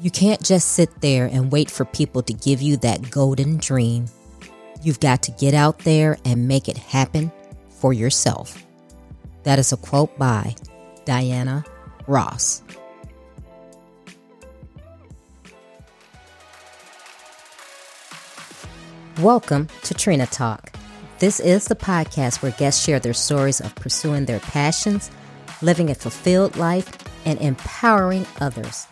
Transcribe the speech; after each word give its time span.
You 0.00 0.12
can't 0.12 0.40
just 0.40 0.68
sit 0.72 1.00
there 1.00 1.26
and 1.26 1.50
wait 1.50 1.68
for 1.68 1.84
people 1.84 2.22
to 2.22 2.32
give 2.32 2.62
you 2.62 2.76
that 2.78 3.10
golden 3.10 3.56
dream. 3.56 4.06
You've 4.80 5.00
got 5.00 5.24
to 5.24 5.32
get 5.32 5.54
out 5.54 5.80
there 5.80 6.16
and 6.24 6.46
make 6.46 6.68
it 6.68 6.76
happen 6.76 7.32
for 7.68 7.92
yourself. 7.92 8.64
That 9.42 9.58
is 9.58 9.72
a 9.72 9.76
quote 9.76 10.16
by 10.16 10.54
Diana 11.04 11.64
Ross. 12.06 12.62
Welcome 19.20 19.66
to 19.82 19.94
Trina 19.94 20.26
Talk. 20.26 20.76
This 21.18 21.40
is 21.40 21.64
the 21.64 21.74
podcast 21.74 22.40
where 22.40 22.52
guests 22.52 22.84
share 22.84 23.00
their 23.00 23.14
stories 23.14 23.60
of 23.60 23.74
pursuing 23.74 24.26
their 24.26 24.38
passions, 24.38 25.10
living 25.60 25.90
a 25.90 25.96
fulfilled 25.96 26.54
life, 26.54 26.88
and 27.24 27.40
empowering 27.40 28.28
others. 28.40 28.86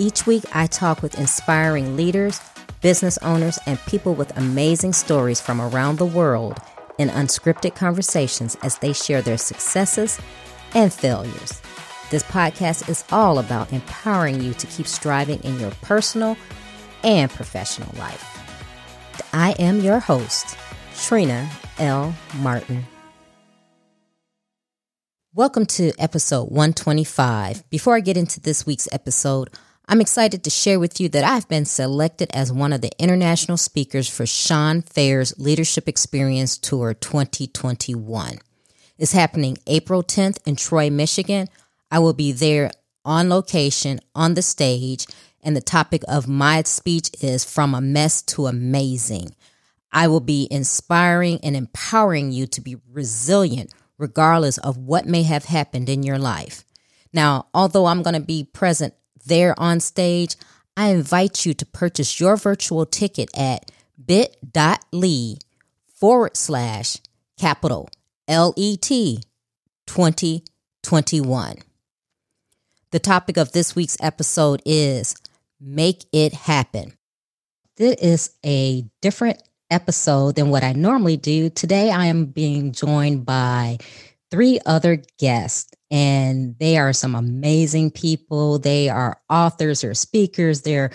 Each 0.00 0.28
week, 0.28 0.44
I 0.54 0.68
talk 0.68 1.02
with 1.02 1.18
inspiring 1.18 1.96
leaders, 1.96 2.40
business 2.82 3.18
owners, 3.18 3.58
and 3.66 3.80
people 3.86 4.14
with 4.14 4.36
amazing 4.38 4.92
stories 4.92 5.40
from 5.40 5.60
around 5.60 5.98
the 5.98 6.06
world 6.06 6.56
in 6.98 7.08
unscripted 7.08 7.74
conversations 7.74 8.56
as 8.62 8.78
they 8.78 8.92
share 8.92 9.22
their 9.22 9.36
successes 9.36 10.20
and 10.72 10.92
failures. 10.92 11.60
This 12.12 12.22
podcast 12.22 12.88
is 12.88 13.02
all 13.10 13.40
about 13.40 13.72
empowering 13.72 14.40
you 14.40 14.54
to 14.54 14.68
keep 14.68 14.86
striving 14.86 15.42
in 15.42 15.58
your 15.58 15.72
personal 15.82 16.36
and 17.02 17.28
professional 17.28 17.92
life. 17.98 18.24
I 19.32 19.56
am 19.58 19.80
your 19.80 19.98
host, 19.98 20.56
Trina 20.96 21.50
L. 21.80 22.14
Martin. 22.36 22.86
Welcome 25.34 25.66
to 25.66 25.90
episode 25.98 26.50
125. 26.50 27.68
Before 27.68 27.96
I 27.96 28.00
get 28.00 28.16
into 28.16 28.40
this 28.40 28.64
week's 28.64 28.88
episode, 28.92 29.50
I'm 29.90 30.02
excited 30.02 30.44
to 30.44 30.50
share 30.50 30.78
with 30.78 31.00
you 31.00 31.08
that 31.08 31.24
I've 31.24 31.48
been 31.48 31.64
selected 31.64 32.30
as 32.34 32.52
one 32.52 32.74
of 32.74 32.82
the 32.82 32.92
international 32.98 33.56
speakers 33.56 34.06
for 34.06 34.26
Sean 34.26 34.82
Fair's 34.82 35.32
Leadership 35.38 35.88
Experience 35.88 36.58
Tour 36.58 36.92
2021. 36.92 38.36
It's 38.98 39.12
happening 39.12 39.56
April 39.66 40.02
10th 40.02 40.46
in 40.46 40.56
Troy, 40.56 40.90
Michigan. 40.90 41.48
I 41.90 42.00
will 42.00 42.12
be 42.12 42.32
there 42.32 42.70
on 43.02 43.30
location, 43.30 44.00
on 44.14 44.34
the 44.34 44.42
stage, 44.42 45.06
and 45.42 45.56
the 45.56 45.62
topic 45.62 46.02
of 46.06 46.28
my 46.28 46.62
speech 46.64 47.08
is 47.22 47.46
From 47.46 47.74
a 47.74 47.80
Mess 47.80 48.20
to 48.24 48.46
Amazing. 48.46 49.34
I 49.90 50.06
will 50.08 50.20
be 50.20 50.48
inspiring 50.50 51.40
and 51.42 51.56
empowering 51.56 52.30
you 52.30 52.46
to 52.48 52.60
be 52.60 52.76
resilient 52.92 53.72
regardless 53.96 54.58
of 54.58 54.76
what 54.76 55.06
may 55.06 55.22
have 55.22 55.46
happened 55.46 55.88
in 55.88 56.02
your 56.02 56.18
life. 56.18 56.64
Now, 57.10 57.46
although 57.54 57.86
I'm 57.86 58.02
going 58.02 58.12
to 58.12 58.20
be 58.20 58.44
present 58.44 58.92
there 59.28 59.54
on 59.58 59.80
stage, 59.80 60.36
I 60.76 60.88
invite 60.88 61.46
you 61.46 61.54
to 61.54 61.66
purchase 61.66 62.20
your 62.20 62.36
virtual 62.36 62.86
ticket 62.86 63.30
at 63.36 63.70
bit.ly 64.04 65.36
forward 65.94 66.36
slash 66.36 66.96
capital 67.38 67.88
LET 68.28 68.88
2021. 69.86 71.56
The 72.90 72.98
topic 72.98 73.36
of 73.36 73.52
this 73.52 73.76
week's 73.76 73.96
episode 74.00 74.62
is 74.64 75.14
Make 75.60 76.04
It 76.12 76.32
Happen. 76.32 76.94
This 77.76 77.96
is 77.96 78.30
a 78.44 78.84
different 79.02 79.42
episode 79.70 80.36
than 80.36 80.50
what 80.50 80.64
I 80.64 80.72
normally 80.72 81.16
do. 81.16 81.50
Today, 81.50 81.90
I 81.90 82.06
am 82.06 82.26
being 82.26 82.72
joined 82.72 83.26
by 83.26 83.78
three 84.30 84.58
other 84.64 85.02
guests 85.18 85.72
and 85.90 86.56
they 86.58 86.78
are 86.78 86.92
some 86.92 87.14
amazing 87.14 87.90
people. 87.90 88.58
They 88.58 88.88
are 88.88 89.20
authors 89.30 89.84
or 89.84 89.94
speakers. 89.94 90.62
They're 90.62 90.90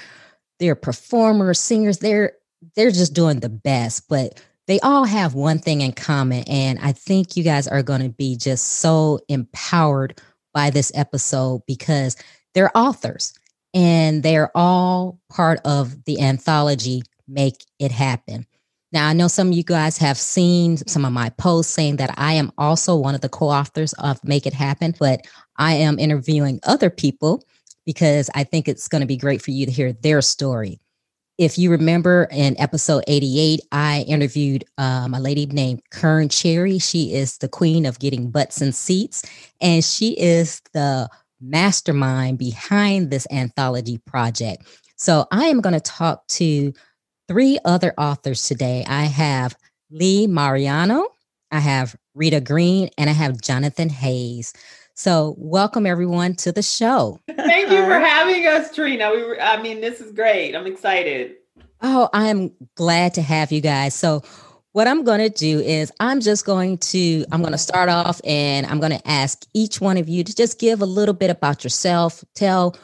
they're 0.59 0.75
performers, 0.75 1.59
singers. 1.59 1.99
They're 1.99 2.33
they're 2.75 2.91
just 2.91 3.13
doing 3.13 3.39
the 3.39 3.49
best, 3.49 4.07
but 4.07 4.41
they 4.67 4.79
all 4.79 5.03
have 5.03 5.33
one 5.33 5.59
thing 5.59 5.81
in 5.81 5.91
common 5.91 6.43
and 6.47 6.79
I 6.79 6.93
think 6.93 7.35
you 7.35 7.43
guys 7.43 7.67
are 7.67 7.83
going 7.83 8.01
to 8.01 8.09
be 8.09 8.37
just 8.37 8.65
so 8.65 9.19
empowered 9.27 10.21
by 10.53 10.69
this 10.69 10.91
episode 10.95 11.63
because 11.67 12.15
they're 12.53 12.75
authors 12.77 13.33
and 13.73 14.23
they're 14.23 14.55
all 14.55 15.19
part 15.29 15.59
of 15.65 16.05
the 16.05 16.21
anthology 16.21 17.03
Make 17.27 17.65
It 17.79 17.91
Happen. 17.91 18.45
Now, 18.93 19.07
I 19.07 19.13
know 19.13 19.27
some 19.27 19.47
of 19.47 19.53
you 19.55 19.63
guys 19.63 19.97
have 19.97 20.19
seen 20.19 20.77
some 20.77 21.03
of 21.03 21.11
my 21.11 21.29
posts 21.31 21.73
saying 21.73 21.95
that 21.95 22.13
I 22.15 22.33
am 22.33 22.51
also 22.59 22.95
one 22.95 23.15
of 23.15 23.21
the 23.21 23.29
co 23.29 23.49
authors 23.49 23.93
of 23.93 24.23
Make 24.23 24.45
It 24.45 24.53
Happen, 24.53 24.93
but 24.99 25.21
I 25.57 25.73
am 25.73 25.97
interviewing 25.97 26.59
other 26.61 26.91
people 26.91 27.43
because 27.87 28.29
I 28.35 28.43
think 28.43 28.67
it's 28.67 28.87
going 28.87 29.01
to 29.01 29.07
be 29.07 29.17
great 29.17 29.41
for 29.41 29.49
you 29.49 29.65
to 29.65 29.71
hear 29.71 29.93
their 29.93 30.21
story. 30.21 30.79
If 31.39 31.57
you 31.57 31.71
remember 31.71 32.27
in 32.29 32.55
episode 32.59 33.03
88, 33.07 33.61
I 33.71 34.05
interviewed 34.07 34.63
um, 34.77 35.15
a 35.15 35.19
lady 35.19 35.47
named 35.47 35.81
Kern 35.89 36.29
Cherry. 36.29 36.77
She 36.77 37.15
is 37.15 37.39
the 37.39 37.49
queen 37.49 37.87
of 37.87 37.97
getting 37.97 38.29
butts 38.29 38.61
and 38.61 38.75
seats, 38.75 39.23
and 39.59 39.83
she 39.83 40.11
is 40.19 40.61
the 40.73 41.09
mastermind 41.41 42.37
behind 42.37 43.09
this 43.09 43.25
anthology 43.31 43.97
project. 44.05 44.63
So 44.97 45.25
I 45.31 45.45
am 45.45 45.61
going 45.61 45.73
to 45.73 45.81
talk 45.81 46.27
to 46.27 46.71
three 47.27 47.59
other 47.65 47.93
authors 47.97 48.47
today. 48.47 48.83
I 48.87 49.03
have 49.03 49.55
Lee 49.89 50.27
Mariano, 50.27 51.07
I 51.51 51.59
have 51.59 51.95
Rita 52.15 52.41
Green, 52.41 52.89
and 52.97 53.09
I 53.09 53.13
have 53.13 53.41
Jonathan 53.41 53.89
Hayes. 53.89 54.53
So, 54.95 55.35
welcome 55.37 55.87
everyone 55.87 56.35
to 56.35 56.51
the 56.51 56.61
show. 56.61 57.19
Thank 57.27 57.71
you 57.71 57.83
for 57.85 57.99
having 57.99 58.45
us, 58.45 58.73
Trina. 58.73 59.11
We 59.11 59.23
were, 59.23 59.41
I 59.41 59.61
mean, 59.61 59.81
this 59.81 59.99
is 59.99 60.11
great. 60.11 60.55
I'm 60.55 60.67
excited. 60.67 61.35
Oh, 61.81 62.09
I 62.13 62.27
am 62.27 62.51
glad 62.75 63.15
to 63.15 63.21
have 63.21 63.51
you 63.51 63.59
guys. 63.59 63.95
So, 63.95 64.21
what 64.73 64.87
I'm 64.87 65.03
going 65.03 65.19
to 65.19 65.29
do 65.29 65.59
is 65.59 65.91
I'm 65.99 66.19
just 66.19 66.45
going 66.45 66.77
to 66.79 67.25
I'm 67.31 67.41
going 67.41 67.53
to 67.53 67.57
start 67.57 67.89
off 67.89 68.19
and 68.23 68.65
I'm 68.65 68.79
going 68.79 68.91
to 68.91 69.07
ask 69.07 69.45
each 69.53 69.79
one 69.79 69.97
of 69.97 70.09
you 70.09 70.23
to 70.23 70.35
just 70.35 70.59
give 70.59 70.81
a 70.81 70.85
little 70.85 71.13
bit 71.13 71.29
about 71.29 71.63
yourself, 71.63 72.23
tell 72.35 72.75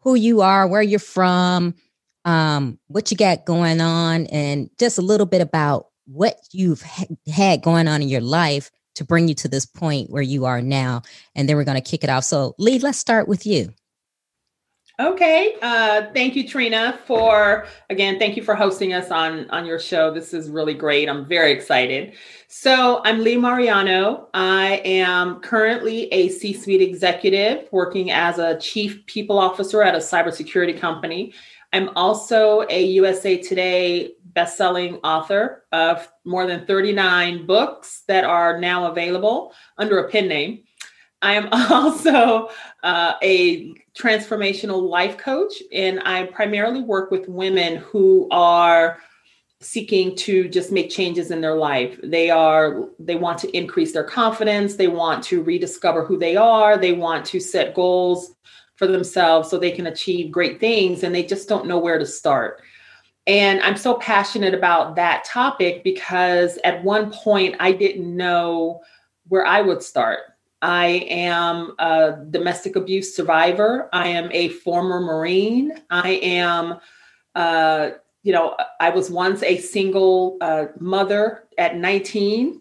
who 0.00 0.14
you 0.14 0.40
are, 0.40 0.66
where 0.66 0.82
you're 0.82 0.98
from, 0.98 1.74
um, 2.28 2.78
what 2.88 3.10
you 3.10 3.16
got 3.16 3.46
going 3.46 3.80
on, 3.80 4.26
and 4.26 4.68
just 4.78 4.98
a 4.98 5.02
little 5.02 5.24
bit 5.24 5.40
about 5.40 5.86
what 6.04 6.36
you've 6.52 6.82
ha- 6.82 7.06
had 7.32 7.62
going 7.62 7.88
on 7.88 8.02
in 8.02 8.08
your 8.08 8.20
life 8.20 8.70
to 8.96 9.04
bring 9.04 9.28
you 9.28 9.34
to 9.36 9.48
this 9.48 9.64
point 9.64 10.10
where 10.10 10.22
you 10.22 10.44
are 10.44 10.60
now. 10.60 11.00
And 11.34 11.48
then 11.48 11.56
we're 11.56 11.64
going 11.64 11.82
to 11.82 11.90
kick 11.90 12.04
it 12.04 12.10
off. 12.10 12.24
So, 12.24 12.54
Lee, 12.58 12.80
let's 12.80 12.98
start 12.98 13.28
with 13.28 13.46
you. 13.46 13.72
Okay. 15.00 15.54
Uh, 15.62 16.06
thank 16.12 16.34
you, 16.34 16.46
Trina, 16.46 16.98
for 17.06 17.66
again. 17.88 18.18
Thank 18.18 18.36
you 18.36 18.42
for 18.42 18.56
hosting 18.56 18.92
us 18.92 19.12
on 19.12 19.48
on 19.50 19.64
your 19.64 19.78
show. 19.78 20.12
This 20.12 20.34
is 20.34 20.50
really 20.50 20.74
great. 20.74 21.08
I'm 21.08 21.24
very 21.24 21.52
excited. 21.52 22.14
So 22.48 23.00
I'm 23.04 23.20
Lee 23.20 23.36
Mariano. 23.36 24.28
I 24.34 24.82
am 24.84 25.38
currently 25.40 26.12
a 26.12 26.30
C-suite 26.30 26.82
executive 26.82 27.68
working 27.70 28.10
as 28.10 28.38
a 28.38 28.58
chief 28.58 29.06
people 29.06 29.38
officer 29.38 29.82
at 29.82 29.94
a 29.94 29.98
cybersecurity 29.98 30.76
company. 30.76 31.32
I'm 31.72 31.90
also 31.96 32.64
a 32.70 32.84
USA 32.84 33.36
Today 33.36 34.12
best-selling 34.34 34.96
author 34.96 35.64
of 35.72 36.08
more 36.24 36.46
than 36.46 36.64
39 36.66 37.46
books 37.46 38.04
that 38.08 38.24
are 38.24 38.58
now 38.60 38.90
available 38.90 39.52
under 39.76 39.98
a 39.98 40.10
pen 40.10 40.28
name. 40.28 40.62
I 41.20 41.34
am 41.34 41.48
also 41.52 42.48
uh, 42.82 43.14
a 43.22 43.74
transformational 43.98 44.88
life 44.88 45.18
coach, 45.18 45.54
and 45.72 46.00
I 46.04 46.24
primarily 46.26 46.80
work 46.80 47.10
with 47.10 47.28
women 47.28 47.76
who 47.76 48.28
are 48.30 48.98
seeking 49.60 50.14
to 50.14 50.48
just 50.48 50.70
make 50.70 50.88
changes 50.88 51.32
in 51.32 51.40
their 51.40 51.56
life. 51.56 51.98
They 52.02 52.30
are 52.30 52.88
they 53.00 53.16
want 53.16 53.38
to 53.38 53.56
increase 53.56 53.92
their 53.92 54.04
confidence, 54.04 54.76
they 54.76 54.86
want 54.86 55.24
to 55.24 55.42
rediscover 55.42 56.04
who 56.04 56.16
they 56.16 56.36
are, 56.36 56.78
they 56.78 56.92
want 56.92 57.26
to 57.26 57.40
set 57.40 57.74
goals 57.74 58.36
for 58.78 58.86
themselves 58.86 59.50
so 59.50 59.58
they 59.58 59.72
can 59.72 59.88
achieve 59.88 60.30
great 60.30 60.60
things 60.60 61.02
and 61.02 61.14
they 61.14 61.24
just 61.24 61.48
don't 61.48 61.66
know 61.66 61.78
where 61.78 61.98
to 61.98 62.06
start. 62.06 62.62
And 63.26 63.60
I'm 63.60 63.76
so 63.76 63.94
passionate 63.94 64.54
about 64.54 64.96
that 64.96 65.24
topic 65.24 65.84
because 65.84 66.58
at 66.64 66.82
one 66.82 67.10
point 67.10 67.56
I 67.60 67.72
didn't 67.72 68.16
know 68.16 68.80
where 69.26 69.44
I 69.44 69.60
would 69.60 69.82
start. 69.82 70.20
I 70.62 71.06
am 71.08 71.74
a 71.78 72.24
domestic 72.30 72.76
abuse 72.76 73.14
survivor. 73.14 73.88
I 73.92 74.08
am 74.08 74.30
a 74.32 74.48
former 74.48 75.00
Marine. 75.00 75.72
I 75.90 76.12
am, 76.22 76.78
uh, 77.34 77.90
you 78.22 78.32
know, 78.32 78.56
I 78.80 78.90
was 78.90 79.10
once 79.10 79.42
a 79.42 79.58
single 79.58 80.38
uh, 80.40 80.66
mother 80.78 81.44
at 81.58 81.76
19. 81.76 82.60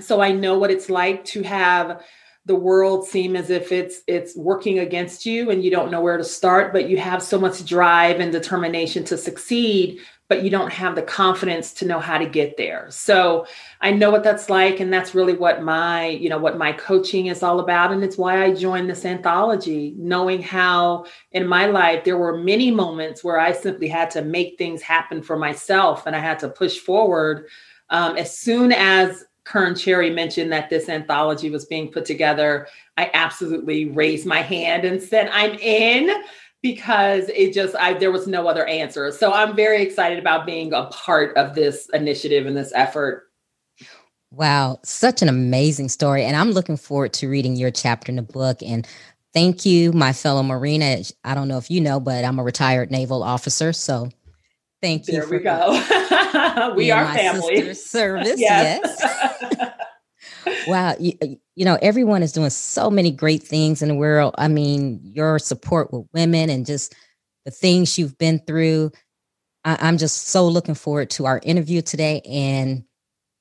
So 0.00 0.20
I 0.20 0.32
know 0.32 0.58
what 0.58 0.70
it's 0.70 0.88
like 0.88 1.24
to 1.26 1.42
have 1.42 2.02
the 2.46 2.54
world 2.54 3.06
seem 3.06 3.36
as 3.36 3.50
if 3.50 3.72
it's 3.72 4.00
it's 4.06 4.36
working 4.36 4.78
against 4.78 5.26
you 5.26 5.50
and 5.50 5.62
you 5.62 5.70
don't 5.70 5.90
know 5.90 6.00
where 6.00 6.16
to 6.16 6.24
start 6.24 6.72
but 6.72 6.88
you 6.88 6.96
have 6.96 7.22
so 7.22 7.38
much 7.38 7.64
drive 7.64 8.20
and 8.20 8.32
determination 8.32 9.04
to 9.04 9.18
succeed 9.18 10.00
but 10.28 10.42
you 10.42 10.50
don't 10.50 10.72
have 10.72 10.94
the 10.94 11.02
confidence 11.02 11.72
to 11.72 11.86
know 11.86 12.00
how 12.00 12.18
to 12.18 12.26
get 12.26 12.56
there. 12.56 12.86
So 12.90 13.46
I 13.80 13.92
know 13.92 14.10
what 14.10 14.24
that's 14.24 14.50
like. 14.50 14.80
And 14.80 14.92
that's 14.92 15.14
really 15.14 15.34
what 15.34 15.62
my, 15.62 16.08
you 16.08 16.28
know, 16.28 16.38
what 16.38 16.58
my 16.58 16.72
coaching 16.72 17.26
is 17.26 17.42
all 17.42 17.60
about. 17.60 17.92
And 17.92 18.02
it's 18.02 18.18
why 18.18 18.42
I 18.42 18.52
joined 18.52 18.90
this 18.90 19.04
anthology, 19.04 19.94
knowing 19.96 20.42
how 20.42 21.06
in 21.30 21.46
my 21.46 21.66
life 21.66 22.02
there 22.04 22.18
were 22.18 22.38
many 22.38 22.70
moments 22.70 23.22
where 23.22 23.38
I 23.38 23.52
simply 23.52 23.88
had 23.88 24.10
to 24.12 24.22
make 24.22 24.58
things 24.58 24.82
happen 24.82 25.22
for 25.22 25.38
myself 25.38 26.06
and 26.06 26.16
I 26.16 26.20
had 26.20 26.40
to 26.40 26.48
push 26.48 26.78
forward. 26.78 27.46
Um, 27.90 28.16
as 28.16 28.36
soon 28.36 28.72
as 28.72 29.24
Kern 29.46 29.76
Cherry 29.76 30.10
mentioned 30.10 30.52
that 30.52 30.70
this 30.70 30.88
anthology 30.88 31.50
was 31.50 31.64
being 31.64 31.90
put 31.90 32.04
together, 32.04 32.66
I 32.96 33.10
absolutely 33.14 33.86
raised 33.86 34.26
my 34.26 34.42
hand 34.42 34.84
and 34.84 35.00
said, 35.00 35.30
I'm 35.32 35.54
in 35.60 36.10
because 36.62 37.28
it 37.28 37.54
just 37.54 37.76
I 37.76 37.94
there 37.94 38.10
was 38.10 38.26
no 38.26 38.48
other 38.48 38.66
answer. 38.66 39.12
So 39.12 39.32
I'm 39.32 39.54
very 39.54 39.82
excited 39.82 40.18
about 40.18 40.46
being 40.46 40.72
a 40.72 40.86
part 40.86 41.36
of 41.36 41.54
this 41.54 41.88
initiative 41.92 42.44
and 42.44 42.56
this 42.56 42.72
effort. 42.74 43.30
Wow, 44.32 44.80
such 44.82 45.22
an 45.22 45.28
amazing 45.28 45.90
story 45.90 46.24
and 46.24 46.34
I'm 46.34 46.50
looking 46.50 46.76
forward 46.76 47.12
to 47.14 47.28
reading 47.28 47.54
your 47.54 47.70
chapter 47.70 48.10
in 48.10 48.16
the 48.16 48.22
book 48.22 48.62
and 48.64 48.86
thank 49.32 49.64
you 49.64 49.92
my 49.92 50.12
fellow 50.12 50.42
Marina. 50.42 51.02
I 51.24 51.34
don't 51.34 51.46
know 51.46 51.58
if 51.58 51.70
you 51.70 51.80
know 51.80 52.00
but 52.00 52.24
I'm 52.24 52.40
a 52.40 52.44
retired 52.44 52.90
naval 52.90 53.22
officer, 53.22 53.72
so 53.72 54.08
thank 54.80 55.06
you. 55.08 55.14
There 55.14 55.28
we 55.28 55.38
go. 55.38 56.74
we 56.76 56.90
are 56.90 57.12
family. 57.14 57.74
Service, 57.74 58.34
yes. 58.38 58.80
yes. 59.00 59.72
wow 60.66 60.94
you, 60.98 61.12
you, 61.54 61.64
know 61.64 61.78
everyone 61.82 62.22
is 62.22 62.32
doing 62.32 62.50
so 62.50 62.90
many 62.90 63.10
great 63.10 63.42
things 63.42 63.82
in 63.82 63.88
the 63.88 63.94
world 63.94 64.34
i 64.38 64.48
mean 64.48 65.00
your 65.02 65.38
support 65.38 65.92
with 65.92 66.06
women 66.12 66.50
and 66.50 66.66
just 66.66 66.94
the 67.44 67.50
things 67.50 67.98
you've 67.98 68.16
been 68.18 68.38
through 68.46 68.90
I, 69.64 69.76
i'm 69.80 69.98
just 69.98 70.28
so 70.28 70.46
looking 70.46 70.74
forward 70.74 71.10
to 71.10 71.26
our 71.26 71.40
interview 71.42 71.82
today 71.82 72.20
and 72.28 72.84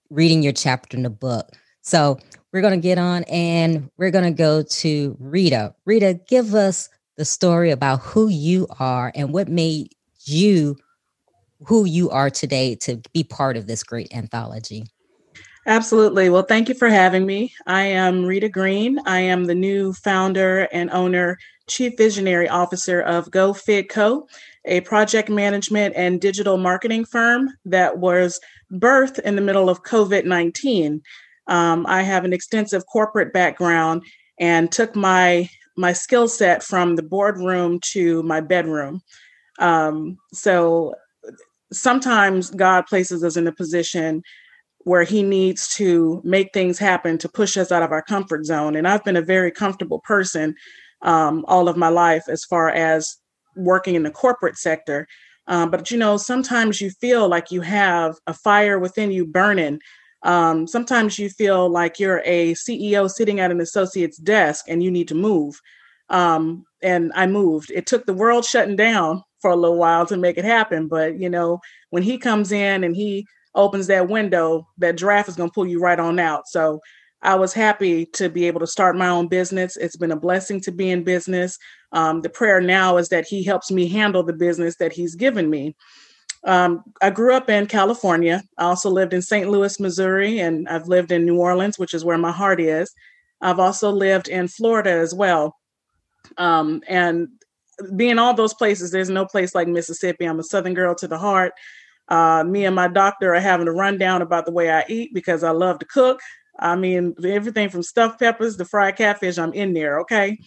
reading 0.10 0.44
your 0.44 0.54
chapter 0.54 0.98
in 0.98 1.04
the 1.04 1.10
book 1.10 1.52
so 1.82 2.20
we're 2.52 2.62
going 2.62 2.80
to 2.80 2.88
get 2.88 2.98
on 2.98 3.24
and 3.26 3.90
we're 3.98 4.12
going 4.12 4.26
to 4.26 4.38
go 4.38 4.64
to 4.64 5.16
rita 5.20 5.74
rita 5.86 6.20
give 6.28 6.54
us 6.54 6.90
the 7.18 7.26
story 7.26 7.72
about 7.72 8.02
who 8.02 8.28
you 8.28 8.68
are 8.80 9.12
and 9.16 9.34
what 9.34 9.48
made 9.48 9.94
you 10.26 10.76
who 11.68 11.86
you 11.86 12.10
are 12.10 12.30
today 12.30 12.76
to 12.76 13.02
be 13.14 13.24
part 13.24 13.58
of 13.58 13.68
this 13.68 13.84
great 13.84 14.14
anthology 14.14 14.86
Absolutely. 15.68 16.30
Well, 16.30 16.44
thank 16.44 16.70
you 16.70 16.76
for 16.76 16.90
having 16.90 17.26
me. 17.26 17.52
I 17.66 17.82
am 17.82 18.24
Rita 18.24 18.50
Green. 18.50 19.00
I 19.08 19.20
am 19.22 19.46
the 19.46 19.56
new 19.56 19.94
founder 19.94 20.68
and 20.72 20.92
owner, 20.92 21.40
chief 21.68 21.94
visionary 21.98 22.48
officer 22.48 23.02
of 23.02 23.32
Go 23.32 23.52
Fig 23.52 23.90
Co., 23.90 24.28
a 24.66 24.82
project 24.82 25.28
management 25.28 25.96
and 25.96 26.22
digital 26.22 26.58
marketing 26.58 27.04
firm 27.06 27.50
that 27.66 27.98
was 27.98 28.40
birthed 28.72 29.18
in 29.20 29.36
the 29.36 29.42
middle 29.42 29.68
of 29.68 29.82
COVID 29.84 30.26
19. 30.26 31.02
Um, 31.48 31.86
I 31.88 32.04
have 32.04 32.26
an 32.26 32.34
extensive 32.34 32.86
corporate 32.86 33.34
background 33.34 34.04
and 34.40 34.72
took 34.72 34.96
my 34.96 35.50
my 35.78 35.94
skill 35.94 36.28
set 36.28 36.62
from 36.64 36.96
the 36.96 37.04
boardroom 37.04 37.80
to 37.92 38.22
my 38.24 38.40
bedroom. 38.40 39.02
Um, 39.60 40.18
so 40.32 40.94
sometimes 41.72 42.50
God 42.50 42.86
places 42.88 43.24
us 43.24 43.38
in 43.38 43.48
a 43.48 43.52
position 43.52 44.24
where 44.80 45.04
he 45.04 45.24
needs 45.24 45.68
to 45.76 46.22
make 46.24 46.54
things 46.54 46.78
happen 46.78 47.18
to 47.18 47.28
push 47.28 47.58
us 47.58 47.72
out 47.72 47.82
of 47.82 47.92
our 47.92 48.04
comfort 48.04 48.46
zone. 48.46 48.76
And 48.76 48.88
I've 48.88 49.04
been 49.04 49.18
a 49.18 49.22
very 49.22 49.52
comfortable 49.52 50.00
person 50.00 50.56
um, 51.02 51.44
all 51.48 51.68
of 51.68 51.78
my 51.78 51.90
life 51.90 52.24
as 52.30 52.46
far 52.46 52.70
as 52.70 53.18
working 53.56 53.96
in 53.96 54.04
the 54.04 54.12
corporate 54.12 54.58
sector. 54.58 55.08
Um, 55.48 55.70
but 55.70 55.92
you 55.92 55.98
know, 55.98 56.18
sometimes 56.18 56.82
you 56.82 56.90
feel 56.90 57.28
like 57.28 57.52
you 57.52 57.62
have 57.62 58.16
a 58.28 58.34
fire 58.34 58.80
within 58.80 59.12
you 59.12 59.26
burning. 59.26 59.80
Um, 60.24 60.68
sometimes 60.68 61.20
you 61.20 61.30
feel 61.30 61.70
like 61.70 62.00
you're 62.00 62.24
a 62.26 62.54
CEO 62.54 63.10
sitting 63.10 63.40
at 63.40 63.52
an 63.52 63.62
associate's 63.62 64.18
desk 64.18 64.66
and 64.68 64.84
you 64.84 64.90
need 64.90 65.08
to 65.10 65.16
move. 65.16 65.60
Um, 66.10 66.66
and 66.82 67.12
I 67.16 67.28
moved. 67.28 67.72
It 67.72 67.86
took 67.86 68.06
the 68.06 68.14
world 68.14 68.46
shutting 68.46 68.76
down 68.76 69.24
for 69.42 69.52
a 69.52 69.56
little 69.56 69.78
while 69.78 70.06
to 70.08 70.18
make 70.18 70.38
it 70.38 70.46
happen. 70.46 70.88
But 70.88 71.20
you 71.20 71.30
know, 71.30 71.60
when 71.90 72.04
he 72.04 72.18
comes 72.18 72.52
in 72.52 72.84
and 72.84 72.96
he 72.96 73.26
opens 73.54 73.88
that 73.88 74.10
window, 74.10 74.68
that 74.78 74.98
draft 74.98 75.30
is 75.30 75.36
going 75.36 75.50
to 75.50 75.54
pull 75.54 75.68
you 75.68 75.80
right 75.80 76.00
on 76.00 76.20
out. 76.20 76.48
So 76.48 76.80
I 77.22 77.36
was 77.36 77.54
happy 77.54 78.06
to 78.14 78.30
be 78.30 78.46
able 78.46 78.60
to 78.60 78.68
start 78.68 78.96
my 78.96 79.08
own 79.10 79.28
business. 79.28 79.78
It's 79.78 79.96
been 79.96 80.12
a 80.12 80.20
blessing 80.20 80.62
to 80.62 80.72
be 80.72 80.92
in 80.92 81.04
business. 81.04 81.58
Um, 81.92 82.22
the 82.22 82.30
prayer 82.30 82.62
now 82.62 82.98
is 82.98 83.10
that 83.10 83.26
He 83.26 83.44
helps 83.44 83.72
me 83.72 83.88
handle 83.88 84.24
the 84.24 84.34
business 84.34 84.76
that 84.78 84.94
He's 84.94 85.16
given 85.16 85.50
me. 85.50 85.76
Um, 86.44 86.84
I 87.02 87.10
grew 87.10 87.34
up 87.34 87.50
in 87.50 87.66
California. 87.66 88.44
I 88.60 88.66
also 88.66 88.92
lived 88.92 89.14
in 89.14 89.22
St. 89.24 89.50
Louis, 89.50 89.80
Missouri, 89.80 90.40
and 90.40 90.68
I've 90.70 90.88
lived 90.88 91.12
in 91.12 91.26
New 91.26 91.40
Orleans, 91.40 91.80
which 91.80 91.96
is 91.96 92.06
where 92.06 92.20
my 92.20 92.32
heart 92.32 92.62
is. 92.62 92.94
I've 93.42 93.60
also 93.60 93.90
lived 93.90 94.28
in 94.28 94.48
Florida 94.48 94.92
as 94.92 95.14
well. 95.14 95.56
Um, 96.38 96.82
and 96.88 97.30
being 97.96 98.20
all 98.20 98.34
those 98.34 98.54
places, 98.54 98.92
there's 98.92 99.10
no 99.10 99.26
place 99.26 99.56
like 99.56 99.68
Mississippi. 99.68 100.26
I'm 100.26 100.40
a 100.40 100.44
Southern 100.44 100.74
girl 100.74 100.96
to 100.96 101.08
the 101.08 101.18
heart. 101.18 101.54
Uh, 102.08 102.44
me 102.46 102.66
and 102.66 102.76
my 102.76 102.88
doctor 102.88 103.34
are 103.34 103.40
having 103.40 103.68
a 103.68 103.74
rundown 103.74 104.22
about 104.22 104.46
the 104.46 104.52
way 104.52 104.72
I 104.72 104.86
eat 104.88 105.14
because 105.14 105.44
I 105.44 105.52
love 105.52 105.80
to 105.80 105.86
cook. 105.86 106.20
I 106.60 106.76
mean, 106.76 107.16
everything 107.24 107.70
from 107.70 107.84
stuffed 107.84 108.20
peppers 108.20 108.58
to 108.58 108.66
fried 108.66 108.96
catfish, 108.96 109.38
I'm 109.38 109.54
in 109.54 109.74
there, 109.74 110.00
okay? 110.02 110.38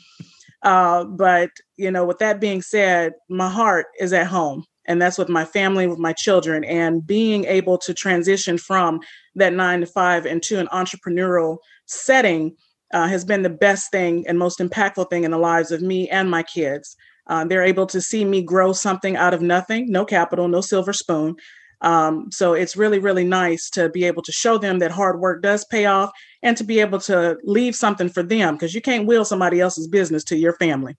Uh, 0.63 1.05
but, 1.05 1.51
you 1.77 1.91
know, 1.91 2.05
with 2.05 2.19
that 2.19 2.41
being 2.41 2.63
said, 2.63 3.13
my 3.29 3.49
heart 3.49 3.87
is 4.01 4.13
at 4.13 4.27
home. 4.27 4.65
And 4.87 5.03
that's 5.03 5.19
with 5.19 5.29
my 5.29 5.45
family, 5.45 5.87
with 5.87 5.99
my 5.99 6.15
children, 6.15 6.65
and 6.65 7.07
being 7.07 7.45
able 7.45 7.77
to 7.79 7.93
transition 7.93 8.57
from 8.57 9.01
that 9.35 9.53
nine 9.53 9.81
to 9.81 9.87
five 9.87 10.25
into 10.25 10.59
an 10.59 10.67
entrepreneurial 10.69 11.59
setting 11.85 12.57
uh, 12.95 13.07
has 13.07 13.23
been 13.23 13.43
the 13.43 13.51
best 13.51 13.91
thing 13.91 14.27
and 14.27 14.39
most 14.39 14.61
impactful 14.61 15.11
thing 15.11 15.25
in 15.25 15.31
the 15.31 15.39
lives 15.39 15.71
of 15.73 15.83
me 15.83 16.09
and 16.09 16.31
my 16.31 16.43
kids. 16.43 16.97
Uh, 17.29 17.45
they're 17.45 17.65
able 17.65 17.87
to 17.87 18.01
see 18.01 18.25
me 18.25 18.43
grow 18.43 18.73
something 18.73 19.17
out 19.17 19.35
of 19.35 19.43
nothing, 19.43 19.91
no 19.91 20.05
capital, 20.05 20.49
no 20.49 20.61
silver 20.61 20.93
spoon. 20.93 21.37
Um, 21.81 22.31
so 22.33 22.55
it's 22.55 22.77
really, 22.77 22.99
really 22.99 23.25
nice 23.25 23.71
to 23.71 23.89
be 23.89 24.05
able 24.05 24.23
to 24.23 24.33
show 24.33 24.59
them 24.59 24.81
that 24.81 24.91
hard 24.91 25.21
work 25.21 25.43
does 25.43 25.65
pay 25.67 25.87
off 25.87 26.11
and 26.43 26.57
to 26.57 26.65
be 26.65 26.81
able 26.81 26.99
to 27.01 27.37
leave 27.45 27.77
something 27.77 28.09
for 28.09 28.23
them 28.23 28.55
because 28.55 28.75
you 28.75 28.81
can't 28.81 29.07
will 29.07 29.25
somebody 29.25 29.61
else's 29.61 29.87
business 29.87 30.25
to 30.25 30.37
your 30.37 30.55
family. 30.55 30.97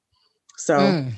So 0.55 0.77
mm, 0.77 1.11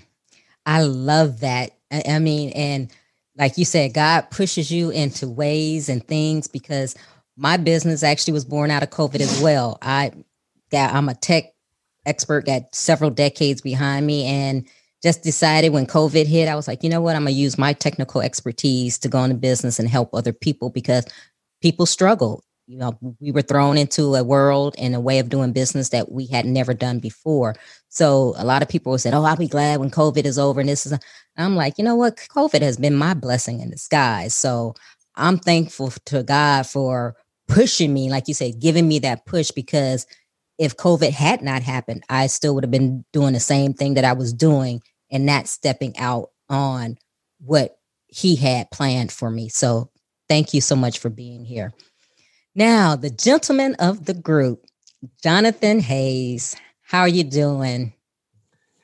I 0.65 0.83
love 0.83 1.41
that. 1.41 1.71
I, 1.91 2.03
I 2.07 2.19
mean, 2.19 2.51
and 2.51 2.91
like 3.37 3.57
you 3.57 3.65
said, 3.65 3.93
God 3.93 4.31
pushes 4.31 4.71
you 4.71 4.89
into 4.89 5.27
ways 5.27 5.89
and 5.89 6.05
things 6.07 6.47
because 6.47 6.95
my 7.35 7.57
business 7.57 8.03
actually 8.03 8.33
was 8.33 8.45
born 8.45 8.71
out 8.71 8.83
of 8.83 8.89
COVID 8.89 9.19
as 9.19 9.41
well. 9.41 9.77
I 9.81 10.11
got, 10.71 10.93
I'm 10.93 11.09
a 11.09 11.15
tech 11.15 11.53
expert, 12.05 12.45
got 12.45 12.73
several 12.73 13.09
decades 13.09 13.61
behind 13.61 14.05
me, 14.07 14.25
and 14.25 14.67
just 15.03 15.23
decided 15.23 15.73
when 15.73 15.85
COVID 15.85 16.27
hit, 16.27 16.47
I 16.47 16.55
was 16.55 16.67
like, 16.67 16.83
you 16.83 16.89
know 16.89 17.01
what? 17.01 17.15
I'm 17.15 17.23
going 17.23 17.33
to 17.33 17.39
use 17.39 17.57
my 17.57 17.73
technical 17.73 18.21
expertise 18.21 18.99
to 18.99 19.09
go 19.09 19.23
into 19.23 19.35
business 19.35 19.79
and 19.79 19.89
help 19.89 20.13
other 20.13 20.33
people 20.33 20.69
because 20.69 21.05
people 21.61 21.85
struggle. 21.85 22.43
You 22.67 22.77
know, 22.77 22.97
we 23.19 23.31
were 23.31 23.41
thrown 23.41 23.77
into 23.77 24.15
a 24.15 24.23
world 24.23 24.75
and 24.77 24.95
a 24.95 24.99
way 24.99 25.19
of 25.19 25.29
doing 25.29 25.51
business 25.51 25.89
that 25.89 26.11
we 26.11 26.27
had 26.27 26.45
never 26.45 26.73
done 26.73 26.99
before. 26.99 27.55
So 27.89 28.33
a 28.37 28.45
lot 28.45 28.61
of 28.61 28.69
people 28.69 28.97
said, 28.97 29.13
"Oh, 29.13 29.23
I'll 29.23 29.35
be 29.35 29.47
glad 29.47 29.79
when 29.79 29.89
COVID 29.89 30.23
is 30.23 30.39
over." 30.39 30.61
And 30.61 30.69
this 30.69 30.85
is, 30.85 30.97
I'm 31.35 31.55
like, 31.55 31.77
you 31.77 31.83
know 31.83 31.95
what? 31.95 32.15
COVID 32.15 32.61
has 32.61 32.77
been 32.77 32.95
my 32.95 33.13
blessing 33.13 33.59
in 33.59 33.71
disguise. 33.71 34.33
So 34.33 34.75
I'm 35.15 35.37
thankful 35.37 35.91
to 36.05 36.23
God 36.23 36.65
for 36.65 37.15
pushing 37.49 37.93
me, 37.93 38.09
like 38.09 38.27
you 38.27 38.33
said, 38.33 38.61
giving 38.61 38.87
me 38.87 38.99
that 38.99 39.25
push 39.25 39.51
because 39.51 40.05
if 40.61 40.77
COVID 40.77 41.09
had 41.09 41.41
not 41.41 41.63
happened, 41.63 42.03
I 42.07 42.27
still 42.27 42.53
would 42.53 42.63
have 42.63 42.69
been 42.69 43.03
doing 43.11 43.33
the 43.33 43.39
same 43.39 43.73
thing 43.73 43.95
that 43.95 44.05
I 44.05 44.13
was 44.13 44.31
doing 44.31 44.83
and 45.09 45.25
not 45.25 45.47
stepping 45.47 45.97
out 45.97 46.29
on 46.49 46.99
what 47.39 47.79
he 48.05 48.35
had 48.35 48.69
planned 48.69 49.11
for 49.11 49.31
me. 49.31 49.49
So 49.49 49.89
thank 50.29 50.53
you 50.53 50.61
so 50.61 50.75
much 50.75 50.99
for 50.99 51.09
being 51.09 51.45
here. 51.45 51.73
Now, 52.53 52.95
the 52.95 53.09
gentleman 53.09 53.73
of 53.79 54.05
the 54.05 54.13
group, 54.13 54.63
Jonathan 55.23 55.79
Hayes. 55.79 56.55
How 56.83 56.99
are 56.99 57.07
you 57.07 57.23
doing? 57.23 57.93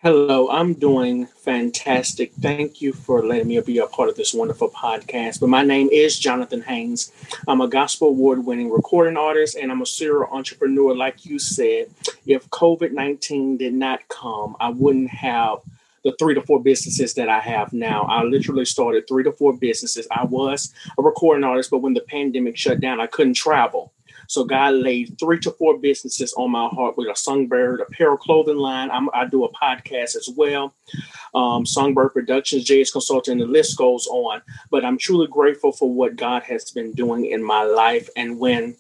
Hello, 0.04 0.48
I'm 0.51 0.75
doing 0.75 1.25
fantastic. 1.25 2.32
Thank 2.34 2.84
you 2.84 2.94
for 2.94 3.25
letting 3.25 3.48
me 3.48 3.60
be 3.62 3.80
a 3.80 3.88
part 3.88 4.10
of 4.10 4.16
this 4.16 4.32
wonderful 4.32 4.70
podcast. 4.70 5.39
But 5.39 5.50
my 5.50 5.63
name 5.63 5.89
is 5.92 6.20
Jonathan 6.20 6.62
Haynes. 6.62 7.12
I'm 7.48 7.62
a 7.62 7.68
gospel 7.68 8.10
award 8.10 8.46
winning 8.46 8.70
recording 8.70 9.18
artist 9.18 9.56
and 9.56 9.72
I'm 9.72 9.82
a 9.82 9.88
serial 9.88 10.30
entrepreneur. 10.32 10.96
Like 10.96 11.25
you 11.25 11.39
said, 11.39 11.88
if 12.27 12.48
COVID 12.51 12.92
19 12.92 13.58
did 13.58 13.74
not 13.74 14.08
come, 14.08 14.56
I 14.60 14.70
wouldn't 14.70 15.10
have 15.10 15.62
the 16.04 16.16
three 16.20 16.36
to 16.36 16.44
four 16.44 16.62
businesses 16.62 17.16
that 17.16 17.27
I 17.27 17.39
have 17.39 17.74
now. 17.74 18.04
I 18.04 18.22
literally 18.22 18.66
started 18.66 19.08
three 19.08 19.24
to 19.24 19.32
four 19.32 19.58
businesses. 19.58 20.08
I 20.12 20.25
was 20.25 20.75
a 21.00 21.01
recording 21.01 21.44
artist, 21.44 21.72
but 21.72 21.80
when 21.80 21.96
the 21.96 22.01
pandemic 22.01 22.56
shut 22.56 22.80
down, 22.80 23.00
I 23.00 23.08
couldn't 23.08 23.34
travel. 23.34 23.92
So 24.27 24.43
God 24.43 24.75
laid 24.75 25.17
three 25.19 25.39
to 25.39 25.51
four 25.51 25.77
businesses 25.77 26.34
on 26.34 26.51
my 26.51 26.67
heart 26.67 26.98
with 26.98 27.07
a 27.07 27.15
Songbird 27.15 27.81
apparel 27.81 28.17
clothing 28.17 28.57
line. 28.57 28.91
I'm, 28.91 29.10
i 29.13 29.25
do 29.25 29.46
a 29.46 29.53
podcast 29.53 30.15
as 30.15 30.29
well. 30.36 30.74
Um, 31.34 31.65
Songbird 31.65 32.13
Productions, 32.13 32.65
JS 32.65 32.91
Consulting, 32.91 33.38
the 33.39 33.46
list 33.46 33.77
goes 33.77 34.07
on. 34.07 34.41
But 34.69 34.86
I'm 34.86 34.98
truly 34.98 35.27
grateful 35.27 35.72
for 35.72 35.91
what 35.91 36.15
God 36.15 36.43
has 36.43 36.72
been 36.72 36.91
doing 36.93 37.25
in 37.25 37.43
my 37.43 37.63
life. 37.63 38.10
And 38.15 38.39
when 38.39 38.75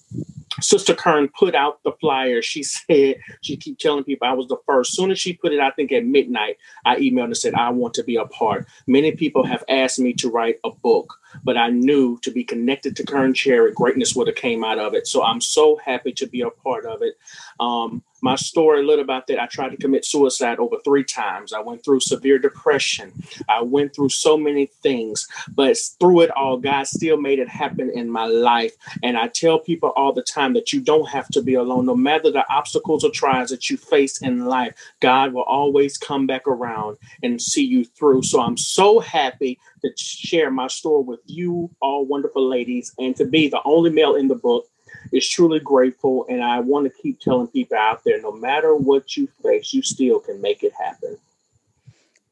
Sister 0.61 0.95
Kern 0.95 1.29
put 1.37 1.55
out 1.55 1.83
the 1.83 1.91
flyer. 1.93 2.41
She 2.41 2.63
said 2.63 3.17
she 3.41 3.57
keep 3.57 3.79
telling 3.79 4.03
people 4.03 4.27
I 4.27 4.33
was 4.33 4.47
the 4.47 4.57
first. 4.65 4.93
Soon 4.93 5.11
as 5.11 5.19
she 5.19 5.33
put 5.33 5.53
it, 5.53 5.59
I 5.59 5.71
think 5.71 5.91
at 5.91 6.05
midnight, 6.05 6.57
I 6.85 6.97
emailed 6.97 7.25
and 7.25 7.37
said 7.37 7.53
I 7.53 7.69
want 7.69 7.93
to 7.95 8.03
be 8.03 8.15
a 8.15 8.25
part. 8.25 8.67
Many 8.87 9.11
people 9.11 9.45
have 9.45 9.63
asked 9.69 9.99
me 9.99 10.13
to 10.13 10.29
write 10.29 10.59
a 10.63 10.71
book, 10.71 11.13
but 11.43 11.57
I 11.57 11.69
knew 11.69 12.17
to 12.19 12.31
be 12.31 12.43
connected 12.43 12.95
to 12.97 13.05
Kern 13.05 13.33
Cherry, 13.33 13.71
greatness 13.71 14.15
would 14.15 14.27
have 14.27 14.35
came 14.35 14.63
out 14.63 14.79
of 14.79 14.93
it. 14.93 15.07
So 15.07 15.23
I'm 15.23 15.41
so 15.41 15.77
happy 15.77 16.11
to 16.13 16.27
be 16.27 16.41
a 16.41 16.49
part 16.49 16.85
of 16.85 17.01
it. 17.01 17.17
Um, 17.59 18.03
my 18.21 18.35
story 18.35 18.81
a 18.81 18.85
little 18.85 19.03
about 19.03 19.27
that. 19.27 19.39
I 19.39 19.45
tried 19.45 19.69
to 19.69 19.77
commit 19.77 20.03
suicide 20.03 20.59
over 20.59 20.77
three 20.83 21.03
times. 21.03 21.53
I 21.53 21.59
went 21.59 21.83
through 21.83 21.99
severe 21.99 22.39
depression. 22.39 23.13
I 23.47 23.61
went 23.61 23.93
through 23.93 24.09
so 24.09 24.37
many 24.37 24.65
things 24.65 25.27
but 25.49 25.77
through 25.99 26.21
it 26.21 26.31
all 26.31 26.57
god 26.57 26.87
still 26.87 27.17
made 27.17 27.39
it 27.39 27.49
happen 27.49 27.89
in 27.89 28.09
my 28.09 28.25
life. 28.25 28.73
And 29.03 29.17
i 29.17 29.27
tell 29.27 29.59
people 29.59 29.89
all 29.95 30.13
the 30.13 30.23
time 30.23 30.53
that 30.53 30.73
you 30.73 30.81
don't 30.81 31.09
have 31.09 31.27
to 31.29 31.41
be 31.41 31.53
alone. 31.53 31.85
No 31.85 31.95
matter 31.95 32.31
the 32.31 32.45
obstacles 32.51 33.03
or 33.03 33.11
trials 33.11 33.49
that 33.49 33.69
you 33.69 33.77
face 33.77 34.21
in 34.21 34.45
life 34.45 34.73
god 34.99 35.33
will 35.33 35.43
always 35.43 35.97
come 35.97 36.27
back 36.27 36.47
around 36.47 36.97
and 37.23 37.41
see 37.41 37.63
you 37.63 37.85
through. 37.85 38.23
So 38.23 38.41
i'm 38.41 38.57
so 38.57 38.99
happy 38.99 39.59
to 39.83 39.91
share 39.97 40.49
my 40.49 40.67
story 40.67 41.03
with 41.03 41.19
you 41.25 41.69
all 41.81 42.05
wonderful 42.05 42.47
ladies 42.47 42.93
and 42.97 43.15
to 43.15 43.25
be 43.25 43.47
the 43.47 43.61
only 43.65 43.89
male 43.89 44.15
in 44.15 44.27
the 44.27 44.35
book 44.35 44.67
is 45.11 45.27
truly 45.27 45.59
grateful. 45.59 46.25
And 46.29 46.43
I 46.43 46.59
want 46.59 46.85
to 46.85 47.01
keep 47.01 47.19
telling 47.19 47.47
people 47.47 47.77
out 47.77 48.03
there 48.03 48.21
no 48.21 48.31
matter 48.31 48.75
what 48.75 49.17
you 49.17 49.27
face, 49.43 49.73
you 49.73 49.81
still 49.81 50.19
can 50.19 50.41
make 50.41 50.63
it 50.63 50.73
happen. 50.73 51.17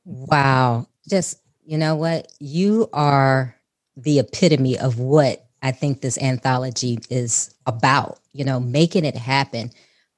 Wow. 0.06 0.88
Just, 1.10 1.40
you 1.66 1.78
know 1.78 1.96
what? 1.96 2.32
You 2.40 2.90
are 2.94 3.56
the 3.98 4.20
epitome 4.20 4.78
of 4.78 5.00
what 5.00 5.46
I 5.62 5.72
think 5.72 6.02
this 6.02 6.18
anthology 6.20 7.00
is 7.10 7.54
about, 7.66 8.20
you 8.34 8.44
know, 8.44 8.60
making 8.60 9.06
it 9.06 9.16
happen. 9.16 9.72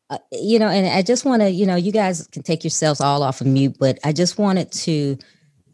Uh, 0.10 0.18
you 0.32 0.60
know, 0.60 0.68
and 0.68 0.88
I 0.88 1.02
just 1.02 1.26
want 1.26 1.42
to, 1.42 1.50
you 1.50 1.66
know, 1.66 1.76
you 1.76 1.92
guys 1.92 2.28
can 2.28 2.44
take 2.44 2.64
yourselves 2.64 3.02
all 3.02 3.24
off 3.24 3.42
of 3.42 3.48
mute, 3.48 3.78
but 3.80 4.00
I 4.04 4.14
just 4.14 4.38
wanted 4.38 4.72
to 4.74 5.18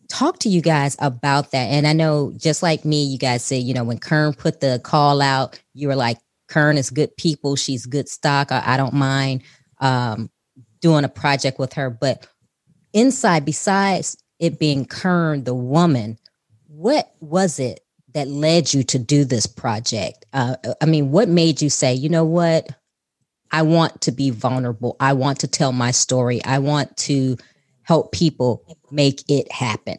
talk 0.10 0.40
to 0.40 0.50
you 0.50 0.62
guys 0.62 0.96
about 1.00 1.52
that. 1.52 1.66
And 1.66 1.88
I 1.88 1.94
know, 1.94 2.34
just 2.38 2.62
like 2.62 2.86
me, 2.86 3.04
you 3.04 3.18
guys 3.18 3.44
say, 3.44 3.58
you 3.58 3.74
know, 3.74 3.84
when 3.84 3.98
Kern 3.98 4.34
put 4.34 4.60
the 4.60 4.80
call 4.84 5.22
out, 5.22 5.60
you 5.74 5.88
were 5.88 5.96
like, 5.96 6.18
Kern 6.48 6.78
is 6.78 6.90
good 6.90 7.16
people. 7.18 7.56
She's 7.56 7.86
good 7.86 8.10
stock. 8.10 8.52
I, 8.52 8.62
I 8.66 8.78
don't 8.78 8.94
mind 8.94 9.44
um, 9.80 10.30
doing 10.82 11.04
a 11.04 11.10
project 11.10 11.60
with 11.60 11.74
her. 11.74 11.90
But 11.90 12.28
inside, 12.94 13.46
besides 13.46 14.18
it 14.40 14.60
being 14.60 14.86
Kern, 14.86 15.44
the 15.44 15.54
woman, 15.54 16.18
what 16.68 17.12
was 17.20 17.60
it 17.60 17.80
that 18.14 18.28
led 18.28 18.74
you 18.74 18.84
to 18.84 19.00
do 19.00 19.26
this 19.26 19.48
project? 19.48 20.26
Uh, 20.34 20.56
I 20.82 20.86
mean, 20.86 21.12
what 21.12 21.30
made 21.30 21.62
you 21.62 21.70
say, 21.70 21.94
you 21.94 22.10
know 22.10 22.26
what? 22.26 22.70
I 23.52 23.62
want 23.62 24.02
to 24.02 24.12
be 24.12 24.32
vulnerable. 24.32 24.96
I 25.00 25.14
want 25.14 25.40
to 25.42 25.48
tell 25.48 25.72
my 25.72 25.92
story. 25.92 26.44
I 26.44 26.58
want 26.60 26.98
to 26.98 27.38
help 27.84 28.12
people 28.12 28.66
make 28.90 29.24
it 29.30 29.52
happen. 29.52 29.98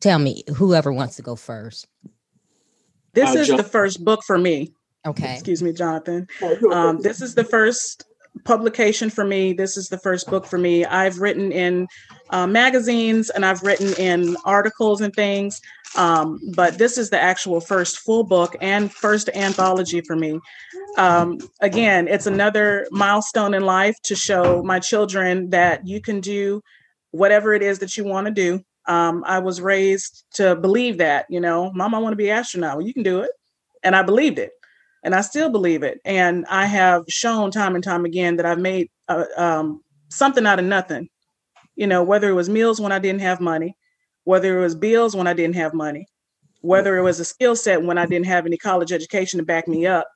Tell 0.00 0.18
me, 0.18 0.44
whoever 0.54 0.92
wants 0.92 1.16
to 1.16 1.22
go 1.22 1.36
first. 1.36 1.86
This 3.18 3.34
uh, 3.34 3.38
is 3.40 3.48
the 3.48 3.64
first 3.64 4.04
book 4.04 4.22
for 4.24 4.38
me. 4.38 4.72
Okay. 5.06 5.34
Excuse 5.34 5.62
me, 5.62 5.72
Jonathan. 5.72 6.28
Um, 6.70 7.00
this 7.00 7.20
is 7.20 7.34
the 7.34 7.44
first 7.44 8.04
publication 8.44 9.10
for 9.10 9.24
me. 9.24 9.52
This 9.52 9.76
is 9.76 9.88
the 9.88 9.98
first 9.98 10.28
book 10.28 10.46
for 10.46 10.58
me. 10.58 10.84
I've 10.84 11.18
written 11.18 11.50
in 11.50 11.88
uh, 12.30 12.46
magazines 12.46 13.30
and 13.30 13.44
I've 13.44 13.62
written 13.62 13.92
in 13.94 14.36
articles 14.44 15.00
and 15.00 15.12
things, 15.12 15.60
um, 15.96 16.38
but 16.54 16.78
this 16.78 16.98
is 16.98 17.10
the 17.10 17.20
actual 17.20 17.60
first 17.60 17.98
full 17.98 18.22
book 18.22 18.54
and 18.60 18.92
first 18.92 19.28
anthology 19.34 20.00
for 20.02 20.14
me. 20.14 20.38
Um, 20.96 21.38
again, 21.60 22.06
it's 22.06 22.26
another 22.26 22.86
milestone 22.90 23.54
in 23.54 23.64
life 23.64 23.96
to 24.04 24.14
show 24.14 24.62
my 24.62 24.78
children 24.78 25.50
that 25.50 25.86
you 25.86 26.00
can 26.00 26.20
do 26.20 26.62
whatever 27.10 27.54
it 27.54 27.62
is 27.62 27.80
that 27.80 27.96
you 27.96 28.04
want 28.04 28.26
to 28.26 28.32
do 28.32 28.62
um, 28.88 29.22
I 29.26 29.38
was 29.38 29.60
raised 29.60 30.24
to 30.34 30.56
believe 30.56 30.98
that, 30.98 31.26
you 31.28 31.40
know, 31.40 31.70
mom, 31.74 31.94
I 31.94 31.98
want 31.98 32.12
to 32.12 32.16
be 32.16 32.30
astronaut. 32.30 32.78
Well, 32.78 32.86
you 32.86 32.94
can 32.94 33.02
do 33.02 33.20
it. 33.20 33.30
And 33.84 33.94
I 33.94 34.02
believed 34.02 34.38
it. 34.38 34.52
And 35.04 35.14
I 35.14 35.20
still 35.20 35.50
believe 35.50 35.82
it. 35.82 36.00
And 36.04 36.44
I 36.46 36.66
have 36.66 37.04
shown 37.08 37.50
time 37.50 37.74
and 37.74 37.84
time 37.84 38.04
again 38.04 38.36
that 38.36 38.46
I've 38.46 38.58
made 38.58 38.90
uh, 39.08 39.26
um, 39.36 39.82
something 40.08 40.46
out 40.46 40.58
of 40.58 40.64
nothing. 40.64 41.08
You 41.76 41.86
know, 41.86 42.02
whether 42.02 42.28
it 42.30 42.34
was 42.34 42.48
meals 42.48 42.80
when 42.80 42.90
I 42.90 42.98
didn't 42.98 43.20
have 43.20 43.40
money, 43.40 43.76
whether 44.24 44.58
it 44.58 44.62
was 44.62 44.74
bills 44.74 45.14
when 45.14 45.28
I 45.28 45.34
didn't 45.34 45.54
have 45.54 45.74
money, 45.74 46.06
whether 46.62 46.96
it 46.96 47.02
was 47.02 47.20
a 47.20 47.24
skill 47.24 47.54
set 47.54 47.82
when 47.82 47.98
I 47.98 48.06
didn't 48.06 48.26
have 48.26 48.46
any 48.46 48.56
college 48.56 48.90
education 48.90 49.38
to 49.38 49.44
back 49.44 49.68
me 49.68 49.86
up. 49.86 50.08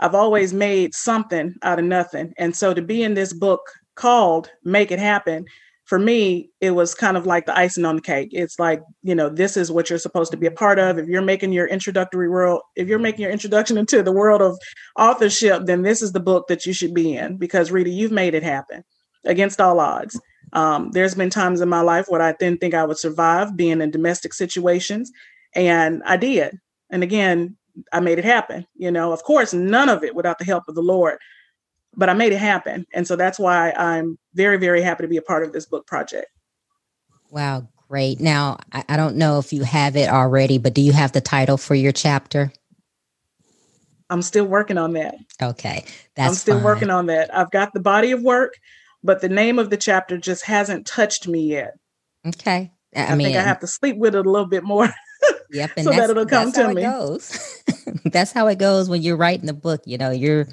I've 0.00 0.14
always 0.14 0.54
made 0.54 0.94
something 0.94 1.54
out 1.62 1.78
of 1.78 1.84
nothing. 1.84 2.32
And 2.38 2.56
so 2.56 2.72
to 2.72 2.80
be 2.80 3.02
in 3.02 3.14
this 3.14 3.32
book 3.32 3.60
called 3.94 4.50
Make 4.64 4.90
It 4.90 4.98
Happen 4.98 5.44
for 5.92 5.98
me, 5.98 6.48
it 6.62 6.70
was 6.70 6.94
kind 6.94 7.18
of 7.18 7.26
like 7.26 7.44
the 7.44 7.54
icing 7.54 7.84
on 7.84 7.96
the 7.96 8.00
cake. 8.00 8.30
It's 8.32 8.58
like, 8.58 8.80
you 9.02 9.14
know, 9.14 9.28
this 9.28 9.58
is 9.58 9.70
what 9.70 9.90
you're 9.90 9.98
supposed 9.98 10.30
to 10.30 10.38
be 10.38 10.46
a 10.46 10.50
part 10.50 10.78
of. 10.78 10.96
If 10.96 11.06
you're 11.06 11.20
making 11.20 11.52
your 11.52 11.66
introductory 11.66 12.30
world, 12.30 12.62
if 12.76 12.88
you're 12.88 12.98
making 12.98 13.20
your 13.20 13.30
introduction 13.30 13.76
into 13.76 14.02
the 14.02 14.10
world 14.10 14.40
of 14.40 14.58
authorship, 14.98 15.66
then 15.66 15.82
this 15.82 16.00
is 16.00 16.12
the 16.12 16.18
book 16.18 16.46
that 16.48 16.64
you 16.64 16.72
should 16.72 16.94
be 16.94 17.14
in 17.14 17.36
because 17.36 17.70
Rita, 17.70 17.90
you've 17.90 18.10
made 18.10 18.32
it 18.32 18.42
happen 18.42 18.82
against 19.26 19.60
all 19.60 19.80
odds. 19.80 20.18
Um, 20.54 20.92
there's 20.92 21.14
been 21.14 21.28
times 21.28 21.60
in 21.60 21.68
my 21.68 21.82
life 21.82 22.06
where 22.08 22.22
I 22.22 22.32
didn't 22.40 22.62
think 22.62 22.72
I 22.72 22.86
would 22.86 22.98
survive 22.98 23.54
being 23.54 23.82
in 23.82 23.90
domestic 23.90 24.32
situations, 24.32 25.12
and 25.54 26.02
I 26.06 26.16
did. 26.16 26.58
And 26.88 27.02
again, 27.02 27.58
I 27.92 28.00
made 28.00 28.18
it 28.18 28.24
happen. 28.24 28.66
You 28.76 28.92
know, 28.92 29.12
of 29.12 29.24
course, 29.24 29.52
none 29.52 29.90
of 29.90 30.04
it 30.04 30.14
without 30.14 30.38
the 30.38 30.46
help 30.46 30.64
of 30.68 30.74
the 30.74 30.80
Lord 30.80 31.18
but 31.96 32.08
I 32.08 32.14
made 32.14 32.32
it 32.32 32.38
happen. 32.38 32.86
And 32.92 33.06
so 33.06 33.16
that's 33.16 33.38
why 33.38 33.72
I'm 33.72 34.18
very, 34.34 34.56
very 34.56 34.82
happy 34.82 35.04
to 35.04 35.08
be 35.08 35.16
a 35.16 35.22
part 35.22 35.44
of 35.44 35.52
this 35.52 35.66
book 35.66 35.86
project. 35.86 36.26
Wow, 37.30 37.68
great. 37.88 38.20
Now, 38.20 38.58
I, 38.72 38.84
I 38.90 38.96
don't 38.96 39.16
know 39.16 39.38
if 39.38 39.52
you 39.52 39.62
have 39.62 39.96
it 39.96 40.08
already, 40.08 40.58
but 40.58 40.74
do 40.74 40.80
you 40.80 40.92
have 40.92 41.12
the 41.12 41.20
title 41.20 41.56
for 41.56 41.74
your 41.74 41.92
chapter? 41.92 42.52
I'm 44.10 44.22
still 44.22 44.44
working 44.44 44.76
on 44.76 44.92
that. 44.92 45.14
Okay. 45.40 45.84
That's 46.16 46.28
I'm 46.28 46.34
still 46.34 46.56
fine. 46.56 46.64
working 46.64 46.90
on 46.90 47.06
that. 47.06 47.34
I've 47.34 47.50
got 47.50 47.72
the 47.72 47.80
body 47.80 48.12
of 48.12 48.22
work, 48.22 48.54
but 49.02 49.22
the 49.22 49.28
name 49.28 49.58
of 49.58 49.70
the 49.70 49.78
chapter 49.78 50.18
just 50.18 50.44
hasn't 50.44 50.86
touched 50.86 51.26
me 51.26 51.40
yet. 51.40 51.78
Okay. 52.26 52.70
I, 52.94 53.06
I 53.06 53.14
mean, 53.14 53.28
think 53.28 53.38
I 53.38 53.42
have 53.42 53.60
to 53.60 53.66
sleep 53.66 53.96
with 53.96 54.14
it 54.14 54.26
a 54.26 54.30
little 54.30 54.46
bit 54.46 54.64
more. 54.64 54.88
Yep, 55.52 55.70
and 55.76 55.84
so 55.84 55.90
that 55.90 56.08
it'll 56.08 56.24
come 56.24 56.50
to 56.52 56.72
me. 56.72 56.82
Goes. 56.82 57.62
that's 58.06 58.32
how 58.32 58.46
it 58.46 58.58
goes 58.58 58.88
when 58.88 59.02
you're 59.02 59.18
writing 59.18 59.46
the 59.46 59.52
book. 59.52 59.82
You 59.84 59.98
know, 59.98 60.10
you're 60.10 60.48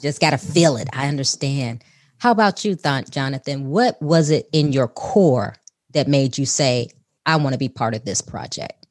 just 0.00 0.20
got 0.20 0.30
to 0.30 0.38
feel 0.38 0.76
it. 0.76 0.88
I 0.92 1.08
understand. 1.08 1.84
How 2.18 2.32
about 2.32 2.64
you, 2.64 2.74
Th- 2.74 3.10
Jonathan? 3.10 3.68
What 3.68 4.00
was 4.02 4.30
it 4.30 4.48
in 4.52 4.72
your 4.72 4.88
core 4.88 5.56
that 5.92 6.08
made 6.08 6.36
you 6.36 6.46
say, 6.46 6.88
I 7.26 7.36
want 7.36 7.54
to 7.54 7.58
be 7.58 7.68
part 7.68 7.94
of 7.94 8.04
this 8.04 8.20
project? 8.20 8.86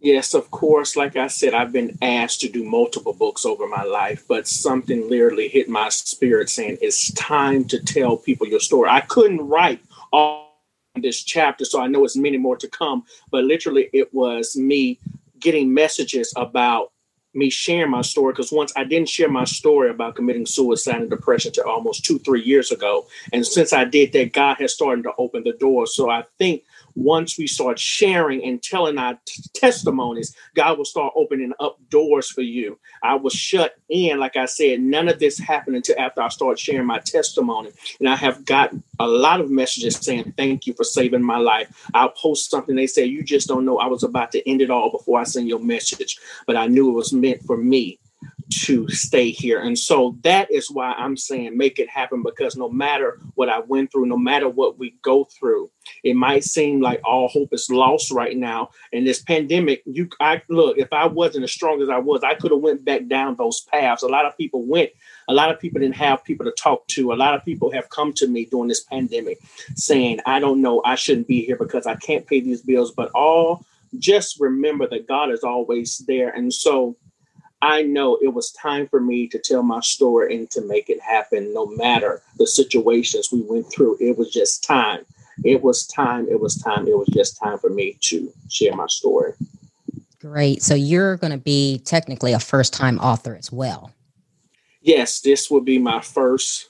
Yes, 0.00 0.34
of 0.34 0.50
course. 0.50 0.94
Like 0.94 1.16
I 1.16 1.26
said, 1.26 1.54
I've 1.54 1.72
been 1.72 1.98
asked 2.02 2.40
to 2.42 2.48
do 2.48 2.64
multiple 2.64 3.12
books 3.12 3.44
over 3.44 3.66
my 3.66 3.82
life, 3.82 4.24
but 4.28 4.46
something 4.46 5.08
literally 5.08 5.48
hit 5.48 5.68
my 5.68 5.88
spirit 5.88 6.50
saying 6.50 6.78
it's 6.80 7.12
time 7.12 7.64
to 7.66 7.82
tell 7.82 8.16
people 8.16 8.46
your 8.46 8.60
story. 8.60 8.88
I 8.88 9.00
couldn't 9.00 9.40
write 9.40 9.80
all 10.12 10.54
this 10.94 11.22
chapter, 11.22 11.64
so 11.64 11.80
I 11.80 11.88
know 11.88 12.04
it's 12.04 12.16
many 12.16 12.38
more 12.38 12.56
to 12.56 12.68
come, 12.68 13.04
but 13.30 13.44
literally 13.44 13.88
it 13.92 14.12
was 14.14 14.56
me 14.56 14.98
getting 15.38 15.72
messages 15.74 16.32
about 16.36 16.92
me 17.36 17.50
sharing 17.50 17.90
my 17.90 18.02
story 18.02 18.32
because 18.32 18.50
once 18.50 18.72
I 18.76 18.84
didn't 18.84 19.08
share 19.08 19.28
my 19.28 19.44
story 19.44 19.90
about 19.90 20.16
committing 20.16 20.46
suicide 20.46 21.00
and 21.02 21.10
depression 21.10 21.52
to 21.52 21.64
almost 21.64 22.04
two, 22.04 22.18
three 22.18 22.42
years 22.42 22.72
ago. 22.72 23.06
And 23.32 23.46
since 23.46 23.72
I 23.72 23.84
did 23.84 24.12
that, 24.12 24.32
God 24.32 24.56
has 24.58 24.72
started 24.72 25.02
to 25.02 25.12
open 25.18 25.44
the 25.44 25.52
door. 25.52 25.86
So 25.86 26.10
I 26.10 26.24
think 26.38 26.62
once 26.96 27.38
we 27.38 27.46
start 27.46 27.78
sharing 27.78 28.42
and 28.42 28.62
telling 28.62 28.98
our 28.98 29.18
t- 29.26 29.42
testimonies, 29.54 30.34
God 30.54 30.78
will 30.78 30.84
start 30.84 31.12
opening 31.14 31.52
up 31.60 31.78
doors 31.90 32.30
for 32.30 32.40
you. 32.40 32.78
I 33.02 33.14
was 33.14 33.34
shut 33.34 33.76
in, 33.88 34.18
like 34.18 34.36
I 34.36 34.46
said, 34.46 34.80
none 34.80 35.08
of 35.08 35.18
this 35.18 35.38
happened 35.38 35.76
until 35.76 35.98
after 35.98 36.22
I 36.22 36.28
started 36.28 36.58
sharing 36.58 36.86
my 36.86 36.98
testimony. 36.98 37.70
And 38.00 38.08
I 38.08 38.16
have 38.16 38.44
gotten 38.44 38.82
a 38.98 39.06
lot 39.06 39.40
of 39.40 39.50
messages 39.50 39.96
saying, 39.96 40.34
Thank 40.36 40.66
you 40.66 40.72
for 40.72 40.84
saving 40.84 41.22
my 41.22 41.36
life. 41.36 41.88
I'll 41.94 42.10
post 42.10 42.50
something, 42.50 42.74
they 42.74 42.86
say, 42.86 43.04
You 43.04 43.22
just 43.22 43.46
don't 43.46 43.64
know 43.64 43.78
I 43.78 43.86
was 43.86 44.02
about 44.02 44.32
to 44.32 44.48
end 44.48 44.62
it 44.62 44.70
all 44.70 44.90
before 44.90 45.20
I 45.20 45.24
send 45.24 45.48
your 45.48 45.60
message, 45.60 46.18
but 46.46 46.56
I 46.56 46.66
knew 46.66 46.88
it 46.88 46.94
was 46.94 47.12
meant 47.12 47.42
for 47.42 47.56
me 47.56 47.98
to 48.48 48.88
stay 48.88 49.30
here. 49.30 49.60
And 49.60 49.78
so 49.78 50.16
that 50.22 50.50
is 50.50 50.70
why 50.70 50.92
I'm 50.92 51.16
saying 51.16 51.56
make 51.56 51.78
it 51.78 51.88
happen 51.88 52.22
because 52.22 52.56
no 52.56 52.68
matter 52.68 53.18
what 53.34 53.48
I 53.48 53.60
went 53.60 53.90
through, 53.90 54.06
no 54.06 54.16
matter 54.16 54.48
what 54.48 54.78
we 54.78 54.96
go 55.02 55.24
through, 55.24 55.70
it 56.04 56.14
might 56.14 56.44
seem 56.44 56.80
like 56.80 57.00
all 57.04 57.28
hope 57.28 57.52
is 57.52 57.70
lost 57.70 58.10
right 58.12 58.36
now. 58.36 58.70
And 58.92 59.06
this 59.06 59.22
pandemic, 59.22 59.82
you 59.86 60.08
I 60.20 60.42
look, 60.48 60.78
if 60.78 60.92
I 60.92 61.06
wasn't 61.06 61.44
as 61.44 61.52
strong 61.52 61.82
as 61.82 61.88
I 61.88 61.98
was, 61.98 62.22
I 62.22 62.34
could 62.34 62.52
have 62.52 62.60
went 62.60 62.84
back 62.84 63.06
down 63.06 63.36
those 63.36 63.60
paths. 63.62 64.02
A 64.02 64.08
lot 64.08 64.26
of 64.26 64.36
people 64.36 64.64
went, 64.64 64.90
a 65.28 65.34
lot 65.34 65.50
of 65.50 65.58
people 65.58 65.80
didn't 65.80 65.96
have 65.96 66.24
people 66.24 66.46
to 66.46 66.52
talk 66.52 66.86
to. 66.88 67.12
A 67.12 67.14
lot 67.14 67.34
of 67.34 67.44
people 67.44 67.72
have 67.72 67.90
come 67.90 68.12
to 68.14 68.28
me 68.28 68.44
during 68.44 68.68
this 68.68 68.84
pandemic 68.84 69.38
saying, 69.74 70.20
I 70.26 70.38
don't 70.40 70.62
know, 70.62 70.82
I 70.84 70.94
shouldn't 70.94 71.28
be 71.28 71.44
here 71.44 71.56
because 71.56 71.86
I 71.86 71.96
can't 71.96 72.26
pay 72.26 72.40
these 72.40 72.62
bills. 72.62 72.92
But 72.92 73.10
all 73.12 73.64
just 73.98 74.40
remember 74.40 74.86
that 74.88 75.08
God 75.08 75.30
is 75.30 75.42
always 75.44 75.98
there. 76.06 76.30
And 76.30 76.52
so 76.52 76.96
I 77.66 77.82
know 77.82 78.16
it 78.22 78.32
was 78.32 78.52
time 78.52 78.86
for 78.86 79.00
me 79.00 79.26
to 79.26 79.40
tell 79.40 79.64
my 79.64 79.80
story 79.80 80.36
and 80.36 80.48
to 80.52 80.60
make 80.60 80.88
it 80.88 81.00
happen 81.00 81.52
no 81.52 81.66
matter 81.66 82.22
the 82.38 82.46
situations 82.46 83.32
we 83.32 83.42
went 83.42 83.66
through. 83.72 83.96
It 83.98 84.16
was 84.16 84.32
just 84.32 84.62
time. 84.62 85.04
It 85.44 85.64
was 85.64 85.84
time. 85.84 86.28
It 86.28 86.38
was 86.38 86.54
time. 86.62 86.86
It 86.86 86.96
was 86.96 87.08
just 87.08 87.40
time 87.42 87.58
for 87.58 87.68
me 87.68 87.98
to 88.02 88.32
share 88.48 88.76
my 88.76 88.86
story. 88.86 89.32
Great. 90.20 90.62
So 90.62 90.76
you're 90.76 91.16
going 91.16 91.32
to 91.32 91.38
be 91.38 91.80
technically 91.84 92.32
a 92.32 92.38
first 92.38 92.72
time 92.72 93.00
author 93.00 93.34
as 93.34 93.50
well. 93.50 93.90
Yes, 94.80 95.20
this 95.20 95.50
will 95.50 95.60
be 95.60 95.78
my 95.78 96.00
first 96.00 96.68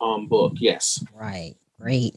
um, 0.00 0.26
book. 0.26 0.54
Yes. 0.56 1.04
Right. 1.14 1.54
Great. 1.80 2.16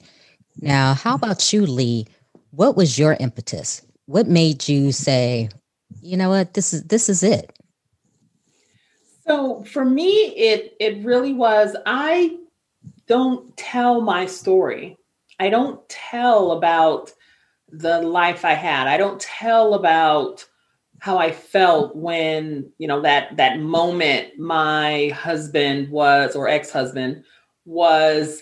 Now, 0.60 0.96
how 0.96 1.14
about 1.14 1.54
you, 1.54 1.68
Lee? 1.68 2.08
What 2.50 2.76
was 2.76 2.98
your 2.98 3.16
impetus? 3.20 3.84
What 4.08 4.28
made 4.28 4.68
you 4.68 4.94
say, 4.94 5.50
you 6.02 6.18
know 6.18 6.30
what, 6.30 6.56
this 6.56 6.74
is 6.74 6.86
this 6.86 7.08
is 7.08 7.22
it? 7.22 7.56
So 9.30 9.64
for 9.64 9.86
me, 9.86 10.34
it 10.36 10.76
it 10.80 11.06
really 11.06 11.34
was. 11.34 11.76
I 11.86 12.40
don't 13.06 13.56
tell 13.58 14.02
my 14.02 14.26
story. 14.26 14.98
I 15.40 15.50
don't 15.50 15.88
tell 15.88 16.54
about 16.54 17.14
the 17.72 18.02
life 18.02 18.44
I 18.44 18.54
had. 18.54 18.88
I 18.88 18.98
don't 18.98 19.22
tell 19.22 19.76
about 19.76 20.44
how 20.98 21.20
I 21.20 21.32
felt 21.32 21.96
when 21.96 22.72
you 22.80 22.88
know 22.88 23.02
that 23.02 23.38
that 23.38 23.60
moment 23.60 24.40
my 24.40 25.10
husband 25.10 25.90
was 25.92 26.36
or 26.36 26.48
ex-husband 26.48 27.24
was 27.66 28.42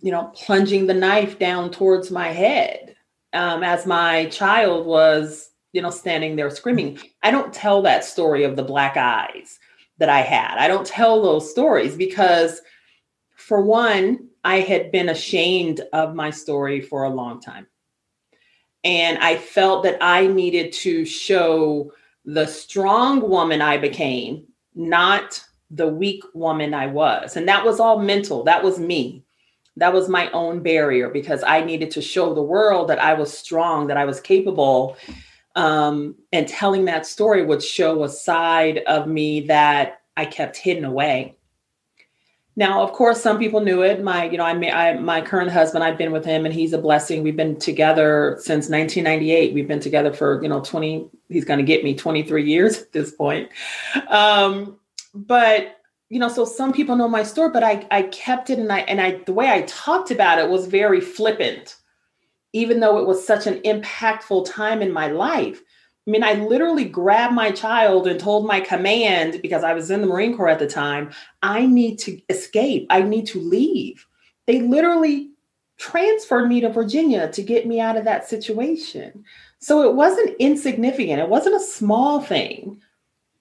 you 0.00 0.10
know 0.10 0.24
plunging 0.34 0.88
the 0.88 0.94
knife 0.94 1.38
down 1.38 1.70
towards 1.70 2.10
my 2.10 2.28
head 2.28 2.96
um, 3.32 3.62
as 3.62 3.86
my 3.86 4.26
child 4.26 4.86
was 4.86 5.52
you 5.72 5.80
know 5.80 5.90
standing 5.90 6.34
there 6.34 6.50
screaming. 6.50 6.98
I 7.22 7.30
don't 7.30 7.54
tell 7.54 7.80
that 7.82 8.04
story 8.04 8.42
of 8.42 8.56
the 8.56 8.64
black 8.64 8.96
eyes 8.96 9.60
that 9.98 10.08
I 10.08 10.20
had. 10.20 10.58
I 10.58 10.68
don't 10.68 10.86
tell 10.86 11.22
those 11.22 11.50
stories 11.50 11.96
because, 11.96 12.60
for 13.36 13.62
one, 13.62 14.28
I 14.44 14.60
had 14.60 14.92
been 14.92 15.08
ashamed 15.08 15.80
of 15.92 16.14
my 16.14 16.30
story 16.30 16.80
for 16.80 17.04
a 17.04 17.10
long 17.10 17.40
time. 17.40 17.66
And 18.82 19.18
I 19.18 19.36
felt 19.36 19.82
that 19.84 19.98
I 20.00 20.26
needed 20.26 20.72
to 20.74 21.04
show 21.04 21.92
the 22.24 22.46
strong 22.46 23.28
woman 23.28 23.62
I 23.62 23.78
became, 23.78 24.46
not 24.74 25.42
the 25.70 25.88
weak 25.88 26.22
woman 26.34 26.74
I 26.74 26.86
was. 26.86 27.36
And 27.36 27.48
that 27.48 27.64
was 27.64 27.80
all 27.80 27.98
mental. 27.98 28.44
That 28.44 28.62
was 28.62 28.78
me. 28.78 29.24
That 29.76 29.92
was 29.92 30.08
my 30.08 30.30
own 30.30 30.62
barrier 30.62 31.08
because 31.08 31.42
I 31.42 31.64
needed 31.64 31.90
to 31.92 32.02
show 32.02 32.34
the 32.34 32.42
world 32.42 32.88
that 32.88 33.00
I 33.00 33.14
was 33.14 33.36
strong, 33.36 33.88
that 33.88 33.96
I 33.96 34.04
was 34.04 34.20
capable, 34.20 34.96
um, 35.54 36.16
and 36.32 36.48
telling 36.48 36.84
that 36.86 37.06
story 37.06 37.44
would 37.44 37.62
show 37.62 38.04
a 38.04 38.08
side 38.08 38.78
of 38.86 39.06
me 39.06 39.40
that 39.42 40.00
I 40.16 40.24
kept 40.24 40.56
hidden 40.56 40.84
away. 40.84 41.36
Now, 42.56 42.82
of 42.82 42.92
course, 42.92 43.20
some 43.20 43.38
people 43.38 43.60
knew 43.60 43.82
it. 43.82 44.02
My, 44.02 44.24
you 44.24 44.38
know, 44.38 44.44
I, 44.44 44.52
I 44.52 44.94
my 44.94 45.20
current 45.20 45.50
husband, 45.50 45.82
I've 45.82 45.98
been 45.98 46.12
with 46.12 46.24
him, 46.24 46.44
and 46.44 46.54
he's 46.54 46.72
a 46.72 46.78
blessing. 46.78 47.24
We've 47.24 47.36
been 47.36 47.58
together 47.58 48.36
since 48.38 48.68
1998. 48.68 49.54
We've 49.54 49.66
been 49.66 49.80
together 49.80 50.12
for 50.12 50.40
you 50.40 50.48
know 50.48 50.60
20. 50.60 51.10
He's 51.28 51.44
going 51.44 51.58
to 51.58 51.64
get 51.64 51.82
me 51.82 51.96
23 51.96 52.48
years 52.48 52.78
at 52.82 52.92
this 52.92 53.10
point. 53.10 53.48
Um, 54.08 54.78
but 55.14 55.80
you 56.10 56.20
know, 56.20 56.28
so 56.28 56.44
some 56.44 56.72
people 56.72 56.94
know 56.94 57.08
my 57.08 57.24
story, 57.24 57.50
but 57.50 57.64
I 57.64 57.86
I 57.90 58.02
kept 58.02 58.50
it, 58.50 58.60
and 58.60 58.72
I 58.72 58.80
and 58.80 59.00
I 59.00 59.22
the 59.26 59.32
way 59.32 59.50
I 59.50 59.62
talked 59.62 60.12
about 60.12 60.38
it 60.38 60.48
was 60.48 60.66
very 60.66 61.00
flippant 61.00 61.76
even 62.54 62.80
though 62.80 62.98
it 62.98 63.06
was 63.06 63.26
such 63.26 63.46
an 63.46 63.60
impactful 63.62 64.48
time 64.50 64.80
in 64.80 64.92
my 64.92 65.08
life. 65.08 65.60
I 66.06 66.10
mean, 66.10 66.22
I 66.22 66.34
literally 66.34 66.84
grabbed 66.84 67.34
my 67.34 67.50
child 67.50 68.06
and 68.06 68.18
told 68.18 68.46
my 68.46 68.60
command, 68.60 69.42
because 69.42 69.64
I 69.64 69.74
was 69.74 69.90
in 69.90 70.00
the 70.00 70.06
Marine 70.06 70.36
Corps 70.36 70.48
at 70.48 70.58
the 70.58 70.66
time, 70.66 71.10
I 71.42 71.66
need 71.66 71.98
to 72.00 72.20
escape. 72.28 72.86
I 72.90 73.02
need 73.02 73.26
to 73.28 73.40
leave. 73.40 74.06
They 74.46 74.60
literally 74.60 75.30
transferred 75.78 76.48
me 76.48 76.60
to 76.60 76.68
Virginia 76.68 77.30
to 77.32 77.42
get 77.42 77.66
me 77.66 77.80
out 77.80 77.96
of 77.96 78.04
that 78.04 78.28
situation. 78.28 79.24
So 79.58 79.88
it 79.88 79.94
wasn't 79.94 80.36
insignificant, 80.38 81.20
it 81.20 81.28
wasn't 81.28 81.56
a 81.56 81.60
small 81.60 82.20
thing, 82.20 82.80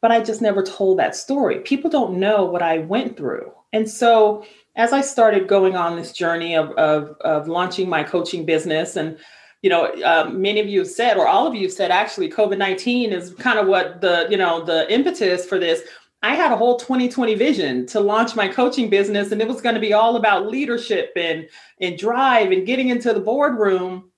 but 0.01 0.11
I 0.11 0.21
just 0.21 0.41
never 0.41 0.63
told 0.63 0.97
that 0.97 1.15
story. 1.15 1.59
People 1.59 1.89
don't 1.89 2.17
know 2.17 2.45
what 2.45 2.61
I 2.61 2.79
went 2.79 3.17
through. 3.17 3.51
And 3.73 3.89
so 3.89 4.45
as 4.75 4.93
I 4.93 5.01
started 5.01 5.47
going 5.47 5.75
on 5.75 5.95
this 5.95 6.13
journey 6.13 6.55
of, 6.55 6.71
of, 6.71 7.15
of 7.21 7.47
launching 7.47 7.89
my 7.89 8.03
coaching 8.03 8.45
business 8.45 8.95
and 8.95 9.17
you 9.63 9.69
know, 9.69 9.85
uh, 9.85 10.29
many 10.29 10.59
of 10.59 10.67
you 10.67 10.79
have 10.79 10.89
said, 10.89 11.15
or 11.15 11.25
all 11.25 11.47
of 11.47 11.55
you 11.55 11.61
have 11.61 11.71
said, 11.71 11.89
actually, 11.89 12.29
COVID 12.29 12.57
nineteen 12.57 13.13
is 13.13 13.33
kind 13.35 13.57
of 13.57 13.65
what 13.65 14.01
the 14.01 14.27
you 14.29 14.35
know 14.35 14.61
the 14.61 14.93
impetus 14.93 15.45
for 15.45 15.57
this. 15.57 15.81
I 16.21 16.35
had 16.35 16.51
a 16.51 16.57
whole 16.57 16.77
2020 16.77 17.35
vision 17.35 17.85
to 17.87 17.99
launch 17.99 18.35
my 18.35 18.47
coaching 18.47 18.89
business, 18.89 19.31
and 19.31 19.41
it 19.41 19.47
was 19.47 19.61
going 19.61 19.75
to 19.75 19.81
be 19.81 19.93
all 19.93 20.17
about 20.17 20.47
leadership 20.47 21.13
and 21.15 21.47
and 21.79 21.97
drive 21.97 22.51
and 22.51 22.67
getting 22.67 22.89
into 22.89 23.13
the 23.13 23.21
boardroom. 23.21 24.11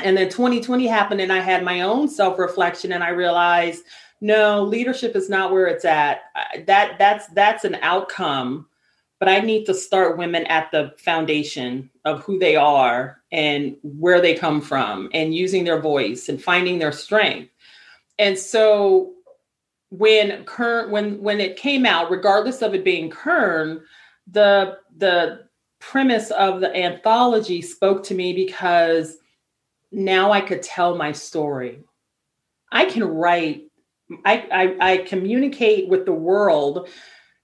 And 0.00 0.16
then 0.16 0.28
2020 0.28 0.86
happened, 0.86 1.20
and 1.20 1.32
I 1.32 1.40
had 1.40 1.64
my 1.64 1.80
own 1.80 2.08
self 2.08 2.38
reflection, 2.38 2.92
and 2.92 3.02
I 3.02 3.08
realized, 3.08 3.82
no, 4.20 4.62
leadership 4.62 5.16
is 5.16 5.28
not 5.28 5.50
where 5.50 5.66
it's 5.66 5.84
at. 5.84 6.20
That 6.66 6.98
that's 7.00 7.26
that's 7.28 7.64
an 7.64 7.78
outcome 7.82 8.68
but 9.18 9.28
I 9.28 9.40
need 9.40 9.64
to 9.66 9.74
start 9.74 10.18
women 10.18 10.46
at 10.46 10.70
the 10.70 10.94
foundation 10.98 11.90
of 12.04 12.22
who 12.22 12.38
they 12.38 12.56
are 12.56 13.20
and 13.32 13.76
where 13.82 14.20
they 14.20 14.34
come 14.34 14.60
from 14.60 15.08
and 15.12 15.34
using 15.34 15.64
their 15.64 15.80
voice 15.80 16.28
and 16.28 16.42
finding 16.42 16.78
their 16.78 16.92
strength. 16.92 17.50
And 18.18 18.38
so 18.38 19.12
when 19.90 20.44
Kern 20.44 20.90
when 20.90 21.20
when 21.22 21.40
it 21.40 21.56
came 21.56 21.86
out, 21.86 22.10
regardless 22.10 22.62
of 22.62 22.74
it 22.74 22.84
being 22.84 23.10
Kern, 23.10 23.80
the 24.30 24.78
the 24.96 25.48
premise 25.80 26.30
of 26.32 26.60
the 26.60 26.74
anthology 26.76 27.62
spoke 27.62 28.02
to 28.04 28.14
me 28.14 28.32
because 28.32 29.18
now 29.92 30.32
I 30.32 30.40
could 30.40 30.62
tell 30.62 30.96
my 30.96 31.12
story. 31.12 31.80
I 32.70 32.84
can 32.84 33.04
write, 33.04 33.70
I, 34.24 34.76
I, 34.80 34.92
I 34.92 34.96
communicate 34.98 35.88
with 35.88 36.04
the 36.04 36.12
world 36.12 36.88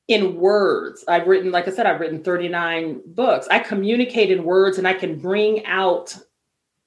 in 0.09 0.37
words. 0.37 1.05
I've 1.09 1.27
written, 1.27 1.51
like 1.51 1.67
I 1.67 1.71
said, 1.71 1.87
I've 1.87 2.01
written 2.01 2.23
39 2.23 3.01
books. 3.07 3.49
I 3.51 3.59
communicate 3.59 4.31
in 4.31 4.45
words 4.45 4.79
and 4.79 4.87
I 4.87 4.95
can 4.95 5.19
bring 5.19 5.65
out, 5.65 6.17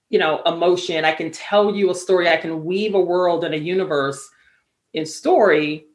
you 0.09 0.19
know, 0.19 0.41
emotion. 0.45 1.03
I 1.03 1.13
can 1.13 1.31
tell 1.31 1.75
you 1.75 1.89
a 1.89 1.95
story. 1.95 2.29
I 2.29 2.37
can 2.37 2.63
weave 2.63 2.93
a 2.93 3.01
world 3.01 3.43
and 3.43 3.53
a 3.53 3.59
universe 3.59 4.29
in 4.93 5.05
story. 5.05 5.85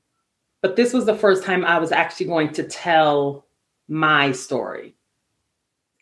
But 0.62 0.76
this 0.76 0.92
was 0.92 1.06
the 1.06 1.14
first 1.14 1.44
time 1.44 1.64
I 1.64 1.78
was 1.78 1.92
actually 1.92 2.26
going 2.26 2.52
to 2.54 2.64
tell 2.64 3.46
my 3.88 4.32
story. 4.32 4.94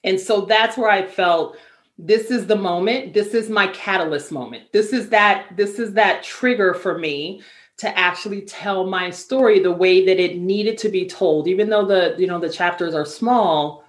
And 0.05 0.19
so 0.19 0.43
that's 0.43 0.79
where 0.79 0.91
I 0.91 1.07
felt 1.07 1.57
this 1.99 2.31
is 2.31 2.47
the 2.47 2.57
moment. 2.57 3.13
This 3.13 3.35
is 3.35 3.51
my 3.51 3.67
catalyst 3.69 4.33
moment. 4.33 4.73
This 4.73 4.95
is 4.95 5.11
that, 5.11 5.55
this 5.57 5.79
is 5.79 5.93
that 5.95 6.23
trigger 6.23 6.73
for 6.73 6.97
me 6.97 7.43
to 7.81 7.99
actually 7.99 8.43
tell 8.43 8.87
my 8.87 9.11
story 9.11 9.59
the 9.61 9.73
way 9.73 10.05
that 10.05 10.19
it 10.21 10.39
needed 10.39 10.79
to 10.79 10.89
be 10.89 11.07
told. 11.07 11.49
Even 11.49 11.69
though 11.69 11.87
the 11.87 12.15
you 12.19 12.27
know 12.27 12.39
the 12.39 12.49
chapters 12.49 12.95
are 12.95 13.07
small 13.07 13.85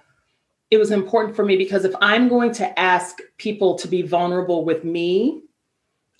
it 0.72 0.78
was 0.78 0.90
important 0.90 1.36
for 1.36 1.44
me 1.44 1.56
because 1.56 1.84
if 1.84 1.94
i'm 2.00 2.28
going 2.28 2.50
to 2.50 2.80
ask 2.80 3.18
people 3.36 3.74
to 3.76 3.86
be 3.86 4.00
vulnerable 4.00 4.64
with 4.64 4.84
me 4.84 5.42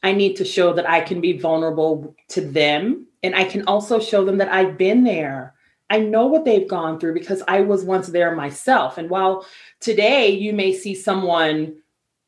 i 0.02 0.12
need 0.12 0.36
to 0.36 0.44
show 0.44 0.74
that 0.74 0.88
i 0.88 1.00
can 1.00 1.20
be 1.20 1.38
vulnerable 1.38 2.14
to 2.28 2.42
them. 2.42 3.06
And 3.24 3.34
i 3.34 3.44
can 3.44 3.66
also 3.66 3.98
show 3.98 4.24
them 4.24 4.36
that 4.38 4.52
i've 4.52 4.76
been 4.76 5.02
there. 5.04 5.54
I 5.88 5.98
know 6.00 6.26
what 6.26 6.44
they've 6.44 6.68
gone 6.68 7.00
through 7.00 7.14
because 7.14 7.42
i 7.48 7.62
was 7.62 7.82
once 7.84 8.08
there 8.08 8.36
myself. 8.36 8.98
And 8.98 9.08
while 9.08 9.46
today 9.80 10.28
you 10.28 10.52
may 10.52 10.74
see 10.74 10.94
someone 10.94 11.76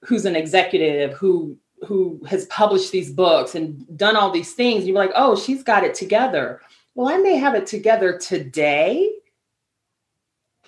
who's 0.02 0.24
an 0.24 0.36
executive 0.36 1.12
who 1.12 1.58
who 1.84 2.20
has 2.28 2.46
published 2.46 2.92
these 2.92 3.10
books 3.10 3.54
and 3.54 3.84
done 3.96 4.16
all 4.16 4.30
these 4.30 4.54
things 4.54 4.86
you're 4.86 4.96
like 4.96 5.12
oh 5.14 5.36
she's 5.36 5.62
got 5.62 5.84
it 5.84 5.94
together. 5.94 6.60
Well 6.94 7.08
i 7.08 7.16
may 7.18 7.36
have 7.36 7.54
it 7.54 7.66
together 7.66 8.18
today 8.18 9.10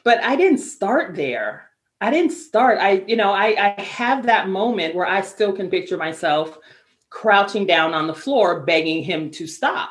but 0.05 0.23
i 0.23 0.37
didn't 0.37 0.59
start 0.59 1.17
there. 1.17 1.71
I 2.01 2.11
didn't 2.11 2.33
start. 2.33 2.79
I 2.79 3.05
you 3.07 3.17
know 3.17 3.33
i 3.33 3.75
i 3.79 3.81
have 3.81 4.27
that 4.27 4.49
moment 4.49 4.95
where 4.95 5.07
i 5.07 5.21
still 5.21 5.53
can 5.53 5.71
picture 5.71 5.97
myself 5.97 6.59
crouching 7.11 7.67
down 7.67 7.95
on 7.95 8.07
the 8.07 8.15
floor 8.15 8.61
begging 8.61 9.03
him 9.03 9.31
to 9.31 9.47
stop. 9.47 9.91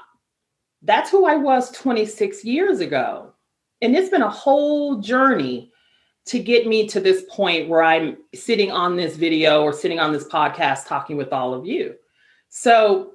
That's 0.83 1.09
who 1.09 1.25
I 1.25 1.35
was 1.35 1.71
26 1.71 2.45
years 2.45 2.79
ago. 2.79 3.33
And 3.81 3.95
it's 3.95 4.09
been 4.09 4.21
a 4.21 4.29
whole 4.29 4.99
journey 4.99 5.71
to 6.25 6.39
get 6.39 6.67
me 6.67 6.87
to 6.87 6.99
this 6.99 7.23
point 7.29 7.69
where 7.69 7.83
I'm 7.83 8.17
sitting 8.33 8.71
on 8.71 8.95
this 8.95 9.15
video 9.15 9.61
or 9.61 9.71
sitting 9.71 9.99
on 9.99 10.11
this 10.11 10.25
podcast 10.25 10.87
talking 10.87 11.17
with 11.17 11.31
all 11.31 11.53
of 11.53 11.65
you. 11.65 11.95
So 12.49 13.11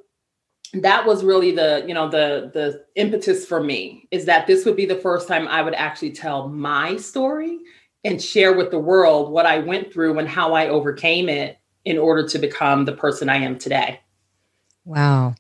that 0.75 1.05
was 1.05 1.25
really 1.25 1.51
the, 1.51 1.85
you 1.87 1.95
know, 1.95 2.09
the 2.09 2.51
the 2.55 2.85
impetus 2.95 3.45
for 3.45 3.63
me 3.63 4.07
is 4.11 4.25
that 4.27 4.47
this 4.47 4.65
would 4.65 4.77
be 4.77 4.87
the 4.87 4.97
first 4.97 5.27
time 5.27 5.49
I 5.49 5.63
would 5.63 5.75
actually 5.75 6.13
tell 6.13 6.49
my 6.49 6.97
story 6.97 7.59
and 8.05 8.23
share 8.23 8.57
with 8.57 8.71
the 8.71 8.79
world 8.79 9.33
what 9.33 9.47
I 9.47 9.59
went 9.59 9.93
through 9.93 10.19
and 10.19 10.29
how 10.29 10.55
I 10.55 10.69
overcame 10.69 11.29
it 11.29 11.59
in 11.85 11.99
order 11.99 12.27
to 12.29 12.39
become 12.39 12.85
the 12.85 12.93
person 12.93 13.29
I 13.29 13.39
am 13.39 13.59
today. 13.59 14.01
Wow. 14.85 15.35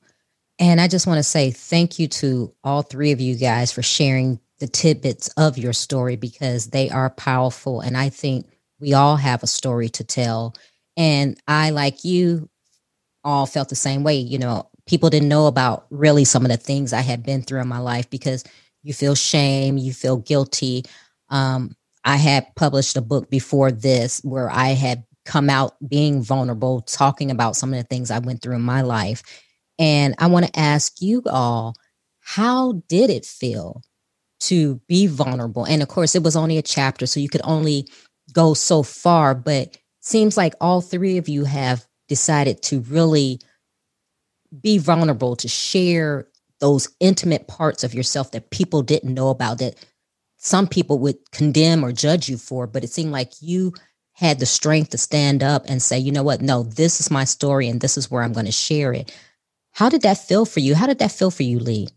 And 0.58 0.80
I 0.80 0.88
just 0.88 1.06
want 1.06 1.18
to 1.18 1.22
say 1.22 1.50
thank 1.50 1.98
you 1.98 2.08
to 2.08 2.52
all 2.64 2.82
three 2.82 3.12
of 3.12 3.20
you 3.20 3.36
guys 3.36 3.72
for 3.72 3.82
sharing 3.82 4.40
the 4.60 4.68
tidbits 4.68 5.28
of 5.36 5.58
your 5.58 5.72
story 5.72 6.16
because 6.16 6.68
they 6.68 6.90
are 6.90 7.10
powerful. 7.10 7.80
And 7.80 7.96
I 7.96 8.10
think 8.10 8.46
we 8.78 8.94
all 8.94 9.16
have 9.16 9.42
a 9.42 9.48
story 9.48 9.88
to 9.90 10.04
tell. 10.04 10.54
And 10.96 11.38
I, 11.48 11.70
like 11.70 12.04
you, 12.04 12.48
all 13.24 13.46
felt 13.46 13.68
the 13.68 13.74
same 13.74 14.04
way. 14.04 14.16
You 14.16 14.38
know, 14.38 14.68
people 14.86 15.10
didn't 15.10 15.28
know 15.28 15.46
about 15.46 15.86
really 15.90 16.24
some 16.24 16.44
of 16.44 16.50
the 16.50 16.56
things 16.56 16.92
I 16.92 17.00
had 17.00 17.22
been 17.22 17.42
through 17.42 17.60
in 17.60 17.68
my 17.68 17.78
life 17.78 18.08
because 18.10 18.44
you 18.82 18.92
feel 18.92 19.14
shame, 19.14 19.78
you 19.78 19.92
feel 19.92 20.16
guilty. 20.16 20.84
Um, 21.28 21.76
I 22.04 22.16
had 22.16 22.46
published 22.56 22.96
a 22.96 23.02
book 23.02 23.30
before 23.30 23.72
this 23.72 24.20
where 24.24 24.50
I 24.50 24.68
had 24.68 25.04
come 25.26 25.50
out 25.50 25.76
being 25.86 26.22
vulnerable, 26.22 26.80
talking 26.82 27.30
about 27.30 27.56
some 27.56 27.72
of 27.72 27.78
the 27.78 27.86
things 27.86 28.10
I 28.10 28.18
went 28.18 28.42
through 28.42 28.56
in 28.56 28.62
my 28.62 28.80
life. 28.80 29.22
And 29.78 30.14
I 30.18 30.26
want 30.26 30.46
to 30.46 30.58
ask 30.58 31.00
you 31.00 31.22
all, 31.26 31.74
how 32.20 32.82
did 32.88 33.10
it 33.10 33.26
feel 33.26 33.82
to 34.40 34.80
be 34.88 35.06
vulnerable? 35.06 35.64
And 35.64 35.82
of 35.82 35.88
course, 35.88 36.14
it 36.14 36.22
was 36.22 36.36
only 36.36 36.58
a 36.58 36.62
chapter, 36.62 37.06
so 37.06 37.20
you 37.20 37.28
could 37.28 37.42
only 37.44 37.88
go 38.32 38.54
so 38.54 38.82
far, 38.82 39.34
but 39.34 39.76
seems 40.00 40.36
like 40.36 40.54
all 40.60 40.80
three 40.80 41.18
of 41.18 41.28
you 41.28 41.44
have 41.44 41.86
decided 42.08 42.62
to 42.62 42.80
really 42.82 43.40
be 44.62 44.78
vulnerable, 44.78 45.36
to 45.36 45.48
share 45.48 46.26
those 46.60 46.88
intimate 47.00 47.48
parts 47.48 47.84
of 47.84 47.94
yourself 47.94 48.32
that 48.32 48.50
people 48.50 48.82
didn't 48.82 49.14
know 49.14 49.28
about 49.28 49.58
that 49.58 49.76
some 50.36 50.66
people 50.66 50.98
would 50.98 51.16
condemn 51.32 51.84
or 51.84 51.92
judge 51.92 52.28
you 52.28 52.36
for, 52.38 52.66
but 52.66 52.82
it 52.82 52.90
seemed 52.90 53.12
like 53.12 53.32
you 53.40 53.74
had 54.12 54.38
the 54.38 54.46
strength 54.46 54.90
to 54.90 54.98
stand 54.98 55.42
up 55.42 55.64
and 55.68 55.82
say, 55.82 55.98
you 55.98 56.12
know 56.12 56.22
what, 56.22 56.40
no, 56.40 56.62
this 56.62 57.00
is 57.00 57.10
my 57.10 57.24
story 57.24 57.68
and 57.68 57.80
this 57.80 57.96
is 57.96 58.10
where 58.10 58.22
I'm 58.22 58.32
going 58.32 58.46
to 58.46 58.52
share 58.52 58.92
it. 58.92 59.16
How 59.72 59.88
did 59.88 60.02
that 60.02 60.18
feel 60.18 60.44
for 60.44 60.60
you? 60.60 60.74
How 60.74 60.86
did 60.86 60.98
that 60.98 61.12
feel 61.12 61.30
for 61.30 61.42
you, 61.42 61.58
Lee? 61.58 61.88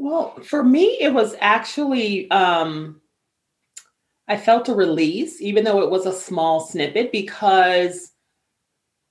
Well, 0.00 0.34
for 0.44 0.64
me, 0.64 0.96
it 0.98 1.12
was 1.12 1.34
actually, 1.40 2.30
um, 2.30 3.02
I 4.28 4.38
felt 4.38 4.70
a 4.70 4.74
release, 4.74 5.42
even 5.42 5.62
though 5.62 5.82
it 5.82 5.90
was 5.90 6.06
a 6.06 6.12
small 6.12 6.60
snippet, 6.60 7.12
because, 7.12 8.12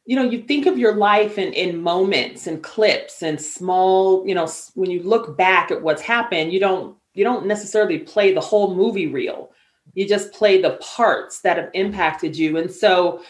you 0.08 0.15
know, 0.15 0.23
you 0.23 0.41
think 0.41 0.65
of 0.65 0.80
your 0.80 0.95
life 0.95 1.38
in, 1.38 1.54
in 1.54 1.80
moments 1.80 2.47
and 2.47 2.63
clips 2.63 3.21
and 3.21 3.39
small, 3.39 4.28
you 4.28 4.34
know, 4.34 4.49
when 4.73 4.89
you 4.89 5.04
look 5.04 5.38
back 5.38 5.69
at 5.69 5.84
what's 5.84 6.02
happened, 6.02 6.52
you 6.52 6.60
don't 6.60 6.97
you 7.13 7.23
don't 7.23 7.45
necessarily 7.45 7.99
play 7.99 8.34
the 8.34 8.41
whole 8.41 8.73
movie 8.73 9.08
reel. 9.08 9.52
You 9.93 10.08
just 10.08 10.34
play 10.34 10.60
the 10.60 10.78
parts 10.78 11.41
that 11.41 11.58
have 11.58 11.69
impacted 11.75 12.36
you. 12.36 12.58
And 12.58 12.71
so 12.71 13.21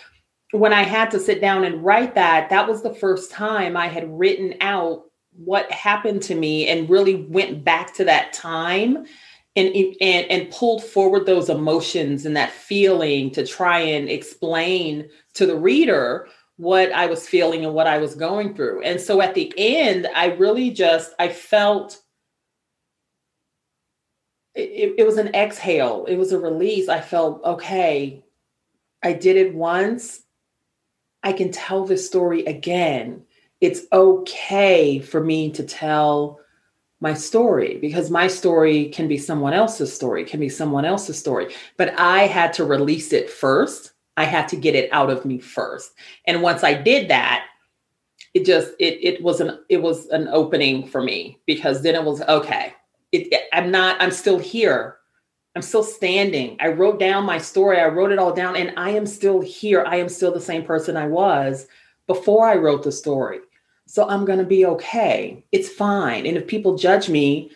when 0.51 0.71
I 0.71 0.83
had 0.83 1.11
to 1.11 1.19
sit 1.19 1.41
down 1.41 1.65
and 1.65 1.83
write 1.83 2.15
that, 2.15 2.49
that 2.51 2.69
was 2.69 2.83
the 2.83 2.93
first 2.93 3.31
time 3.31 3.75
I 3.75 3.87
had 3.87 4.17
written 4.17 4.53
out 4.61 5.08
what 5.43 5.71
happened 5.71 6.21
to 6.23 6.35
me 6.35 6.67
and 6.67 6.89
really 6.89 7.15
went 7.15 7.63
back 7.63 7.93
to 7.95 8.03
that 8.03 8.33
time 8.33 9.05
and 9.55 9.73
and 10.01 10.25
and 10.29 10.51
pulled 10.51 10.83
forward 10.83 11.25
those 11.25 11.49
emotions 11.49 12.25
and 12.25 12.35
that 12.35 12.51
feeling 12.51 13.31
to 13.31 13.45
try 13.45 13.79
and 13.79 14.09
explain 14.09 15.09
to 15.33 15.45
the 15.45 15.57
reader 15.57 16.27
what 16.57 16.91
I 16.91 17.05
was 17.05 17.27
feeling 17.27 17.63
and 17.63 17.73
what 17.73 17.87
I 17.87 17.99
was 17.99 18.15
going 18.15 18.53
through. 18.53 18.81
And 18.83 18.99
so 18.99 19.21
at 19.21 19.33
the 19.33 19.53
end, 19.57 20.07
I 20.13 20.27
really 20.33 20.71
just 20.71 21.13
I 21.17 21.29
felt 21.29 22.01
it, 24.55 24.95
it 24.97 25.05
was 25.05 25.17
an 25.17 25.33
exhale. 25.33 26.05
It 26.05 26.17
was 26.17 26.31
a 26.31 26.39
release. 26.39 26.89
I 26.89 27.01
felt, 27.01 27.43
okay, 27.43 28.23
I 29.01 29.13
did 29.13 29.37
it 29.37 29.53
once. 29.53 30.21
I 31.23 31.33
can 31.33 31.51
tell 31.51 31.85
this 31.85 32.05
story 32.05 32.45
again. 32.45 33.23
It's 33.61 33.81
okay 33.91 34.99
for 34.99 35.21
me 35.23 35.51
to 35.51 35.63
tell 35.63 36.39
my 37.01 37.13
story 37.13 37.77
because 37.77 38.09
my 38.09 38.27
story 38.27 38.89
can 38.89 39.07
be 39.07 39.17
someone 39.17 39.53
else's 39.53 39.93
story, 39.93 40.25
can 40.25 40.39
be 40.39 40.49
someone 40.49 40.85
else's 40.85 41.17
story. 41.17 41.53
But 41.77 41.97
I 41.97 42.27
had 42.27 42.53
to 42.53 42.65
release 42.65 43.13
it 43.13 43.29
first. 43.29 43.93
I 44.17 44.25
had 44.25 44.47
to 44.49 44.57
get 44.57 44.75
it 44.75 44.91
out 44.91 45.09
of 45.09 45.23
me 45.25 45.39
first. 45.39 45.93
And 46.25 46.41
once 46.41 46.63
I 46.63 46.73
did 46.73 47.09
that, 47.09 47.45
it 48.33 48.45
just 48.45 48.71
it 48.79 48.99
it 49.01 49.23
was 49.23 49.41
an 49.41 49.59
it 49.69 49.81
was 49.81 50.07
an 50.07 50.27
opening 50.27 50.87
for 50.87 51.01
me 51.01 51.39
because 51.45 51.81
then 51.81 51.95
it 51.95 52.03
was 52.03 52.21
okay 52.21 52.75
it, 53.11 53.49
I'm 53.53 53.71
not, 53.71 54.01
I'm 54.01 54.11
still 54.11 54.39
here. 54.39 54.97
I'm 55.55 55.61
still 55.61 55.83
standing. 55.83 56.57
I 56.59 56.67
wrote 56.67 56.99
down 56.99 57.25
my 57.25 57.37
story. 57.37 57.79
I 57.79 57.87
wrote 57.87 58.11
it 58.11 58.19
all 58.19 58.33
down 58.33 58.55
and 58.55 58.73
I 58.77 58.91
am 58.91 59.05
still 59.05 59.41
here. 59.41 59.83
I 59.85 59.97
am 59.97 60.09
still 60.09 60.31
the 60.31 60.39
same 60.39 60.63
person 60.63 60.95
I 60.95 61.07
was 61.07 61.67
before 62.07 62.47
I 62.47 62.55
wrote 62.55 62.83
the 62.83 62.91
story. 62.91 63.39
So 63.89 64.07
I'm 64.07 64.23
going 64.23 64.37
to 64.37 64.45
be 64.45 64.67
okay. 64.67 65.43
It's 65.51 65.67
fine. 65.67 66.27
And 66.27 66.37
if 66.37 66.45
people 66.45 66.77
judge 66.77 67.09
me, 67.09 67.49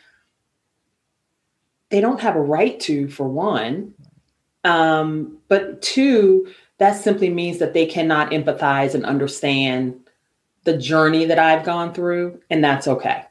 they 1.92 2.02
don't 2.02 2.22
have 2.22 2.36
a 2.36 2.42
right 2.42 2.80
to, 2.82 3.08
for 3.08 3.28
one. 3.28 3.94
Um, 4.64 5.38
but 5.48 5.84
two, 5.84 6.52
that 6.80 6.94
simply 6.94 7.30
means 7.30 7.60
that 7.60 7.76
they 7.76 7.86
cannot 7.86 8.32
empathize 8.32 8.96
and 8.96 9.06
understand 9.06 10.00
the 10.64 10.76
journey 10.76 11.26
that 11.26 11.38
I've 11.38 11.64
gone 11.64 11.94
through. 11.94 12.42
And 12.50 12.64
that's 12.64 12.88
okay. 12.88 13.26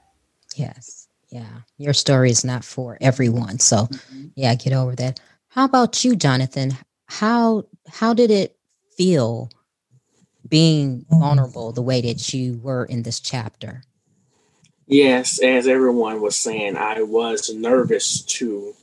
Yes. 0.54 1.08
Yeah, 1.28 1.62
your 1.78 1.94
story 1.94 2.30
is 2.30 2.44
not 2.44 2.62
for 2.62 2.98
everyone. 3.00 3.58
So, 3.58 3.86
mm-hmm. 3.86 4.26
yeah, 4.36 4.54
get 4.54 4.74
over 4.74 4.94
that. 4.96 5.18
How 5.48 5.64
about 5.64 6.04
you, 6.04 6.14
Jonathan? 6.14 6.76
How 7.06 7.64
how 7.88 8.14
did 8.14 8.30
it 8.30 8.56
feel 8.96 9.50
being 10.52 11.06
vulnerable 11.08 11.72
the 11.72 11.80
way 11.80 12.02
that 12.02 12.34
you 12.34 12.60
were 12.62 12.84
in 12.84 13.04
this 13.04 13.20
chapter? 13.20 13.82
Yes, 14.86 15.40
as 15.42 15.66
everyone 15.66 16.20
was 16.20 16.36
saying, 16.36 16.76
I 16.76 17.00
was 17.00 17.48
nervous 17.54 18.20
to 18.20 18.74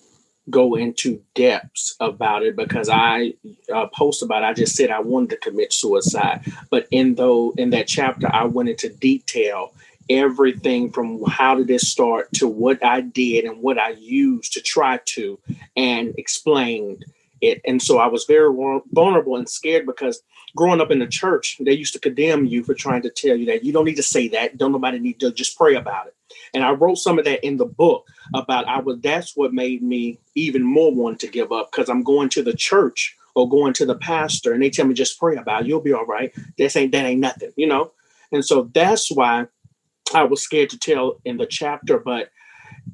go 0.50 0.74
into 0.74 1.22
depths 1.36 1.96
about 2.00 2.42
it 2.42 2.56
because 2.56 2.90
I 2.90 3.36
uh, 3.72 3.86
post 3.94 4.24
about 4.24 4.42
it, 4.42 4.48
I 4.48 4.54
just 4.54 4.76
said 4.76 4.90
I 4.90 5.02
wanted 5.02 5.30
to 5.30 5.38
commit 5.38 5.72
suicide. 5.72 6.52
But 6.72 6.88
in 6.90 7.14
though 7.14 7.54
in 7.56 7.70
that 7.70 7.88
chapter, 7.88 8.28
I 8.34 8.46
went 8.46 8.70
into 8.70 8.90
detail 8.90 9.72
everything 10.10 10.92
from 10.92 11.24
how 11.26 11.54
did 11.54 11.70
it 11.70 11.82
start 11.82 12.34
to 12.34 12.48
what 12.48 12.84
I 12.84 13.02
did 13.02 13.46
and 13.46 13.62
what 13.62 13.78
I 13.78 13.90
used 13.90 14.54
to 14.54 14.62
try 14.62 15.00
to 15.06 15.38
and 15.78 16.16
explained 16.18 17.06
it. 17.41 17.62
And 17.65 17.82
so 17.82 17.97
I 17.99 18.08
was 18.08 18.25
very 18.25 18.54
vulnerable 18.91 19.36
and 19.36 19.49
scared 19.49 19.86
because 19.86 20.21
growing 20.56 20.82
up 20.82 20.91
in 20.91 20.99
the 20.99 21.08
church, 21.08 21.58
they 21.60 21.73
used 21.73 21.93
to 21.93 21.99
condemn 21.99 22.45
you 22.45 22.63
for 22.63 22.73
trying 22.73 23.02
to 23.04 23.10
tell 23.10 23.36
you 23.36 23.45
that 23.47 23.63
you 23.63 23.73
don't 23.73 23.86
need 23.86 23.95
to 23.95 24.04
say 24.04 24.28
that. 24.30 24.58
Don't 24.58 24.71
nobody 24.71 24.99
need 24.99 25.19
to 25.19 25.32
just 25.32 25.58
pray 25.58 25.75
about 25.75 26.08
it. 26.08 26.15
And 26.54 26.63
I 26.63 26.71
wrote 26.71 26.97
some 26.97 27.19
of 27.19 27.25
that 27.25 27.45
in 27.45 27.58
the 27.58 27.65
book 27.65 28.08
about 28.34 28.67
I 28.67 28.80
was 28.80 28.99
that's 29.02 29.36
what 29.36 29.54
made 29.54 29.82
me 29.82 30.19
even 30.36 30.63
more 30.63 30.93
want 30.93 31.19
to 31.21 31.28
give 31.28 31.52
up 31.52 31.71
because 31.71 31.89
I'm 31.89 32.04
going 32.04 32.30
to 32.30 32.43
the 32.43 32.54
church 32.54 33.15
or 33.36 33.49
going 33.49 33.73
to 33.73 33.86
the 33.86 33.95
pastor 33.95 34.54
and 34.54 34.62
they 34.62 34.69
tell 34.69 34.86
me 34.86 34.93
just 34.93 35.19
pray 35.19 35.38
about 35.38 35.62
it. 35.62 35.67
You'll 35.67 35.82
be 35.82 35.93
all 35.93 36.06
right. 36.06 36.34
This 36.58 36.75
ain't 36.75 36.91
that 36.91 37.06
ain't 37.06 37.21
nothing, 37.21 37.52
you 37.56 37.67
know? 37.67 37.91
And 38.32 38.45
so 38.45 38.69
that's 38.73 39.12
why 39.12 39.47
I 40.13 40.23
was 40.23 40.41
scared 40.41 40.69
to 40.71 40.80
tell 40.80 41.19
in 41.25 41.38
the 41.38 41.45
chapter, 41.45 41.99
but 41.99 42.30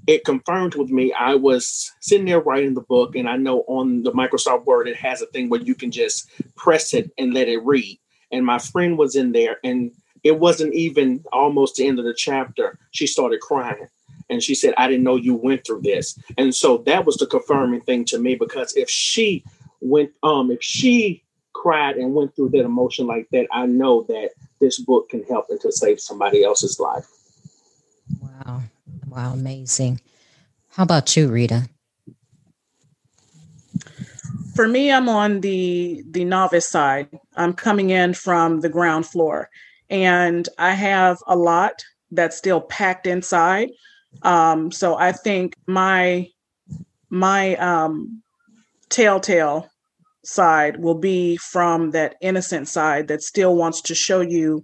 it 0.07 0.25
confirmed 0.25 0.75
with 0.75 0.89
me. 0.89 1.11
I 1.13 1.35
was 1.35 1.91
sitting 2.01 2.25
there 2.25 2.39
writing 2.39 2.73
the 2.73 2.81
book, 2.81 3.15
and 3.15 3.27
I 3.27 3.37
know 3.37 3.61
on 3.67 4.03
the 4.03 4.11
Microsoft 4.11 4.65
Word 4.65 4.87
it 4.87 4.97
has 4.97 5.21
a 5.21 5.27
thing 5.27 5.49
where 5.49 5.61
you 5.61 5.75
can 5.75 5.91
just 5.91 6.29
press 6.55 6.93
it 6.93 7.11
and 7.17 7.33
let 7.33 7.47
it 7.47 7.63
read. 7.63 7.99
And 8.31 8.45
my 8.45 8.59
friend 8.59 8.97
was 8.97 9.15
in 9.15 9.31
there, 9.31 9.57
and 9.63 9.91
it 10.23 10.39
wasn't 10.39 10.73
even 10.73 11.23
almost 11.31 11.75
the 11.75 11.87
end 11.87 11.99
of 11.99 12.05
the 12.05 12.13
chapter. 12.13 12.77
She 12.91 13.07
started 13.07 13.39
crying. 13.41 13.87
And 14.29 14.41
she 14.41 14.55
said, 14.55 14.73
I 14.77 14.87
didn't 14.87 15.03
know 15.03 15.17
you 15.17 15.35
went 15.35 15.65
through 15.65 15.81
this. 15.81 16.17
And 16.37 16.53
so 16.53 16.77
that 16.79 17.05
was 17.05 17.17
the 17.17 17.27
confirming 17.27 17.81
thing 17.81 18.05
to 18.05 18.17
me 18.17 18.33
because 18.33 18.75
if 18.75 18.89
she 18.89 19.43
went, 19.81 20.11
um, 20.23 20.49
if 20.49 20.63
she 20.63 21.23
cried 21.53 21.97
and 21.97 22.15
went 22.15 22.35
through 22.35 22.49
that 22.49 22.65
emotion 22.65 23.05
like 23.05 23.27
that, 23.31 23.47
I 23.51 23.67
know 23.67 24.03
that 24.03 24.31
this 24.59 24.79
book 24.79 25.09
can 25.09 25.23
help 25.23 25.45
and 25.49 25.61
to 25.61 25.71
save 25.71 25.99
somebody 25.99 26.43
else's 26.43 26.79
life. 26.79 27.07
Wow. 28.19 28.63
Wow, 29.15 29.31
amazing. 29.31 30.01
How 30.71 30.83
about 30.83 31.15
you, 31.15 31.29
Rita? 31.29 31.69
For 34.55 34.67
me, 34.67 34.91
I'm 34.91 35.07
on 35.07 35.39
the 35.39 36.03
the 36.11 36.25
novice 36.25 36.67
side. 36.67 37.07
I'm 37.37 37.53
coming 37.53 37.91
in 37.91 38.13
from 38.13 38.59
the 38.59 38.67
ground 38.67 39.05
floor 39.05 39.49
and 39.89 40.49
I 40.57 40.71
have 40.71 41.19
a 41.27 41.35
lot 41.37 41.81
that's 42.11 42.35
still 42.35 42.59
packed 42.59 43.07
inside. 43.07 43.69
Um, 44.23 44.69
so 44.71 44.97
I 44.97 45.13
think 45.13 45.55
my 45.65 46.27
my 47.09 47.55
um, 47.55 48.21
telltale 48.89 49.69
side 50.25 50.81
will 50.81 50.99
be 50.99 51.37
from 51.37 51.91
that 51.91 52.15
innocent 52.19 52.67
side 52.67 53.07
that 53.07 53.21
still 53.21 53.55
wants 53.55 53.79
to 53.83 53.95
show 53.95 54.19
you 54.19 54.63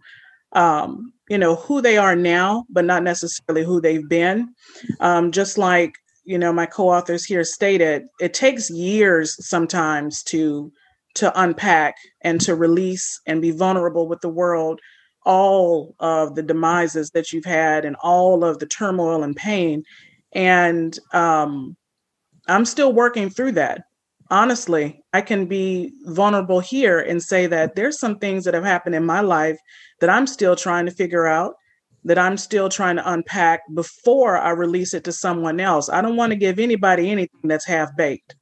um, 0.53 1.13
you 1.29 1.37
know 1.37 1.55
who 1.55 1.81
they 1.81 1.97
are 1.97 2.15
now 2.15 2.65
but 2.69 2.85
not 2.85 3.03
necessarily 3.03 3.63
who 3.63 3.81
they've 3.81 4.07
been. 4.07 4.53
Um, 4.99 5.31
just 5.31 5.57
like 5.57 5.95
you 6.25 6.37
know 6.37 6.53
my 6.53 6.65
co-authors 6.65 7.25
here 7.25 7.43
stated 7.43 8.03
it 8.19 8.33
takes 8.33 8.69
years 8.69 9.35
sometimes 9.45 10.23
to 10.23 10.71
to 11.15 11.41
unpack 11.41 11.95
and 12.21 12.39
to 12.41 12.55
release 12.55 13.19
and 13.27 13.41
be 13.41 13.51
vulnerable 13.51 14.07
with 14.07 14.21
the 14.21 14.29
world 14.29 14.79
all 15.23 15.95
of 15.99 16.33
the 16.33 16.41
demises 16.41 17.11
that 17.11 17.31
you've 17.31 17.45
had 17.45 17.85
and 17.85 17.95
all 18.01 18.43
of 18.43 18.57
the 18.57 18.65
turmoil 18.65 19.21
and 19.23 19.35
pain. 19.35 19.83
And 20.33 20.97
um, 21.13 21.75
i'm 22.47 22.65
still 22.65 22.91
working 22.93 23.29
through 23.29 23.51
that 23.51 23.83
honestly 24.31 25.03
i 25.13 25.21
can 25.21 25.45
be 25.45 25.91
vulnerable 26.05 26.59
here 26.59 26.99
and 26.99 27.21
say 27.21 27.45
that 27.45 27.75
there's 27.75 27.99
some 27.99 28.17
things 28.17 28.43
that 28.45 28.53
have 28.53 28.63
happened 28.63 28.95
in 28.95 29.05
my 29.05 29.21
life 29.21 29.59
that 29.99 30.09
i'm 30.09 30.25
still 30.25 30.55
trying 30.55 30.85
to 30.85 30.91
figure 30.91 31.27
out 31.27 31.53
that 32.03 32.17
I'm 32.17 32.37
still 32.37 32.69
trying 32.69 32.95
to 32.95 33.11
unpack 33.11 33.61
before 33.73 34.37
I 34.37 34.51
release 34.51 34.93
it 34.93 35.03
to 35.03 35.11
someone 35.11 35.59
else. 35.59 35.89
I 35.89 36.01
don't 36.01 36.15
want 36.15 36.31
to 36.31 36.37
give 36.37 36.59
anybody 36.59 37.11
anything 37.11 37.41
that's 37.43 37.65
half 37.65 37.95
baked 37.95 38.35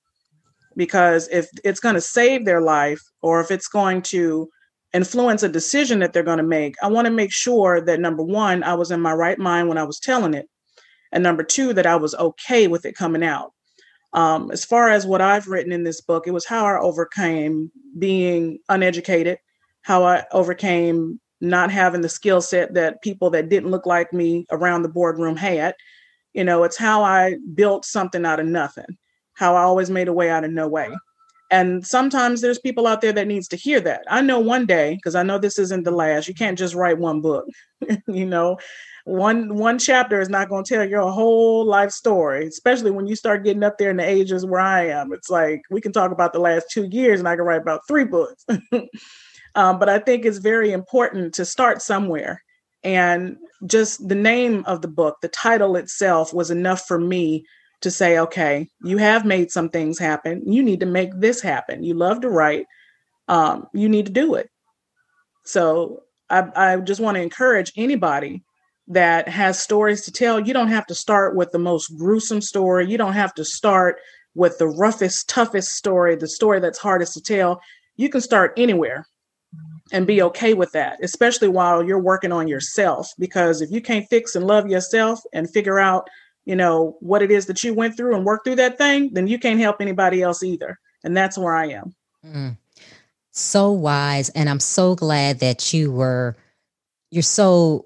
because 0.75 1.27
if 1.29 1.47
it's 1.63 1.79
going 1.79 1.95
to 1.95 2.01
save 2.01 2.45
their 2.45 2.61
life 2.61 3.01
or 3.21 3.41
if 3.41 3.51
it's 3.51 3.67
going 3.67 4.01
to 4.03 4.49
influence 4.93 5.43
a 5.43 5.49
decision 5.49 5.99
that 5.99 6.13
they're 6.13 6.23
going 6.23 6.37
to 6.37 6.43
make, 6.43 6.75
I 6.81 6.87
want 6.87 7.05
to 7.05 7.11
make 7.11 7.33
sure 7.33 7.81
that 7.81 7.99
number 7.99 8.23
one, 8.23 8.63
I 8.63 8.75
was 8.75 8.91
in 8.91 9.01
my 9.01 9.13
right 9.13 9.37
mind 9.37 9.67
when 9.67 9.77
I 9.77 9.83
was 9.83 9.99
telling 9.99 10.33
it. 10.33 10.47
And 11.11 11.23
number 11.23 11.43
two, 11.43 11.73
that 11.73 11.85
I 11.85 11.97
was 11.97 12.15
okay 12.15 12.67
with 12.67 12.85
it 12.85 12.95
coming 12.95 13.23
out. 13.23 13.51
Um, 14.13 14.49
as 14.51 14.65
far 14.65 14.89
as 14.89 15.05
what 15.05 15.21
I've 15.21 15.47
written 15.47 15.71
in 15.71 15.83
this 15.83 16.01
book, 16.01 16.27
it 16.27 16.31
was 16.31 16.45
how 16.45 16.65
I 16.65 16.79
overcame 16.79 17.71
being 17.97 18.59
uneducated, 18.69 19.37
how 19.83 20.03
I 20.03 20.25
overcame 20.31 21.19
not 21.41 21.71
having 21.71 22.01
the 22.01 22.09
skill 22.09 22.41
set 22.41 22.73
that 22.73 23.01
people 23.01 23.29
that 23.29 23.49
didn't 23.49 23.71
look 23.71 23.85
like 23.85 24.11
me 24.11 24.45
around 24.51 24.81
the 24.81 24.89
boardroom 24.89 25.35
had. 25.35 25.75
You 26.33 26.43
know, 26.43 26.63
it's 26.63 26.77
how 26.77 27.03
I 27.03 27.37
built 27.53 27.85
something 27.85 28.25
out 28.25 28.39
of 28.39 28.45
nothing, 28.45 28.97
how 29.33 29.55
I 29.55 29.61
always 29.61 29.89
made 29.89 30.07
a 30.07 30.13
way 30.13 30.29
out 30.29 30.43
of 30.43 30.51
no 30.51 30.67
way. 30.67 30.89
And 31.51 31.85
sometimes 31.85 32.41
there's 32.41 32.59
people 32.59 32.85
out 32.85 33.01
there 33.01 33.13
that 33.13 33.27
needs 33.27 33.47
to 33.49 33.55
hear 33.55 33.79
that. 33.81 34.03
I 34.07 34.21
know 34.21 34.39
one 34.39 34.65
day, 34.65 34.95
because 34.95 35.15
I 35.15 35.23
know 35.23 35.39
this 35.39 35.57
isn't 35.57 35.83
the 35.83 35.91
last, 35.91 36.27
you 36.27 36.35
can't 36.35 36.57
just 36.57 36.75
write 36.75 36.99
one 36.99 37.21
book. 37.21 37.45
you 38.07 38.25
know, 38.25 38.57
one 39.05 39.55
one 39.55 39.79
chapter 39.79 40.19
is 40.19 40.29
not 40.29 40.49
going 40.49 40.63
to 40.63 40.75
tell 40.75 40.85
your 40.87 41.11
whole 41.11 41.65
life 41.65 41.91
story, 41.91 42.47
especially 42.47 42.91
when 42.91 43.07
you 43.07 43.15
start 43.15 43.43
getting 43.43 43.63
up 43.63 43.77
there 43.77 43.91
in 43.91 43.97
the 43.97 44.07
ages 44.07 44.45
where 44.45 44.61
I 44.61 44.87
am. 44.87 45.13
It's 45.13 45.29
like 45.29 45.61
we 45.69 45.81
can 45.81 45.91
talk 45.91 46.11
about 46.11 46.33
the 46.33 46.39
last 46.39 46.67
two 46.71 46.87
years 46.91 47.19
and 47.19 47.27
I 47.27 47.35
can 47.35 47.45
write 47.45 47.61
about 47.61 47.87
three 47.87 48.05
books. 48.05 48.45
Um, 49.55 49.79
but 49.79 49.89
I 49.89 49.99
think 49.99 50.25
it's 50.25 50.37
very 50.37 50.71
important 50.71 51.33
to 51.35 51.45
start 51.45 51.81
somewhere. 51.81 52.43
And 52.83 53.37
just 53.65 54.07
the 54.07 54.15
name 54.15 54.63
of 54.67 54.81
the 54.81 54.87
book, 54.87 55.17
the 55.21 55.27
title 55.27 55.75
itself 55.75 56.33
was 56.33 56.51
enough 56.51 56.85
for 56.87 56.99
me 56.99 57.45
to 57.81 57.91
say, 57.91 58.19
okay, 58.19 58.67
you 58.83 58.97
have 58.97 59.25
made 59.25 59.51
some 59.51 59.69
things 59.69 59.99
happen. 59.99 60.43
You 60.45 60.63
need 60.63 60.79
to 60.81 60.85
make 60.85 61.11
this 61.15 61.41
happen. 61.41 61.83
You 61.83 61.93
love 61.93 62.21
to 62.21 62.29
write. 62.29 62.65
Um, 63.27 63.67
you 63.73 63.89
need 63.89 64.05
to 64.05 64.11
do 64.11 64.35
it. 64.35 64.49
So 65.45 66.03
I, 66.29 66.47
I 66.55 66.77
just 66.77 67.01
want 67.01 67.15
to 67.15 67.21
encourage 67.21 67.71
anybody 67.75 68.43
that 68.89 69.29
has 69.29 69.59
stories 69.59 70.01
to 70.01 70.11
tell. 70.11 70.39
You 70.39 70.53
don't 70.53 70.67
have 70.67 70.87
to 70.87 70.95
start 70.95 71.35
with 71.35 71.51
the 71.51 71.59
most 71.59 71.95
gruesome 71.97 72.41
story. 72.41 72.89
You 72.89 72.97
don't 72.97 73.13
have 73.13 73.33
to 73.35 73.45
start 73.45 73.99
with 74.35 74.57
the 74.57 74.67
roughest, 74.67 75.29
toughest 75.29 75.73
story, 75.73 76.15
the 76.15 76.27
story 76.27 76.59
that's 76.59 76.79
hardest 76.79 77.13
to 77.13 77.21
tell. 77.21 77.61
You 77.97 78.09
can 78.09 78.21
start 78.21 78.53
anywhere 78.57 79.07
and 79.91 80.07
be 80.07 80.21
okay 80.21 80.53
with 80.53 80.71
that, 80.71 80.97
especially 81.03 81.47
while 81.47 81.83
you're 81.83 81.99
working 81.99 82.31
on 82.31 82.47
yourself. 82.47 83.11
Because 83.19 83.61
if 83.61 83.71
you 83.71 83.81
can't 83.81 84.07
fix 84.09 84.35
and 84.35 84.45
love 84.45 84.67
yourself 84.67 85.19
and 85.33 85.49
figure 85.49 85.79
out, 85.79 86.07
you 86.45 86.55
know, 86.55 86.97
what 86.99 87.21
it 87.21 87.29
is 87.29 87.45
that 87.45 87.63
you 87.63 87.73
went 87.73 87.95
through 87.95 88.15
and 88.15 88.25
work 88.25 88.43
through 88.43 88.55
that 88.55 88.77
thing, 88.77 89.13
then 89.13 89.27
you 89.27 89.37
can't 89.37 89.59
help 89.59 89.77
anybody 89.81 90.21
else 90.21 90.41
either. 90.43 90.79
And 91.03 91.15
that's 91.15 91.37
where 91.37 91.55
I 91.55 91.67
am. 91.67 91.95
Mm. 92.25 92.57
So 93.31 93.71
wise. 93.71 94.29
And 94.29 94.49
I'm 94.49 94.59
so 94.59 94.95
glad 94.95 95.39
that 95.39 95.73
you 95.73 95.91
were, 95.91 96.35
you're 97.11 97.21
so 97.21 97.85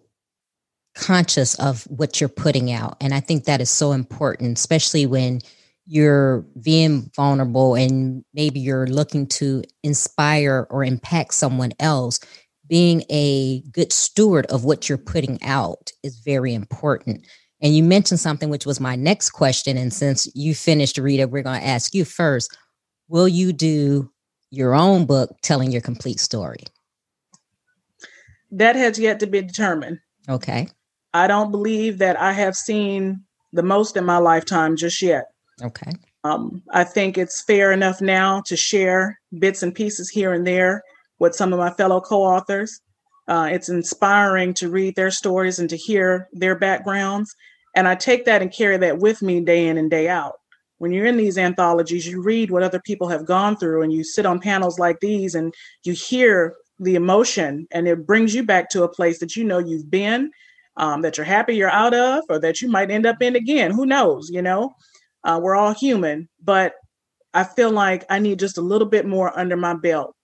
conscious 0.96 1.56
of 1.56 1.84
what 1.84 2.20
you're 2.20 2.30
putting 2.30 2.72
out. 2.72 2.98
And 3.02 3.14
I 3.14 3.20
think 3.20 3.46
that 3.46 3.62
is 3.62 3.70
so 3.70 3.92
important, 3.92 4.58
especially 4.58 5.06
when 5.06 5.42
you're 5.86 6.46
being 6.62 7.12
vulnerable 7.16 7.76
and 7.76 8.24
maybe 8.34 8.60
you're 8.60 8.88
looking 8.88 9.28
to 9.28 9.64
inspire 9.84 10.68
or 10.70 10.84
impact 10.84 11.34
someone 11.34 11.74
else, 11.80 12.20
being 12.68 13.04
a 13.10 13.62
good 13.72 13.92
steward 13.92 14.46
of 14.48 14.64
what 14.64 14.88
you're 14.88 14.98
putting 14.98 15.42
out 15.44 15.92
is 16.04 16.20
very 16.20 16.54
important. 16.54 17.28
And 17.62 17.76
you 17.76 17.84
mentioned 17.84 18.20
something 18.20 18.50
which 18.50 18.66
was 18.66 18.80
my 18.80 18.96
next 18.96 19.32
question. 19.32 19.78
And 19.78 19.94
since 19.94 20.28
you 20.36 20.56
finished, 20.56 20.98
Rita, 20.98 21.28
we're 21.28 21.44
going 21.44 21.60
to 21.60 21.68
ask 21.68 21.94
you 21.94 22.06
first 22.06 22.56
Will 23.10 23.28
you 23.28 23.54
do 23.54 24.10
your 24.50 24.74
own 24.74 25.06
book 25.06 25.36
telling 25.42 25.72
your 25.72 25.82
complete 25.82 26.20
story? 26.20 26.64
That 28.50 28.76
has 28.76 28.98
yet 28.98 29.20
to 29.20 29.28
be 29.28 29.42
determined. 29.42 30.00
Okay. 30.30 30.68
I 31.14 31.28
don't 31.28 31.52
believe 31.52 32.00
that 32.00 32.20
I 32.20 32.34
have 32.34 32.56
seen 32.56 33.24
the 33.52 33.64
most 33.64 33.96
in 33.98 34.06
my 34.06 34.18
lifetime 34.18 34.76
just 34.76 35.02
yet. 35.02 35.26
Okay. 35.62 35.92
Um, 36.24 36.64
I 36.72 36.84
think 36.84 37.18
it's 37.18 37.42
fair 37.42 37.72
enough 37.72 38.02
now 38.02 38.42
to 38.46 38.56
share 38.56 39.20
bits 39.38 39.62
and 39.62 39.76
pieces 39.76 40.10
here 40.10 40.34
and 40.34 40.48
there 40.48 40.84
with 41.20 41.36
some 41.36 41.54
of 41.54 41.60
my 41.60 41.72
fellow 41.72 42.00
co 42.00 42.24
authors. 42.24 42.80
Uh, 43.28 43.50
it's 43.52 43.70
inspiring 43.70 44.54
to 44.56 44.70
read 44.70 44.96
their 44.96 45.12
stories 45.12 45.60
and 45.60 45.70
to 45.70 45.78
hear 45.78 46.28
their 46.34 46.56
backgrounds. 46.56 47.34
And 47.76 47.88
I 47.88 47.96
take 47.96 48.26
that 48.26 48.42
and 48.42 48.52
carry 48.52 48.78
that 48.78 49.00
with 49.00 49.22
me 49.22 49.40
day 49.42 49.68
in 49.68 49.78
and 49.78 49.90
day 49.90 50.10
out. 50.10 50.34
When 50.78 50.92
you're 50.92 51.06
in 51.06 51.18
these 51.18 51.38
anthologies, 51.38 52.08
you 52.08 52.22
read 52.22 52.52
what 52.52 52.64
other 52.64 52.82
people 52.82 53.08
have 53.08 53.26
gone 53.26 53.56
through 53.56 53.84
and 53.84 53.94
you 53.94 54.04
sit 54.04 54.26
on 54.26 54.40
panels 54.40 54.80
like 54.80 55.00
these 55.00 55.36
and 55.36 55.54
you 55.84 55.94
hear 55.94 56.56
the 56.80 56.96
emotion 56.96 57.68
and 57.72 57.88
it 57.88 58.06
brings 58.06 58.36
you 58.36 58.44
back 58.44 58.70
to 58.72 58.84
a 58.84 58.90
place 58.90 59.20
that 59.20 59.36
you 59.36 59.44
know 59.44 59.60
you've 59.60 59.90
been, 59.90 60.32
um, 60.78 61.02
that 61.02 61.18
you're 61.18 61.26
happy 61.26 61.56
you're 61.56 61.70
out 61.70 61.94
of, 61.94 62.24
or 62.30 62.40
that 62.40 62.62
you 62.62 62.70
might 62.70 62.92
end 62.92 63.06
up 63.06 63.22
in 63.22 63.36
again. 63.36 63.72
Who 63.72 63.86
knows, 63.86 64.30
you 64.30 64.42
know? 64.42 64.74
Uh, 65.24 65.40
we're 65.42 65.56
all 65.56 65.74
human, 65.74 66.28
but 66.44 66.74
I 67.34 67.44
feel 67.44 67.72
like 67.72 68.06
I 68.10 68.20
need 68.20 68.40
just 68.40 68.58
a 68.58 68.62
little 68.62 68.88
bit 68.88 69.06
more 69.06 69.38
under 69.38 69.58
my 69.58 69.74
belt 69.74 70.16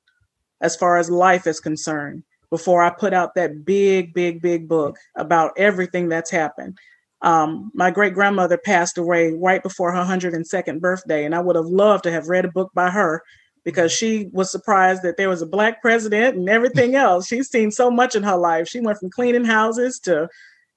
as 0.62 0.76
far 0.76 0.98
as 0.98 1.10
life 1.10 1.48
is 1.48 1.60
concerned 1.60 2.24
before 2.50 2.82
I 2.82 2.90
put 2.90 3.14
out 3.14 3.36
that 3.36 3.64
big, 3.64 4.14
big, 4.14 4.42
big 4.42 4.68
book 4.68 4.98
about 5.16 5.52
everything 5.58 6.10
that's 6.10 6.32
happened. 6.32 6.78
Um, 7.22 7.72
my 7.74 7.92
great 7.92 8.14
grandmother 8.14 8.58
passed 8.58 8.98
away 8.98 9.34
right 9.34 9.62
before 9.62 9.92
her 9.92 10.04
102nd 10.04 10.80
birthday, 10.80 11.26
and 11.26 11.36
I 11.36 11.42
would 11.42 11.56
have 11.56 11.66
loved 11.66 12.04
to 12.04 12.12
have 12.12 12.30
read 12.30 12.46
a 12.46 12.52
book 12.52 12.72
by 12.74 12.90
her 12.90 13.22
because 13.70 13.92
she 13.92 14.28
was 14.32 14.52
surprised 14.52 15.04
that 15.04 15.16
there 15.16 15.30
was 15.30 15.44
a 15.44 15.46
black 15.46 15.80
president 15.80 16.36
and 16.36 16.50
everything 16.50 16.96
else. 17.06 17.28
She's 17.28 17.52
seen 17.52 17.70
so 17.70 17.92
much 17.92 18.16
in 18.16 18.24
her 18.24 18.36
life. 18.36 18.68
She 18.68 18.80
went 18.80 18.98
from 18.98 19.12
cleaning 19.12 19.46
houses 19.46 20.00
to, 20.06 20.28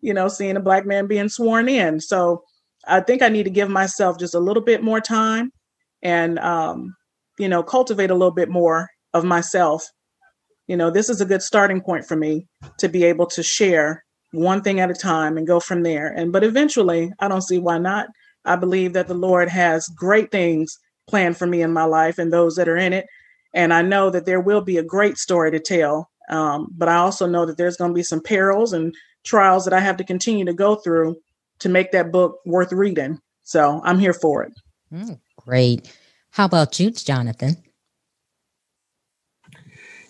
you 0.02 0.12
know, 0.12 0.28
seeing 0.28 0.56
a 0.56 0.60
black 0.60 0.84
man 0.84 1.06
being 1.06 1.30
sworn 1.30 1.70
in. 1.70 2.00
So 2.00 2.44
I 2.86 3.00
think 3.00 3.22
I 3.22 3.30
need 3.30 3.44
to 3.44 3.50
give 3.50 3.70
myself 3.70 4.18
just 4.18 4.34
a 4.34 4.40
little 4.40 4.62
bit 4.62 4.82
more 4.82 5.00
time 5.00 5.52
and, 6.02 6.38
um, 6.40 6.94
you 7.38 7.48
know, 7.48 7.62
cultivate 7.62 8.10
a 8.10 8.14
little 8.14 8.34
bit 8.34 8.50
more 8.50 8.90
of 9.14 9.24
myself. 9.24 9.88
You 10.66 10.76
know, 10.76 10.90
this 10.90 11.08
is 11.08 11.22
a 11.22 11.26
good 11.26 11.40
starting 11.40 11.80
point 11.80 12.04
for 12.04 12.16
me 12.16 12.46
to 12.78 12.90
be 12.90 13.04
able 13.04 13.26
to 13.28 13.42
share 13.42 14.04
one 14.32 14.60
thing 14.60 14.80
at 14.80 14.90
a 14.90 14.94
time 14.94 15.38
and 15.38 15.46
go 15.46 15.60
from 15.60 15.82
there. 15.82 16.08
And, 16.08 16.30
but 16.30 16.44
eventually, 16.44 17.10
I 17.20 17.28
don't 17.28 17.40
see 17.40 17.58
why 17.58 17.78
not. 17.78 18.08
I 18.44 18.56
believe 18.56 18.92
that 18.92 19.08
the 19.08 19.14
Lord 19.14 19.48
has 19.48 19.88
great 19.88 20.30
things 20.30 20.78
planned 21.12 21.36
for 21.36 21.46
me 21.46 21.60
in 21.60 21.74
my 21.74 21.84
life 21.84 22.18
and 22.18 22.32
those 22.32 22.56
that 22.56 22.70
are 22.70 22.76
in 22.78 22.94
it. 22.94 23.06
And 23.52 23.74
I 23.74 23.82
know 23.82 24.08
that 24.08 24.24
there 24.24 24.40
will 24.40 24.62
be 24.62 24.78
a 24.78 24.82
great 24.82 25.18
story 25.18 25.50
to 25.50 25.60
tell. 25.60 26.08
Um, 26.30 26.68
but 26.74 26.88
I 26.88 26.96
also 26.96 27.26
know 27.26 27.44
that 27.44 27.58
there's 27.58 27.76
going 27.76 27.90
to 27.90 27.94
be 27.94 28.02
some 28.02 28.22
perils 28.22 28.72
and 28.72 28.94
trials 29.22 29.66
that 29.66 29.74
I 29.74 29.80
have 29.80 29.98
to 29.98 30.04
continue 30.04 30.46
to 30.46 30.54
go 30.54 30.76
through 30.76 31.16
to 31.58 31.68
make 31.68 31.92
that 31.92 32.12
book 32.12 32.38
worth 32.46 32.72
reading. 32.72 33.20
So 33.42 33.82
I'm 33.84 33.98
here 33.98 34.14
for 34.14 34.42
it. 34.42 34.52
Mm, 34.90 35.20
great. 35.36 35.94
How 36.30 36.46
about 36.46 36.80
you, 36.80 36.90
Jonathan? 36.90 37.62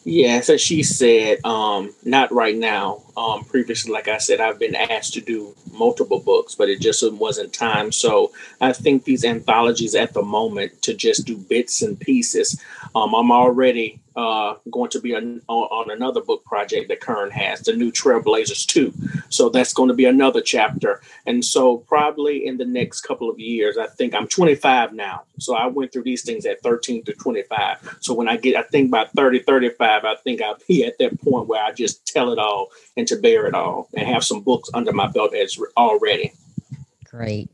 Yeah, 0.05 0.41
so 0.41 0.57
she 0.57 0.83
said, 0.83 1.45
um, 1.45 1.95
not 2.05 2.33
right 2.33 2.57
now. 2.57 3.03
Um, 3.17 3.45
previously, 3.45 3.93
like 3.93 4.09
I 4.09 4.19
said, 4.19 4.41
I've 4.41 4.59
been 4.59 4.75
asked 4.75 5.15
to 5.15 5.21
do 5.21 5.55
multiple 5.73 6.19
books, 6.19 6.57
but 6.57 6.69
it 6.69 6.81
just 6.81 7.09
wasn't 7.13 7.53
time. 7.53 7.93
So 7.93 8.33
I 8.61 8.73
think 8.73 9.05
these 9.05 9.25
anthologies 9.25 9.95
at 9.95 10.13
the 10.13 10.23
moment 10.23 10.83
to 10.83 10.95
just 10.95 11.25
do 11.25 11.37
bits 11.37 11.83
and 11.83 12.01
pieces. 12.01 12.61
Um, 12.97 13.15
I'm 13.15 13.31
already 13.31 14.02
uh, 14.17 14.55
going 14.71 14.91
to 14.91 15.01
be 15.01 15.15
on, 15.15 15.41
on 15.49 15.91
another 15.91 16.21
book 16.21 16.45
project 16.45 16.89
that 16.89 17.01
Kern 17.01 17.31
has, 17.31 17.61
the 17.61 17.73
new 17.73 17.91
Trailblazers 17.91 18.67
2. 18.67 18.93
So 19.29 19.49
that's 19.49 19.73
going 19.73 19.89
to 19.89 19.95
be 19.95 20.05
another 20.05 20.41
chapter. 20.41 21.01
And 21.27 21.45
so, 21.45 21.79
probably 21.79 22.47
in 22.47 22.59
the 22.59 22.65
next 22.65 23.03
couple 23.03 23.31
of 23.31 23.39
years, 23.39 23.79
I 23.79 23.87
think 23.87 24.15
I'm 24.15 24.29
25 24.29 24.93
now. 24.93 25.23
So 25.39 25.55
I 25.55 25.67
went 25.67 25.93
through 25.93 26.05
these 26.05 26.23
things 26.23 26.47
at 26.47 26.63
13 26.63 27.05
to 27.05 27.13
25. 27.13 27.99
So 28.01 28.15
when 28.15 28.29
I 28.29 28.37
get, 28.37 28.57
I 28.57 28.63
think 28.63 28.91
by 28.91 29.07
30, 29.17 29.41
35, 29.41 30.05
I 30.05 30.15
think 30.17 30.43
I'll 30.43 30.59
be 30.69 30.85
at 30.85 30.99
that 30.99 31.21
point 31.21 31.49
where 31.49 31.63
I 31.63 31.73
just 31.73 32.07
tell 32.07 32.33
it 32.33 32.39
all 32.39 32.69
and 32.97 33.07
to 33.09 33.17
bear 33.17 33.47
it 33.47 33.55
all 33.55 33.89
and 33.95 34.07
have 34.07 34.25
some 34.25 34.41
books 34.41 34.69
under 34.75 34.93
my 34.93 35.07
belt 35.09 35.35
as 35.35 35.59
already. 35.77 36.33
Great. 37.05 37.51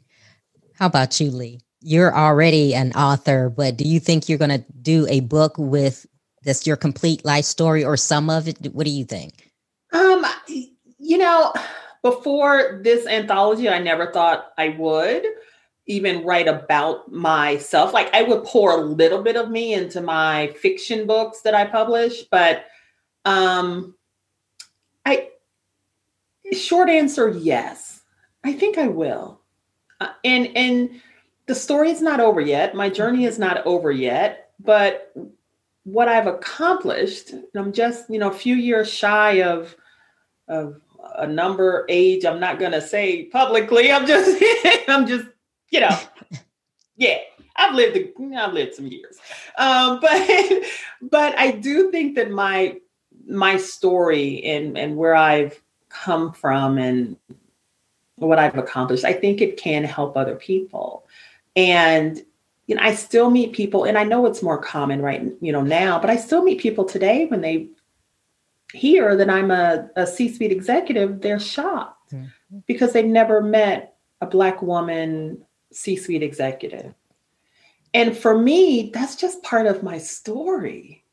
How 0.75 0.87
about 0.87 1.19
you, 1.21 1.31
Lee? 1.31 1.61
You're 1.81 2.15
already 2.15 2.75
an 2.75 2.93
author, 2.93 3.49
but 3.49 3.77
do 3.77 3.85
you 3.85 4.01
think 4.01 4.29
you're 4.29 4.39
going 4.39 4.51
to 4.51 4.65
do 4.83 5.07
a 5.09 5.21
book 5.21 5.55
with 5.59 6.07
this 6.49 6.67
your 6.67 6.77
complete 6.77 7.25
life 7.25 7.45
story 7.45 7.85
or 7.85 7.97
some 7.97 8.31
of 8.31 8.49
it? 8.49 8.59
What 8.73 8.87
do 8.87 8.91
you 8.91 9.05
think? 9.05 9.53
Um, 9.93 10.25
you 10.99 11.19
know, 11.19 11.53
before 12.03 12.81
this 12.83 13.07
anthology, 13.07 13.69
I 13.69 13.79
never 13.79 14.11
thought 14.11 14.53
I 14.57 14.71
would 14.71 15.25
even 15.87 16.25
write 16.25 16.49
about 16.49 17.11
myself. 17.13 17.93
Like 17.93 18.13
I 18.15 18.23
would 18.23 18.45
pour 18.45 18.73
a 18.73 18.83
little 18.83 19.23
bit 19.23 19.37
of 19.37 19.51
me 19.51 19.75
into 19.75 20.01
my 20.01 20.49
fiction 20.61 21.07
books 21.07 21.43
that 21.43 21.55
I 21.55 21.65
publish, 21.65 22.23
but 22.31 22.67
um 23.25 23.95
I 25.05 25.29
short 26.53 26.89
answer 26.89 27.29
yes. 27.29 28.03
I 28.45 28.53
think 28.53 28.79
I 28.79 28.89
will. 28.89 29.41
Uh, 30.01 30.09
and 30.25 30.55
and 30.57 31.01
the 31.47 31.55
story 31.55 31.91
is 31.91 32.03
not 32.03 32.21
over 32.21 32.41
yet. 32.41 32.75
My 32.75 32.91
journey 32.91 33.25
is 33.25 33.39
not 33.39 33.67
over 33.67 33.91
yet, 33.91 34.51
but 34.61 35.13
what 35.93 36.09
I've 36.09 36.27
accomplished, 36.27 37.33
I'm 37.55 37.73
just, 37.73 38.11
you 38.11 38.19
know, 38.19 38.31
a 38.31 38.35
few 38.35 38.55
years 38.55 38.91
shy 38.91 39.43
of 39.43 39.75
of 40.49 40.81
a 41.17 41.27
number 41.27 41.87
age 41.89 42.25
I'm 42.25 42.41
not 42.41 42.59
going 42.59 42.73
to 42.73 42.81
say 42.81 43.25
publicly. 43.25 43.91
I'm 43.91 44.07
just 44.07 44.43
I'm 44.89 45.07
just, 45.07 45.27
you 45.71 45.81
know, 45.81 45.99
yeah. 46.97 47.19
I've 47.57 47.75
lived 47.75 47.99
I've 48.37 48.53
lived 48.53 48.75
some 48.75 48.87
years. 48.87 49.17
Um, 49.57 49.99
but 50.03 50.63
but 51.03 51.39
I 51.39 51.53
do 51.53 51.91
think 51.91 52.15
that 52.17 52.31
my 52.31 52.77
my 53.27 53.57
story 53.57 54.43
and 54.45 54.77
and 54.77 54.97
where 54.97 55.15
I've 55.15 55.61
come 55.89 56.33
from 56.33 56.79
and 56.79 57.17
what 58.17 58.39
I've 58.39 58.59
accomplished, 58.59 59.05
I 59.05 59.13
think 59.13 59.41
it 59.41 59.57
can 59.57 59.85
help 59.85 60.17
other 60.17 60.37
people. 60.37 61.07
And 61.57 62.23
you 62.69 62.75
know, 62.75 62.83
I 62.83 62.95
still 62.95 63.31
meet 63.31 63.55
people, 63.55 63.85
and 63.85 63.99
I 63.99 64.05
know 64.05 64.27
it's 64.27 64.43
more 64.43 64.59
common 64.59 65.03
right, 65.03 65.23
you 65.41 65.51
know, 65.51 65.63
now, 65.63 65.99
but 65.99 66.11
I 66.11 66.17
still 66.17 66.45
meet 66.45 66.61
people 66.61 66.85
today 66.85 67.25
when 67.25 67.41
they 67.41 67.71
hear 68.75 69.17
that 69.17 69.31
I'm 69.31 69.51
a, 69.51 69.89
a 69.97 70.07
C-suite 70.07 70.53
executive, 70.53 71.23
they're 71.23 71.41
shocked 71.41 72.13
mm-hmm. 72.13 72.59
because 72.67 72.93
they've 72.93 73.07
never 73.07 73.41
met 73.41 73.97
a 74.21 74.27
black 74.27 74.61
woman 74.61 75.45
C-suite 75.73 76.23
executive. 76.23 76.95
And 77.95 78.15
for 78.15 78.39
me, 78.39 78.91
that's 78.93 79.17
just 79.17 79.43
part 79.43 79.67
of 79.67 79.83
my 79.83 79.97
story. 79.97 81.05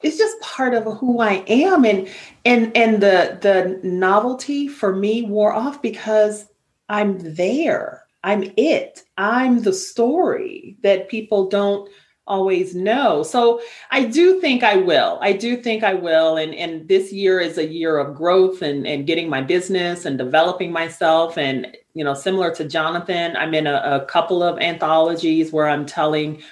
It's 0.00 0.16
just 0.16 0.40
part 0.40 0.74
of 0.74 0.84
who 0.98 1.20
I 1.20 1.44
am. 1.48 1.84
And 1.84 2.08
and 2.44 2.76
and 2.76 3.02
the 3.02 3.38
the 3.40 3.80
novelty 3.82 4.68
for 4.68 4.94
me 4.94 5.22
wore 5.22 5.52
off 5.52 5.82
because 5.82 6.46
I'm 6.88 7.18
there. 7.34 8.03
I'm 8.24 8.52
it. 8.56 9.04
I'm 9.16 9.62
the 9.62 9.72
story 9.72 10.76
that 10.82 11.08
people 11.08 11.48
don't 11.48 11.88
always 12.26 12.74
know. 12.74 13.22
So 13.22 13.60
I 13.90 14.04
do 14.04 14.40
think 14.40 14.62
I 14.62 14.76
will. 14.76 15.18
I 15.20 15.34
do 15.34 15.58
think 15.58 15.84
I 15.84 15.92
will. 15.92 16.38
And 16.38 16.54
and 16.54 16.88
this 16.88 17.12
year 17.12 17.38
is 17.38 17.58
a 17.58 17.68
year 17.68 17.98
of 17.98 18.16
growth 18.16 18.62
and, 18.62 18.86
and 18.86 19.06
getting 19.06 19.28
my 19.28 19.42
business 19.42 20.06
and 20.06 20.16
developing 20.16 20.72
myself. 20.72 21.36
And, 21.36 21.76
you 21.92 22.02
know, 22.02 22.14
similar 22.14 22.52
to 22.54 22.64
Jonathan, 22.66 23.36
I'm 23.36 23.52
in 23.52 23.66
a, 23.66 23.82
a 23.84 24.06
couple 24.06 24.42
of 24.42 24.58
anthologies 24.58 25.52
where 25.52 25.68
I'm 25.68 25.84
telling 25.84 26.42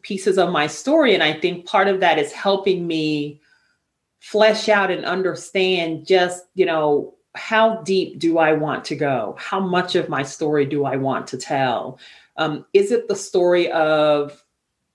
pieces 0.00 0.38
of 0.38 0.50
my 0.50 0.66
story. 0.66 1.12
And 1.12 1.22
I 1.22 1.34
think 1.34 1.66
part 1.66 1.88
of 1.88 2.00
that 2.00 2.18
is 2.18 2.32
helping 2.32 2.86
me 2.86 3.42
flesh 4.20 4.70
out 4.70 4.90
and 4.90 5.04
understand 5.04 6.06
just, 6.06 6.44
you 6.54 6.64
know, 6.64 7.17
how 7.38 7.76
deep 7.82 8.18
do 8.18 8.38
I 8.38 8.52
want 8.52 8.84
to 8.86 8.96
go? 8.96 9.36
How 9.38 9.60
much 9.60 9.94
of 9.94 10.08
my 10.08 10.22
story 10.22 10.66
do 10.66 10.84
I 10.84 10.96
want 10.96 11.26
to 11.28 11.38
tell? 11.38 11.98
Um, 12.36 12.66
is 12.72 12.92
it 12.92 13.08
the 13.08 13.16
story 13.16 13.70
of, 13.70 14.44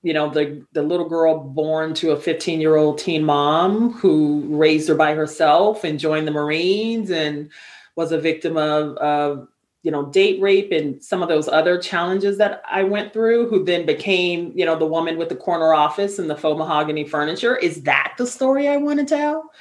you 0.01 0.13
know, 0.13 0.29
the 0.29 0.65
the 0.73 0.83
little 0.83 1.07
girl 1.07 1.39
born 1.39 1.93
to 1.95 2.11
a 2.11 2.19
15 2.19 2.59
year 2.59 2.75
old 2.75 2.97
teen 2.99 3.23
mom 3.23 3.93
who 3.93 4.43
raised 4.49 4.89
her 4.89 4.95
by 4.95 5.13
herself 5.15 5.83
and 5.83 5.99
joined 5.99 6.27
the 6.27 6.31
Marines 6.31 7.09
and 7.09 7.49
was 7.95 8.11
a 8.11 8.19
victim 8.19 8.57
of, 8.57 8.97
of 8.97 9.47
you 9.83 9.91
know 9.91 10.05
date 10.07 10.41
rape 10.41 10.71
and 10.71 11.03
some 11.03 11.21
of 11.21 11.27
those 11.29 11.49
other 11.49 11.77
challenges 11.77 12.37
that 12.37 12.63
i 12.71 12.81
went 12.81 13.11
through 13.11 13.49
who 13.49 13.65
then 13.65 13.85
became 13.85 14.51
you 14.55 14.65
know 14.65 14.79
the 14.79 14.85
woman 14.85 15.17
with 15.17 15.27
the 15.27 15.35
corner 15.35 15.73
office 15.73 16.19
and 16.19 16.29
the 16.29 16.35
faux 16.37 16.57
mahogany 16.57 17.03
furniture 17.03 17.57
is 17.57 17.83
that 17.83 18.13
the 18.17 18.25
story 18.25 18.69
i 18.69 18.77
want 18.77 18.97
to 18.97 19.05
tell 19.05 19.51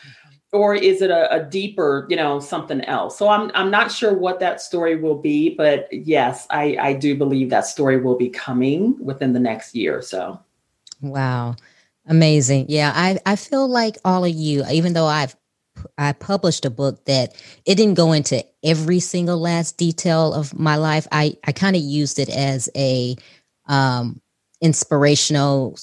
or 0.53 0.75
is 0.75 1.01
it 1.03 1.11
a, 1.11 1.33
a, 1.35 1.43
deeper 1.45 2.07
you 2.09 2.17
know 2.17 2.38
something 2.38 2.83
else? 2.83 3.19
So 3.19 3.29
i'm 3.29 3.51
i'm 3.55 3.71
not 3.71 3.91
sure 3.91 4.15
what 4.15 4.41
that 4.41 4.61
story 4.61 4.97
will 4.97 5.19
be 5.19 5.55
but 5.55 5.88
yes 5.93 6.47
i 6.51 6.77
i 6.81 6.93
do 6.93 7.17
believe 7.17 7.51
that 7.51 7.67
story 7.67 8.01
will 8.01 8.17
be 8.17 8.29
coming 8.29 8.97
within 9.05 9.33
the 9.33 9.41
next 9.41 9.75
year 9.75 9.99
or 9.99 10.03
so. 10.03 10.41
Wow. 11.01 11.57
Amazing. 12.07 12.67
Yeah 12.69 12.93
i 12.95 13.19
i 13.27 13.37
feel 13.37 13.69
like 13.69 13.97
all 14.05 14.25
of 14.25 14.33
you 14.33 14.65
even 14.71 14.93
though 14.93 15.07
i've 15.07 15.37
i 15.99 16.12
published 16.12 16.65
a 16.65 16.71
book 16.71 17.05
that 17.07 17.35
it 17.65 17.77
didn't 17.77 17.95
go 17.95 18.12
into 18.12 18.45
every 18.62 19.01
single 19.01 19.38
last 19.38 19.79
detail 19.79 20.35
of 20.35 20.59
my 20.59 20.77
life 20.77 21.07
i 21.12 21.35
i 21.45 21.53
kind 21.53 21.77
of 21.77 21.83
used 21.83 22.19
it 22.19 22.29
as 22.29 22.69
a 22.77 23.17
um 23.67 24.21
inspirational 24.61 25.77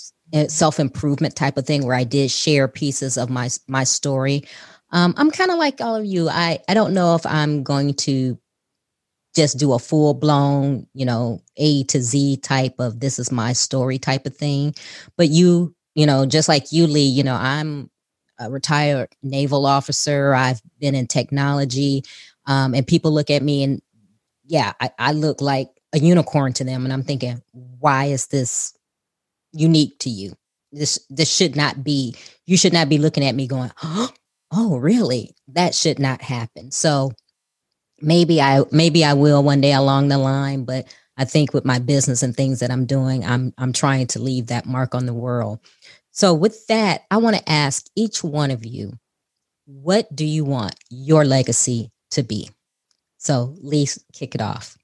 self 0.48 0.80
improvement 0.80 1.36
type 1.36 1.58
of 1.58 1.66
thing 1.66 1.86
where 1.86 1.96
I 1.96 2.04
did 2.04 2.32
share 2.32 2.68
pieces 2.68 3.18
of 3.18 3.30
my 3.30 3.50
my 3.68 3.84
story. 3.84 4.44
Um, 4.92 5.14
I'm 5.18 5.32
kind 5.32 5.52
of 5.52 5.58
like 5.58 5.82
all 5.82 5.96
of 5.96 6.06
you. 6.06 6.30
I 6.30 6.60
I 6.68 6.74
don't 6.74 6.94
know 6.94 7.16
if 7.16 7.26
I'm 7.26 7.64
going 7.64 7.94
to 7.96 8.38
just 9.36 9.58
do 9.60 9.74
a 9.74 9.80
full 9.80 10.14
blown, 10.14 10.88
you 10.94 11.06
know, 11.06 11.42
A 11.58 11.84
to 11.86 12.02
Z 12.02 12.38
type 12.38 12.76
of 12.80 13.00
this 13.00 13.20
is 13.20 13.32
my 13.32 13.54
story 13.54 14.00
type 14.00 14.26
of 14.26 14.36
thing. 14.36 14.74
But 15.18 15.30
you, 15.30 15.76
you 15.96 16.06
know, 16.06 16.26
just 16.26 16.50
like 16.50 16.72
you, 16.72 16.88
Lee, 16.88 17.08
you 17.08 17.24
know, 17.24 17.36
I'm 17.36 17.90
a 18.40 18.50
retired 18.50 19.10
naval 19.22 19.66
officer. 19.66 20.34
I've 20.34 20.62
been 20.80 20.96
in 20.96 21.08
technology, 21.08 22.04
um, 22.46 22.74
and 22.74 22.88
people 22.88 23.12
look 23.12 23.30
at 23.30 23.44
me 23.44 23.64
and 23.64 23.82
yeah, 24.46 24.74
I, 24.82 24.92
I 24.98 25.12
look 25.12 25.42
like 25.42 25.70
a 25.94 26.00
unicorn 26.00 26.54
to 26.54 26.64
them, 26.64 26.84
and 26.86 26.94
I'm 26.94 27.04
thinking, 27.04 27.42
why 27.54 28.06
is 28.06 28.28
this 28.28 28.74
unique 29.54 30.00
to 30.00 30.10
you. 30.10 30.34
This 30.72 31.00
this 31.10 31.34
should 31.34 31.56
not 31.56 31.84
be. 31.84 32.16
You 32.46 32.58
should 32.58 32.74
not 32.74 32.90
be 32.90 32.98
looking 32.98 33.26
at 33.26 33.36
me 33.36 33.48
going, 33.48 33.72
"Oh, 34.52 34.78
really? 34.78 35.36
That 35.50 35.76
should 35.76 36.00
not 36.00 36.22
happen." 36.22 36.72
So 36.72 37.12
maybe 38.02 38.42
I 38.42 38.64
maybe 38.72 39.04
I 39.06 39.14
will 39.14 39.44
one 39.44 39.62
day 39.62 39.74
along 39.74 40.10
the 40.10 40.18
line, 40.18 40.64
but 40.66 40.88
I 41.18 41.26
think 41.26 41.54
with 41.54 41.66
my 41.66 41.80
business 41.80 42.24
and 42.24 42.36
things 42.36 42.60
that 42.60 42.72
I'm 42.72 42.86
doing, 42.86 43.26
I'm 43.26 43.54
I'm 43.58 43.74
trying 43.74 44.08
to 44.08 44.22
leave 44.22 44.48
that 44.48 44.66
mark 44.66 44.96
on 44.96 45.06
the 45.06 45.14
world. 45.14 45.60
So 46.12 46.34
with 46.34 46.68
that, 46.68 47.04
I 47.12 47.18
want 47.18 47.38
to 47.38 47.50
ask 47.52 47.86
each 47.96 48.24
one 48.24 48.52
of 48.52 48.66
you, 48.66 48.94
what 49.66 50.14
do 50.16 50.26
you 50.26 50.46
want 50.46 50.76
your 50.90 51.26
legacy 51.26 51.92
to 52.12 52.24
be? 52.24 52.50
So, 53.20 53.56
Lee, 53.62 53.88
kick 54.14 54.36
it 54.36 54.42
off. 54.42 54.79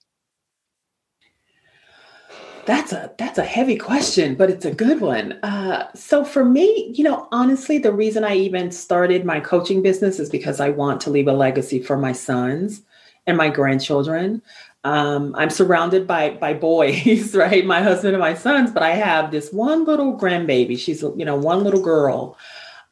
That's 2.65 2.93
a 2.93 3.13
that's 3.17 3.38
a 3.38 3.43
heavy 3.43 3.78
question, 3.78 4.36
but 4.36 4.49
it's 4.49 4.65
a 4.65 4.73
good 4.73 4.99
one. 4.99 5.34
Uh, 5.43 5.88
so 5.93 6.25
for 6.25 6.43
me, 6.43 6.91
you 6.95 7.04
know, 7.04 7.28
honestly, 7.32 7.78
the 7.78 7.93
reason 7.93 8.23
I 8.23 8.36
even 8.36 8.71
started 8.71 9.23
my 9.23 9.39
coaching 9.39 9.84
business 9.84 10.19
is 10.19 10.30
because 10.30 10.60
I 10.60 10.69
want 10.69 10.99
to 11.01 11.12
leave 11.12 11.28
a 11.28 11.34
legacy 11.34 11.80
for 11.80 11.95
my 11.95 12.12
sons 12.12 12.82
and 13.28 13.38
my 13.38 13.49
grandchildren. 13.49 14.41
Um, 14.84 15.36
I'm 15.36 15.51
surrounded 15.51 16.08
by 16.08 16.32
by 16.32 16.54
boys, 16.54 17.36
right? 17.36 17.65
My 17.65 17.84
husband 17.84 18.15
and 18.15 18.21
my 18.21 18.34
sons, 18.34 18.71
but 18.71 18.82
I 18.82 18.91
have 18.91 19.30
this 19.30 19.54
one 19.54 19.86
little 19.86 20.17
grandbaby. 20.17 20.78
She's 20.80 21.04
you 21.04 21.25
know 21.25 21.36
one 21.36 21.63
little 21.63 21.82
girl, 21.82 22.36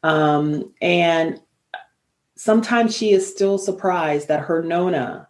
um, 0.04 0.72
and 0.80 1.40
sometimes 2.36 2.96
she 2.96 3.12
is 3.12 3.28
still 3.28 3.58
surprised 3.58 4.28
that 4.28 4.40
her 4.40 4.62
nona 4.62 5.28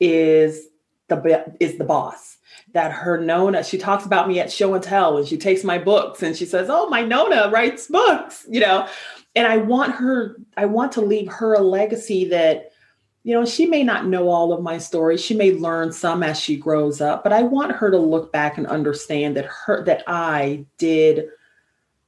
is 0.00 0.66
the 1.14 1.54
is 1.60 1.78
the 1.78 1.84
boss 1.84 2.32
that 2.72 2.92
her 2.92 3.18
Nona, 3.18 3.62
she 3.64 3.78
talks 3.78 4.04
about 4.04 4.28
me 4.28 4.40
at 4.40 4.52
show 4.52 4.74
and 4.74 4.82
tell 4.82 5.18
and 5.18 5.26
she 5.26 5.36
takes 5.36 5.64
my 5.64 5.78
books 5.78 6.22
and 6.22 6.36
she 6.36 6.46
says, 6.46 6.68
Oh, 6.70 6.88
my 6.88 7.02
Nona 7.02 7.50
writes 7.50 7.86
books, 7.86 8.46
you 8.48 8.60
know. 8.60 8.88
And 9.34 9.46
I 9.46 9.58
want 9.58 9.94
her, 9.94 10.36
I 10.56 10.66
want 10.66 10.92
to 10.92 11.00
leave 11.00 11.28
her 11.28 11.54
a 11.54 11.60
legacy 11.60 12.26
that, 12.26 12.72
you 13.24 13.34
know, 13.34 13.44
she 13.44 13.66
may 13.66 13.82
not 13.82 14.06
know 14.06 14.28
all 14.28 14.52
of 14.52 14.62
my 14.62 14.78
stories. 14.78 15.22
She 15.22 15.34
may 15.34 15.52
learn 15.52 15.92
some 15.92 16.22
as 16.22 16.38
she 16.38 16.56
grows 16.56 17.00
up, 17.00 17.22
but 17.22 17.32
I 17.32 17.42
want 17.42 17.72
her 17.72 17.90
to 17.90 17.98
look 17.98 18.32
back 18.32 18.58
and 18.58 18.66
understand 18.66 19.36
that 19.36 19.46
her 19.46 19.84
that 19.84 20.02
I 20.06 20.66
did 20.78 21.26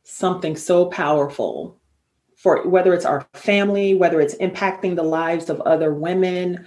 something 0.03 0.57
so 0.57 0.87
powerful 0.87 1.79
for 2.37 2.67
whether 2.69 2.93
it's 2.93 3.07
our 3.07 3.27
family, 3.33 3.95
whether 3.95 4.21
it's 4.21 4.35
impacting 4.37 4.97
the 4.97 5.03
lives 5.03 5.49
of 5.49 5.61
other 5.63 5.95
women, 5.95 6.67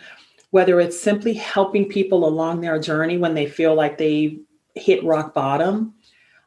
whether 0.57 0.79
it's 0.79 0.99
simply 0.99 1.35
helping 1.35 1.87
people 1.87 2.27
along 2.27 2.61
their 2.61 2.79
journey 2.79 3.15
when 3.15 3.35
they 3.35 3.45
feel 3.45 3.75
like 3.75 3.99
they 3.99 4.39
hit 4.73 5.03
rock 5.03 5.31
bottom. 5.31 5.93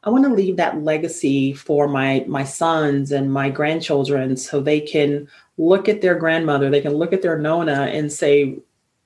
I 0.03 0.09
want 0.09 0.25
to 0.25 0.33
leave 0.33 0.57
that 0.57 0.83
legacy 0.83 1.53
for 1.53 1.87
my 1.87 2.25
my 2.27 2.43
sons 2.43 3.13
and 3.13 3.31
my 3.31 3.49
grandchildren 3.49 4.35
so 4.35 4.59
they 4.59 4.81
can 4.81 5.29
look 5.57 5.87
at 5.87 6.01
their 6.01 6.15
grandmother, 6.15 6.69
they 6.69 6.81
can 6.81 6.95
look 6.95 7.13
at 7.13 7.21
their 7.21 7.37
nona 7.37 7.83
and 7.83 8.11
say 8.11 8.59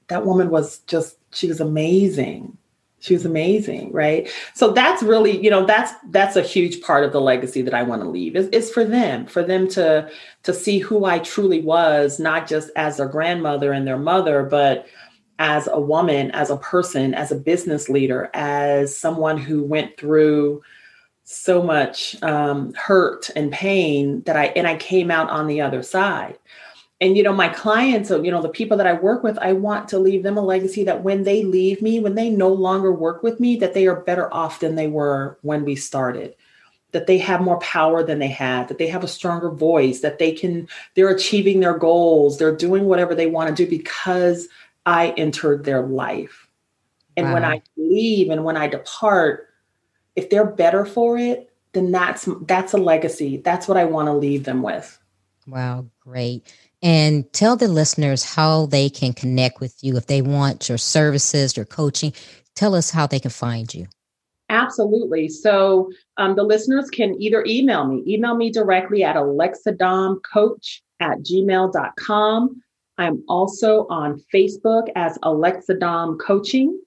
that 0.07 0.25
woman 0.25 0.49
was 0.49 0.79
just 0.87 1.19
she 1.31 1.47
was 1.47 1.61
amazing 1.61 2.57
she 3.05 3.13
was 3.13 3.25
amazing 3.25 3.91
right? 3.91 4.29
So 4.53 4.71
that's 4.71 5.03
really 5.03 5.41
you 5.43 5.49
know 5.49 5.65
that's 5.65 5.93
that's 6.09 6.35
a 6.35 6.41
huge 6.41 6.81
part 6.81 7.03
of 7.03 7.11
the 7.11 7.21
legacy 7.21 7.61
that 7.61 7.73
i 7.73 7.83
want 7.83 8.01
to 8.01 8.09
leave 8.09 8.35
is, 8.35 8.47
is 8.49 8.71
for 8.71 8.83
them 8.83 9.25
for 9.25 9.43
them 9.43 9.67
to 9.69 10.09
to 10.43 10.53
see 10.53 10.79
who 10.79 11.05
i 11.05 11.19
truly 11.19 11.61
was 11.61 12.19
not 12.19 12.47
just 12.47 12.69
as 12.75 12.97
their 12.97 13.07
grandmother 13.07 13.71
and 13.71 13.87
their 13.87 13.97
mother 13.97 14.43
but 14.43 14.85
as 15.39 15.67
a 15.67 15.79
woman 15.79 16.31
as 16.31 16.49
a 16.49 16.57
person 16.57 17.13
as 17.13 17.31
a 17.31 17.35
business 17.35 17.89
leader 17.89 18.29
as 18.33 18.97
someone 18.97 19.37
who 19.37 19.63
went 19.63 19.97
through 19.97 20.61
so 21.23 21.61
much 21.61 22.21
um, 22.21 22.73
hurt 22.73 23.29
and 23.35 23.51
pain 23.51 24.21
that 24.25 24.35
i 24.35 24.45
and 24.47 24.67
i 24.67 24.75
came 24.75 25.11
out 25.11 25.29
on 25.29 25.47
the 25.47 25.61
other 25.61 25.83
side 25.83 26.37
and 27.01 27.17
you 27.17 27.23
know 27.23 27.33
my 27.33 27.49
clients 27.49 28.09
you 28.09 28.31
know 28.31 28.41
the 28.41 28.49
people 28.49 28.77
that 28.77 28.87
i 28.87 28.93
work 28.93 29.23
with 29.23 29.37
i 29.39 29.53
want 29.53 29.87
to 29.87 29.99
leave 29.99 30.23
them 30.23 30.37
a 30.37 30.41
legacy 30.41 30.83
that 30.83 31.03
when 31.03 31.23
they 31.23 31.43
leave 31.43 31.81
me 31.81 31.99
when 31.99 32.15
they 32.15 32.29
no 32.29 32.49
longer 32.49 32.91
work 32.91 33.23
with 33.23 33.39
me 33.39 33.55
that 33.57 33.73
they 33.73 33.87
are 33.87 34.01
better 34.01 34.33
off 34.33 34.59
than 34.59 34.75
they 34.75 34.87
were 34.87 35.37
when 35.41 35.65
we 35.65 35.75
started. 35.75 36.35
That 36.91 37.07
they 37.07 37.17
have 37.17 37.41
more 37.41 37.59
power 37.59 38.03
than 38.03 38.19
they 38.19 38.29
had 38.29 38.69
that 38.69 38.77
they 38.77 38.87
have 38.87 39.03
a 39.03 39.07
stronger 39.09 39.49
voice 39.49 39.99
that 39.99 40.17
they 40.17 40.31
can 40.31 40.69
they're 40.93 41.09
achieving 41.09 41.59
their 41.59 41.77
goals 41.77 42.37
they're 42.37 42.55
doing 42.55 42.85
whatever 42.85 43.13
they 43.13 43.27
want 43.27 43.49
to 43.49 43.65
do 43.65 43.69
because 43.69 44.47
i 44.85 45.09
entered 45.17 45.65
their 45.65 45.81
life. 45.81 46.47
And 47.17 47.27
wow. 47.27 47.33
when 47.33 47.43
i 47.43 47.61
leave 47.75 48.29
and 48.29 48.45
when 48.45 48.55
i 48.55 48.67
depart 48.67 49.49
if 50.15 50.29
they're 50.29 50.45
better 50.45 50.85
for 50.85 51.17
it 51.17 51.51
then 51.73 51.91
that's 51.91 52.29
that's 52.43 52.71
a 52.71 52.77
legacy. 52.77 53.41
That's 53.43 53.67
what 53.67 53.75
i 53.75 53.83
want 53.83 54.07
to 54.07 54.13
leave 54.13 54.45
them 54.45 54.61
with. 54.61 54.97
Wow 55.45 55.87
great 55.99 56.53
and 56.85 57.33
tell 57.33 57.55
the 57.55 57.67
listeners 57.67 58.23
how 58.23 58.67
they 58.67 58.91
can 58.91 59.11
connect 59.11 59.59
with 59.59 59.75
you 59.83 59.97
if 59.97 60.05
they 60.05 60.21
want 60.21 60.69
your 60.69 60.77
services, 60.77 61.57
your 61.57 61.65
coaching. 61.65 62.13
Tell 62.53 62.75
us 62.75 62.91
how 62.91 63.07
they 63.07 63.19
can 63.19 63.31
find 63.31 63.73
you. 63.73 63.87
Absolutely. 64.49 65.27
So 65.27 65.89
um, 66.17 66.35
the 66.35 66.43
listeners 66.43 66.91
can 66.91 67.19
either 67.19 67.43
email 67.47 67.87
me, 67.87 68.03
email 68.07 68.35
me 68.35 68.51
directly 68.51 69.03
at 69.03 69.15
alexadomcoach 69.15 70.81
at 70.99 71.17
gmail.com. 71.21 72.61
I'm 72.99 73.23
also 73.27 73.87
on 73.89 74.21
Facebook 74.31 74.87
as 74.95 75.17
Alexadom 75.23 76.19
Coaching. 76.19 76.79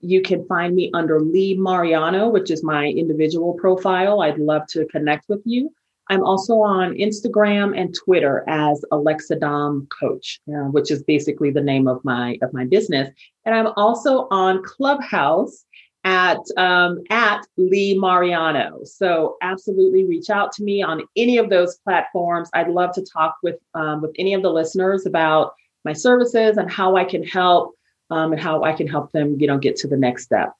You 0.00 0.22
can 0.22 0.46
find 0.46 0.74
me 0.74 0.90
under 0.94 1.20
Lee 1.20 1.58
Mariano, 1.58 2.30
which 2.30 2.50
is 2.50 2.64
my 2.64 2.86
individual 2.86 3.52
profile. 3.52 4.22
I'd 4.22 4.38
love 4.38 4.66
to 4.68 4.86
connect 4.86 5.28
with 5.28 5.42
you. 5.44 5.70
I'm 6.12 6.24
also 6.24 6.60
on 6.60 6.92
Instagram 6.92 7.72
and 7.74 7.94
Twitter 7.94 8.44
as 8.46 8.84
Alexa 8.92 9.36
Dom 9.36 9.88
Coach, 9.98 10.40
uh, 10.46 10.68
which 10.68 10.90
is 10.90 11.02
basically 11.02 11.50
the 11.50 11.62
name 11.62 11.88
of 11.88 12.04
my 12.04 12.36
of 12.42 12.52
my 12.52 12.66
business. 12.66 13.08
And 13.46 13.54
I'm 13.54 13.68
also 13.78 14.28
on 14.30 14.62
Clubhouse 14.62 15.64
at 16.04 16.40
um, 16.58 17.02
at 17.08 17.46
Lee 17.56 17.98
Mariano. 17.98 18.80
So 18.84 19.38
absolutely 19.40 20.04
reach 20.04 20.28
out 20.28 20.52
to 20.52 20.62
me 20.62 20.82
on 20.82 21.00
any 21.16 21.38
of 21.38 21.48
those 21.48 21.78
platforms. 21.78 22.50
I'd 22.52 22.68
love 22.68 22.92
to 22.92 23.02
talk 23.02 23.36
with 23.42 23.56
um, 23.72 24.02
with 24.02 24.12
any 24.18 24.34
of 24.34 24.42
the 24.42 24.52
listeners 24.52 25.06
about 25.06 25.54
my 25.86 25.94
services 25.94 26.58
and 26.58 26.70
how 26.70 26.94
I 26.94 27.04
can 27.04 27.24
help 27.24 27.74
um, 28.10 28.32
and 28.32 28.40
how 28.40 28.64
I 28.64 28.74
can 28.74 28.86
help 28.86 29.12
them, 29.12 29.40
you 29.40 29.46
know, 29.46 29.56
get 29.56 29.76
to 29.76 29.88
the 29.88 29.96
next 29.96 30.24
step. 30.24 30.52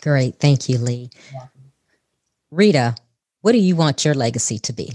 Great, 0.00 0.40
thank 0.40 0.68
you, 0.68 0.78
Lee. 0.78 1.10
Rita, 2.50 2.96
what 3.42 3.52
do 3.52 3.58
you 3.58 3.76
want 3.76 4.04
your 4.04 4.14
legacy 4.14 4.58
to 4.60 4.72
be? 4.72 4.92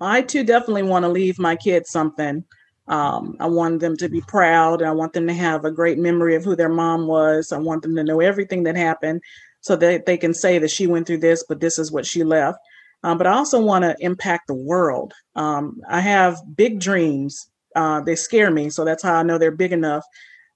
I 0.00 0.22
too 0.22 0.44
definitely 0.44 0.84
want 0.84 1.04
to 1.04 1.08
leave 1.08 1.38
my 1.38 1.56
kids 1.56 1.90
something. 1.90 2.44
Um, 2.86 3.36
I 3.40 3.46
want 3.46 3.80
them 3.80 3.96
to 3.98 4.08
be 4.08 4.20
proud. 4.22 4.82
I 4.82 4.92
want 4.92 5.12
them 5.12 5.26
to 5.26 5.34
have 5.34 5.64
a 5.64 5.70
great 5.70 5.98
memory 5.98 6.34
of 6.36 6.44
who 6.44 6.56
their 6.56 6.68
mom 6.68 7.06
was. 7.06 7.52
I 7.52 7.58
want 7.58 7.82
them 7.82 7.94
to 7.96 8.04
know 8.04 8.20
everything 8.20 8.62
that 8.62 8.76
happened 8.76 9.22
so 9.60 9.76
that 9.76 10.06
they 10.06 10.16
can 10.16 10.32
say 10.32 10.58
that 10.58 10.70
she 10.70 10.86
went 10.86 11.06
through 11.06 11.18
this, 11.18 11.44
but 11.48 11.60
this 11.60 11.78
is 11.78 11.92
what 11.92 12.06
she 12.06 12.24
left. 12.24 12.58
Um, 13.02 13.18
but 13.18 13.26
I 13.26 13.32
also 13.32 13.60
want 13.60 13.84
to 13.84 13.96
impact 14.00 14.46
the 14.46 14.54
world. 14.54 15.12
Um, 15.36 15.80
I 15.88 16.00
have 16.00 16.40
big 16.56 16.80
dreams. 16.80 17.48
Uh, 17.76 18.00
they 18.00 18.16
scare 18.16 18.50
me, 18.50 18.70
so 18.70 18.84
that's 18.84 19.02
how 19.02 19.14
I 19.14 19.22
know 19.22 19.38
they're 19.38 19.50
big 19.50 19.72
enough. 19.72 20.04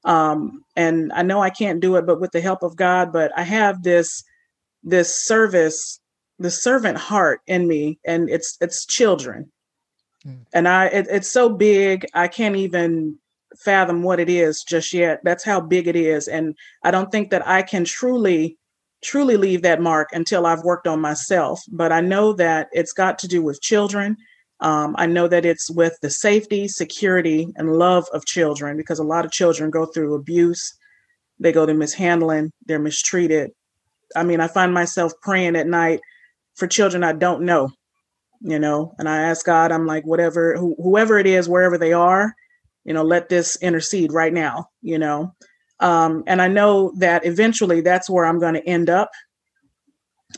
Um, 0.04 0.64
and 0.74 1.12
I 1.12 1.22
know 1.22 1.40
I 1.40 1.50
can't 1.50 1.80
do 1.80 1.96
it, 1.96 2.06
but 2.06 2.20
with 2.20 2.32
the 2.32 2.40
help 2.40 2.62
of 2.62 2.76
God. 2.76 3.12
But 3.12 3.30
I 3.36 3.42
have 3.42 3.82
this 3.82 4.24
this 4.82 5.14
service 5.14 6.00
the 6.43 6.51
servant 6.51 6.99
heart 6.99 7.40
in 7.47 7.66
me 7.66 7.99
and 8.05 8.28
it's 8.28 8.57
it's 8.61 8.84
children. 8.86 9.51
Mm. 10.26 10.47
and 10.53 10.68
i 10.68 10.86
it, 10.86 11.09
it's 11.11 11.30
so 11.30 11.49
big 11.49 12.07
i 12.14 12.28
can't 12.28 12.55
even 12.55 13.18
fathom 13.59 14.03
what 14.03 14.20
it 14.20 14.30
is 14.30 14.62
just 14.62 14.93
yet. 14.93 15.20
That's 15.24 15.45
how 15.45 15.61
big 15.61 15.88
it 15.88 15.97
is. 15.97 16.28
And 16.28 16.55
i 16.82 16.90
don't 16.90 17.11
think 17.11 17.30
that 17.30 17.47
i 17.47 17.62
can 17.62 17.84
truly 17.84 18.59
truly 19.03 19.36
leave 19.36 19.62
that 19.62 19.80
mark 19.80 20.11
until 20.12 20.47
i've 20.47 20.62
worked 20.62 20.86
on 20.86 21.01
myself. 21.01 21.62
But 21.70 21.93
i 21.93 22.01
know 22.01 22.32
that 22.34 22.68
it's 22.72 22.93
got 22.93 23.18
to 23.20 23.28
do 23.28 23.43
with 23.43 23.61
children. 23.61 24.16
Um, 24.61 24.95
i 24.97 25.07
know 25.07 25.26
that 25.28 25.45
it's 25.45 25.70
with 25.70 25.99
the 26.03 26.11
safety 26.11 26.68
security 26.68 27.49
and 27.57 27.76
love 27.76 28.07
of 28.12 28.24
children 28.24 28.76
because 28.76 29.01
a 29.01 29.05
lot 29.05 29.24
of 29.24 29.32
children 29.32 29.70
go 29.70 29.86
through 29.86 30.14
abuse. 30.14 30.72
They 31.40 31.53
go 31.53 31.66
to 31.66 31.74
mishandling. 31.74 32.53
They're 32.66 32.78
mistreated. 32.78 33.51
I 34.14 34.22
mean 34.22 34.40
i 34.40 34.47
find 34.47 34.72
myself 34.72 35.12
praying 35.20 35.57
at 35.57 35.66
night 35.66 36.01
for 36.57 36.66
children 36.66 37.05
I 37.05 37.12
don't 37.12 37.42
know, 37.42 37.70
you 38.40 38.59
know, 38.59 38.94
and 38.98 39.09
I 39.09 39.22
ask 39.22 39.44
God, 39.44 39.72
I'm 39.72 39.86
like, 39.86 40.05
whatever, 40.05 40.57
wh- 40.57 40.82
whoever 40.82 41.18
it 41.18 41.26
is, 41.26 41.48
wherever 41.48 41.78
they 41.78 41.92
are, 41.92 42.34
you 42.84 42.92
know, 42.92 43.03
let 43.03 43.28
this 43.28 43.57
intercede 43.62 44.12
right 44.12 44.32
now, 44.32 44.66
you 44.82 44.98
know. 44.98 45.34
Um, 45.80 46.22
and 46.26 46.40
I 46.40 46.48
know 46.48 46.92
that 46.98 47.26
eventually 47.26 47.80
that's 47.80 48.09
where 48.09 48.24
I'm 48.24 48.38
going 48.38 48.55
to 48.55 48.68
end 48.68 48.88
up. 48.88 49.11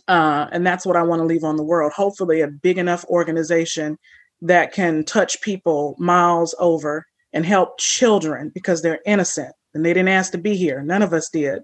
Uh, 0.09 0.47
and 0.53 0.67
that's 0.67 0.85
what 0.85 0.97
I 0.97 1.03
want 1.03 1.21
to 1.21 1.27
leave 1.27 1.45
on 1.45 1.57
the 1.57 1.63
world. 1.63 1.93
Hopefully, 1.93 2.41
a 2.41 2.49
big 2.49 2.79
enough 2.79 3.05
organization 3.05 3.99
that 4.43 4.73
can 4.73 5.05
touch 5.05 5.41
people 5.41 5.95
miles 5.99 6.55
over 6.59 7.07
and 7.33 7.47
help 7.47 7.79
children 7.79 8.51
because 8.55 8.83
they're 8.83 9.01
innocent 9.07 9.53
and 9.73 9.85
they 9.85 9.93
didn't 9.93 10.09
ask 10.09 10.33
to 10.33 10.39
be 10.39 10.57
here. 10.57 10.83
None 10.83 11.03
of 11.03 11.13
us 11.13 11.29
did. 11.31 11.63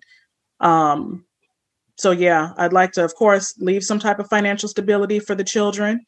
Um, 0.60 1.24
so 2.00 2.10
yeah, 2.12 2.52
I'd 2.56 2.72
like 2.72 2.92
to, 2.92 3.04
of 3.04 3.14
course, 3.14 3.54
leave 3.58 3.84
some 3.84 3.98
type 3.98 4.18
of 4.18 4.28
financial 4.28 4.68
stability 4.68 5.20
for 5.20 5.34
the 5.34 5.44
children. 5.44 6.00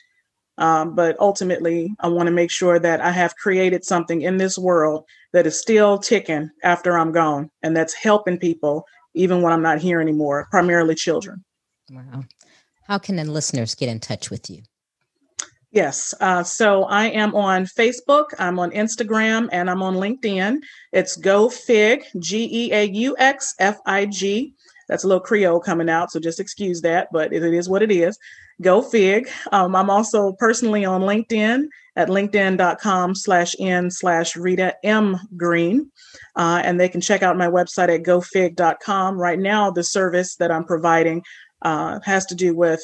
Um, 0.59 0.95
but 0.95 1.19
ultimately, 1.19 1.95
I 2.01 2.09
want 2.09 2.27
to 2.27 2.33
make 2.33 2.51
sure 2.51 2.79
that 2.79 3.01
I 3.01 3.11
have 3.11 3.37
created 3.37 3.85
something 3.85 4.23
in 4.23 4.37
this 4.37 4.59
world 4.59 5.05
that 5.33 5.47
is 5.47 5.59
still 5.59 5.99
ticking 5.99 6.51
after 6.63 6.99
I'm 6.99 7.13
gone, 7.13 7.51
and 7.63 7.77
that's 7.77 7.95
helping 7.95 8.39
people 8.39 8.85
even 9.15 9.43
when 9.43 9.53
I'm 9.53 9.63
not 9.63 9.81
here 9.81 10.01
anymore, 10.01 10.49
primarily 10.51 10.95
children. 10.95 11.45
Wow. 11.91 12.25
How 12.87 12.99
can 12.99 13.17
the 13.17 13.25
listeners 13.25 13.75
get 13.75 13.89
in 13.89 14.01
touch 14.01 14.31
with 14.31 14.49
you? 14.51 14.63
Yes. 15.71 16.13
Uh, 16.21 16.43
so 16.43 16.85
I 16.85 17.07
am 17.07 17.35
on 17.35 17.65
Facebook, 17.65 18.27
I'm 18.39 18.59
on 18.59 18.71
Instagram, 18.73 19.49
and 19.53 19.71
I'm 19.71 19.83
on 19.83 19.95
LinkedIn. 19.95 20.59
It's 20.93 21.17
Geaux 21.17 21.49
Fig, 21.49 22.05
G 22.19 22.49
E 22.53 22.73
A 22.73 22.85
U 22.85 23.17
X 23.19 23.55
F 23.59 23.79
I 23.87 24.05
G. 24.05 24.55
That's 24.89 25.05
a 25.05 25.09
little 25.09 25.21
Creole 25.21 25.61
coming 25.61 25.89
out, 25.89 26.11
so 26.11 26.21
just 26.21 26.41
excuse 26.41 26.81
that, 26.83 27.09
but 27.13 27.33
it 27.33 27.43
is 27.43 27.69
what 27.69 27.83
it 27.83 27.91
is. 27.91 28.19
Geaux 28.61 28.83
Fig. 28.83 29.29
Um, 29.51 29.75
I'm 29.75 29.91
also 29.91 30.33
personally 30.33 30.85
on 30.85 31.03
LinkedIn 31.03 31.65
at 31.97 32.09
linkedin.com 32.09 33.15
slash 33.15 33.55
n 33.59 33.91
slash 33.91 34.37
Rita 34.37 34.75
M 34.85 35.19
Green. 35.37 35.91
Uh, 36.37 36.63
and 36.65 36.79
they 36.79 36.89
can 36.89 37.01
check 37.01 37.23
out 37.23 37.37
my 37.37 37.49
website 37.49 37.95
at 37.95 38.03
geauxfig.com. 38.03 39.19
Right 39.19 39.39
now, 39.39 39.71
the 39.71 39.85
service 39.85 40.37
that 40.37 40.51
I'm 40.51 40.65
providing 40.65 41.23
uh, 41.63 42.01
has 42.05 42.27
to 42.27 42.35
do 42.35 42.55
with 42.55 42.83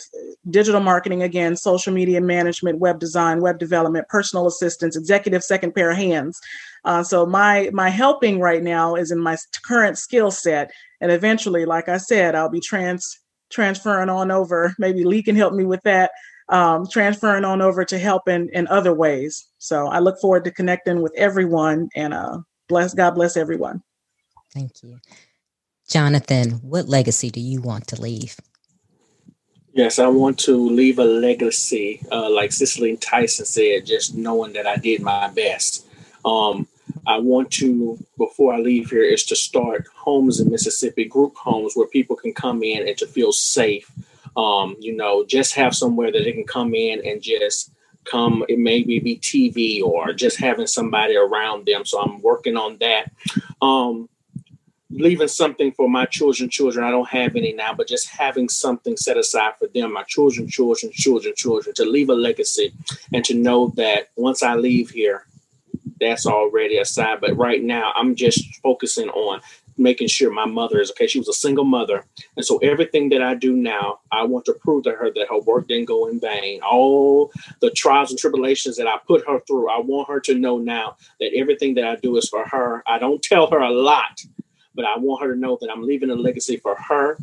digital 0.50 0.80
marketing 0.80 1.22
again, 1.22 1.56
social 1.56 1.92
media 1.92 2.20
management, 2.20 2.78
web 2.78 2.98
design, 2.98 3.40
web 3.40 3.58
development, 3.58 4.08
personal 4.08 4.46
assistance, 4.46 4.96
executive 4.96 5.42
second 5.42 5.74
pair 5.74 5.90
of 5.90 5.96
hands. 5.96 6.40
Uh, 6.84 7.02
so 7.02 7.26
my 7.26 7.70
my 7.72 7.88
helping 7.88 8.40
right 8.40 8.62
now 8.62 8.94
is 8.94 9.10
in 9.10 9.18
my 9.18 9.36
current 9.64 9.98
skill 9.98 10.30
set, 10.30 10.70
and 11.00 11.10
eventually, 11.10 11.64
like 11.64 11.88
I 11.88 11.96
said, 11.96 12.34
I'll 12.34 12.48
be 12.48 12.60
trans 12.60 13.18
transferring 13.50 14.08
on 14.08 14.30
over. 14.30 14.74
Maybe 14.78 15.04
Lee 15.04 15.22
can 15.22 15.36
help 15.36 15.54
me 15.54 15.64
with 15.64 15.82
that. 15.82 16.10
Um, 16.50 16.86
transferring 16.86 17.44
on 17.44 17.60
over 17.60 17.84
to 17.84 17.98
help 17.98 18.26
in, 18.26 18.48
in 18.54 18.66
other 18.68 18.94
ways. 18.94 19.48
So 19.58 19.86
I 19.88 19.98
look 19.98 20.18
forward 20.18 20.44
to 20.44 20.50
connecting 20.50 21.02
with 21.02 21.12
everyone 21.14 21.90
and 21.94 22.14
uh, 22.14 22.38
bless 22.68 22.94
God 22.94 23.16
bless 23.16 23.36
everyone. 23.36 23.82
Thank 24.54 24.82
you. 24.82 24.98
Jonathan, 25.88 26.52
what 26.62 26.88
legacy 26.88 27.28
do 27.30 27.40
you 27.40 27.60
want 27.60 27.86
to 27.88 28.00
leave? 28.00 28.36
Yes, 29.78 30.00
I 30.00 30.08
want 30.08 30.40
to 30.40 30.56
leave 30.56 30.98
a 30.98 31.04
legacy, 31.04 32.02
uh, 32.10 32.28
like 32.28 32.50
Cicely 32.50 32.96
Tyson 32.96 33.46
said, 33.46 33.86
just 33.86 34.12
knowing 34.12 34.52
that 34.54 34.66
I 34.66 34.74
did 34.74 35.00
my 35.00 35.28
best. 35.28 35.86
Um, 36.24 36.66
I 37.06 37.18
want 37.18 37.52
to, 37.52 37.96
before 38.16 38.52
I 38.52 38.58
leave 38.58 38.90
here, 38.90 39.04
is 39.04 39.22
to 39.26 39.36
start 39.36 39.86
homes 39.94 40.40
in 40.40 40.50
Mississippi, 40.50 41.04
group 41.04 41.36
homes 41.36 41.76
where 41.76 41.86
people 41.86 42.16
can 42.16 42.34
come 42.34 42.64
in 42.64 42.88
and 42.88 42.98
to 42.98 43.06
feel 43.06 43.30
safe. 43.30 43.88
Um, 44.36 44.74
you 44.80 44.96
know, 44.96 45.24
just 45.24 45.54
have 45.54 45.76
somewhere 45.76 46.10
that 46.10 46.24
they 46.24 46.32
can 46.32 46.42
come 46.42 46.74
in 46.74 47.00
and 47.06 47.22
just 47.22 47.70
come. 48.04 48.44
It 48.48 48.58
maybe 48.58 48.98
be 48.98 49.18
TV 49.18 49.80
or 49.80 50.12
just 50.12 50.38
having 50.38 50.66
somebody 50.66 51.14
around 51.14 51.66
them. 51.66 51.84
So 51.84 52.00
I'm 52.00 52.20
working 52.20 52.56
on 52.56 52.78
that. 52.78 53.12
Um, 53.62 54.08
leaving 54.90 55.28
something 55.28 55.72
for 55.72 55.88
my 55.88 56.06
children, 56.06 56.48
children. 56.48 56.84
I 56.84 56.90
don't 56.90 57.08
have 57.08 57.36
any 57.36 57.52
now, 57.52 57.74
but 57.74 57.88
just 57.88 58.08
having 58.08 58.48
something 58.48 58.96
set 58.96 59.16
aside 59.16 59.52
for 59.58 59.68
them, 59.68 59.92
my 59.92 60.04
children, 60.04 60.48
children, 60.48 60.92
children, 60.92 61.34
children, 61.36 61.74
to 61.74 61.84
leave 61.84 62.08
a 62.08 62.14
legacy 62.14 62.72
and 63.12 63.24
to 63.24 63.34
know 63.34 63.72
that 63.76 64.08
once 64.16 64.42
I 64.42 64.54
leave 64.54 64.90
here, 64.90 65.26
that's 66.00 66.26
already 66.26 66.78
aside. 66.78 67.20
But 67.20 67.36
right 67.36 67.62
now, 67.62 67.92
I'm 67.94 68.14
just 68.14 68.42
focusing 68.62 69.08
on 69.10 69.40
making 69.78 70.08
sure 70.08 70.32
my 70.32 70.44
mother 70.44 70.80
is 70.80 70.90
okay. 70.90 71.06
She 71.06 71.18
was 71.18 71.28
a 71.28 71.32
single 71.32 71.64
mother. 71.64 72.04
And 72.36 72.44
so 72.44 72.58
everything 72.58 73.10
that 73.10 73.22
I 73.22 73.34
do 73.34 73.52
now, 73.54 74.00
I 74.10 74.24
want 74.24 74.44
to 74.46 74.54
prove 74.54 74.84
to 74.84 74.92
her 74.92 75.10
that 75.12 75.28
her 75.28 75.38
work 75.38 75.68
didn't 75.68 75.84
go 75.84 76.08
in 76.08 76.18
vain. 76.18 76.60
All 76.62 77.30
the 77.60 77.70
trials 77.70 78.10
and 78.10 78.18
tribulations 78.18 78.76
that 78.76 78.88
I 78.88 78.98
put 79.06 79.26
her 79.28 79.40
through, 79.46 79.70
I 79.70 79.78
want 79.78 80.08
her 80.08 80.18
to 80.20 80.34
know 80.34 80.58
now 80.58 80.96
that 81.20 81.32
everything 81.36 81.74
that 81.74 81.84
I 81.84 81.96
do 81.96 82.16
is 82.16 82.28
for 82.28 82.44
her. 82.44 82.82
I 82.86 82.98
don't 82.98 83.22
tell 83.22 83.48
her 83.50 83.60
a 83.60 83.70
lot 83.70 84.20
but 84.78 84.86
I 84.86 84.96
want 84.96 85.24
her 85.24 85.34
to 85.34 85.40
know 85.40 85.58
that 85.60 85.72
I'm 85.72 85.82
leaving 85.82 86.08
a 86.08 86.14
legacy 86.14 86.56
for 86.56 86.76
her. 86.76 87.18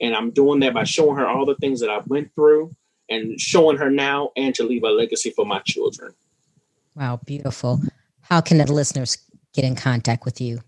And 0.00 0.14
I'm 0.14 0.30
doing 0.30 0.60
that 0.60 0.72
by 0.72 0.84
showing 0.84 1.18
her 1.18 1.28
all 1.28 1.44
the 1.44 1.54
things 1.56 1.80
that 1.80 1.90
I've 1.90 2.06
went 2.06 2.34
through 2.34 2.74
and 3.10 3.38
showing 3.38 3.76
her 3.76 3.90
now 3.90 4.30
and 4.38 4.54
to 4.54 4.64
leave 4.64 4.84
a 4.84 4.88
legacy 4.88 5.28
for 5.28 5.44
my 5.44 5.58
children. 5.66 6.14
Wow, 6.94 7.20
beautiful. 7.26 7.82
How 8.22 8.40
can 8.40 8.56
the 8.56 8.72
listeners 8.72 9.18
get 9.52 9.66
in 9.66 9.76
contact 9.76 10.24
with 10.24 10.40
you? 10.40 10.60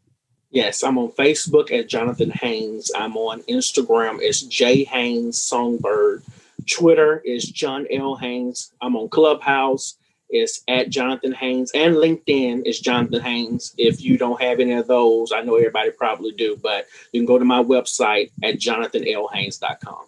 Yes, 0.51 0.83
I'm 0.83 0.99
on 0.99 1.11
Facebook 1.13 1.73
at 1.73 1.89
Jonathan 1.89 2.33
Haynes. 2.33 2.91
I'm 2.95 3.17
on 3.17 3.41
Instagram 3.45 4.23
as 4.23 4.43
J 4.43 4.85
Haynes 4.85 5.41
Songbird. 5.41 6.23
Twitter 6.71 7.23
is 7.25 7.45
John 7.47 7.87
L. 7.91 8.15
Haynes. 8.17 8.75
I'm 8.83 8.95
on 8.95 9.09
Clubhouse 9.09 9.97
is 10.33 10.63
at 10.69 10.91
Jonathan 10.91 11.33
Haynes, 11.33 11.71
and 11.75 11.97
LinkedIn 11.97 12.67
is 12.67 12.81
Jonathan 12.81 13.21
Haynes. 13.21 13.75
If 13.79 14.03
you 14.03 14.19
don't 14.19 14.41
have 14.41 14.61
any 14.61 14.73
of 14.73 14.87
those, 14.87 15.33
I 15.33 15.43
know 15.43 15.57
everybody 15.57 15.91
probably 15.91 16.33
do, 16.33 16.57
but 16.63 16.87
you 17.13 17.21
can 17.21 17.27
go 17.27 17.39
to 17.39 17.45
my 17.45 17.63
website 17.63 18.31
at 18.43 18.57
jonathanlhaynes.com. 18.57 20.07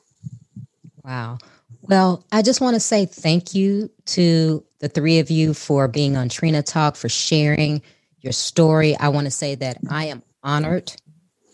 Wow. 1.05 1.39
Well, 1.83 2.25
I 2.31 2.43
just 2.43 2.61
want 2.61 2.75
to 2.75 2.81
say 2.81 3.07
thank 3.07 3.55
you 3.55 3.91
to 4.07 4.65
the 4.79 4.89
three 4.89 5.19
of 5.19 5.31
you 5.31 5.53
for 5.53 5.89
being 5.89 6.17
on 6.17 6.29
Trina 6.29 6.63
Talk, 6.63 6.97
for 6.97 7.09
sharing 7.09 7.83
your 8.21 8.33
story. 8.33 8.97
I 8.97 9.09
want 9.09 9.27
to 9.27 9.31
say 9.31 9.57
that 9.57 9.79
I 9.91 10.07
am 10.07 10.23
honored 10.43 10.93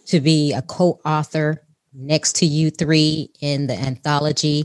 to 0.06 0.20
be 0.20 0.52
a 0.52 0.62
co 0.62 1.00
author 1.04 1.62
next 1.94 2.36
to 2.36 2.46
you 2.46 2.70
three 2.70 3.30
in 3.40 3.66
the 3.66 3.74
anthology. 3.74 4.64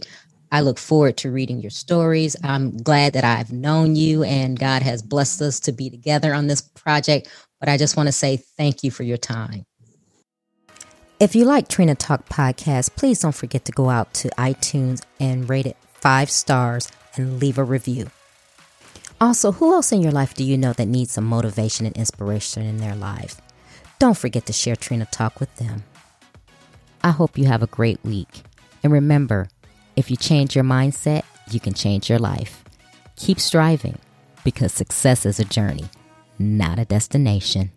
I 0.54 0.62
look 0.62 0.78
forward 0.78 1.18
to 1.18 1.32
reading 1.32 1.62
your 1.62 1.72
stories. 1.72 2.36
I'm 2.44 2.78
glad 2.78 3.14
that 3.14 3.24
I've 3.24 3.52
known 3.52 3.96
you 3.96 4.24
and 4.24 4.58
God 4.58 4.84
has 4.84 5.02
blessed 5.02 5.42
us 5.42 5.60
to 5.62 5.72
be 5.72 5.90
together 5.90 6.32
on 6.32 6.46
this 6.46 6.62
project. 6.62 7.28
But 7.60 7.70
I 7.70 7.78
just 7.78 7.98
want 7.98 8.06
to 8.06 8.14
say 8.14 8.38
thank 8.38 8.84
you 8.84 8.92
for 8.92 9.02
your 9.02 9.18
time. 9.18 9.66
If 11.20 11.36
you 11.36 11.46
like 11.46 11.70
Trina 11.70 11.96
Talk 11.96 12.30
podcast, 12.30 12.96
please 12.96 13.20
don't 13.20 13.34
forget 13.34 13.66
to 13.66 13.72
go 13.72 13.90
out 13.90 14.14
to 14.16 14.30
iTunes 14.38 15.02
and 15.20 15.50
rate 15.50 15.66
it 15.66 15.76
five 15.96 16.30
stars 16.30 16.88
and 17.16 17.40
leave 17.40 17.58
a 17.58 17.64
review. 17.64 18.12
Also, 19.20 19.54
who 19.54 19.74
else 19.74 19.92
in 19.92 20.04
your 20.04 20.12
life 20.12 20.36
do 20.36 20.44
you 20.44 20.56
know 20.56 20.74
that 20.74 20.86
needs 20.86 21.14
some 21.14 21.26
motivation 21.26 21.88
and 21.88 21.98
inspiration 21.98 22.62
in 22.62 22.78
their 22.78 22.96
life? 22.96 23.42
Don't 23.98 24.18
forget 24.18 24.46
to 24.46 24.54
share 24.54 24.76
Trina 24.76 25.08
Talk 25.08 25.40
with 25.40 25.56
them. 25.56 25.84
I 27.04 27.10
hope 27.10 27.40
you 27.40 27.46
have 27.46 27.64
a 27.64 27.68
great 27.68 28.04
week. 28.04 28.44
And 28.84 28.94
remember, 28.94 29.48
if 29.96 30.10
you 30.10 30.18
change 30.18 30.56
your 30.56 30.66
mindset, 30.66 31.24
you 31.52 31.60
can 31.60 31.74
change 31.74 32.10
your 32.10 32.20
life. 32.20 32.64
Keep 33.16 33.40
striving 33.40 33.98
because 34.44 34.74
success 34.74 35.26
is 35.26 35.40
a 35.40 35.46
journey, 35.46 35.86
not 36.40 36.80
a 36.80 36.86
destination. 36.86 37.72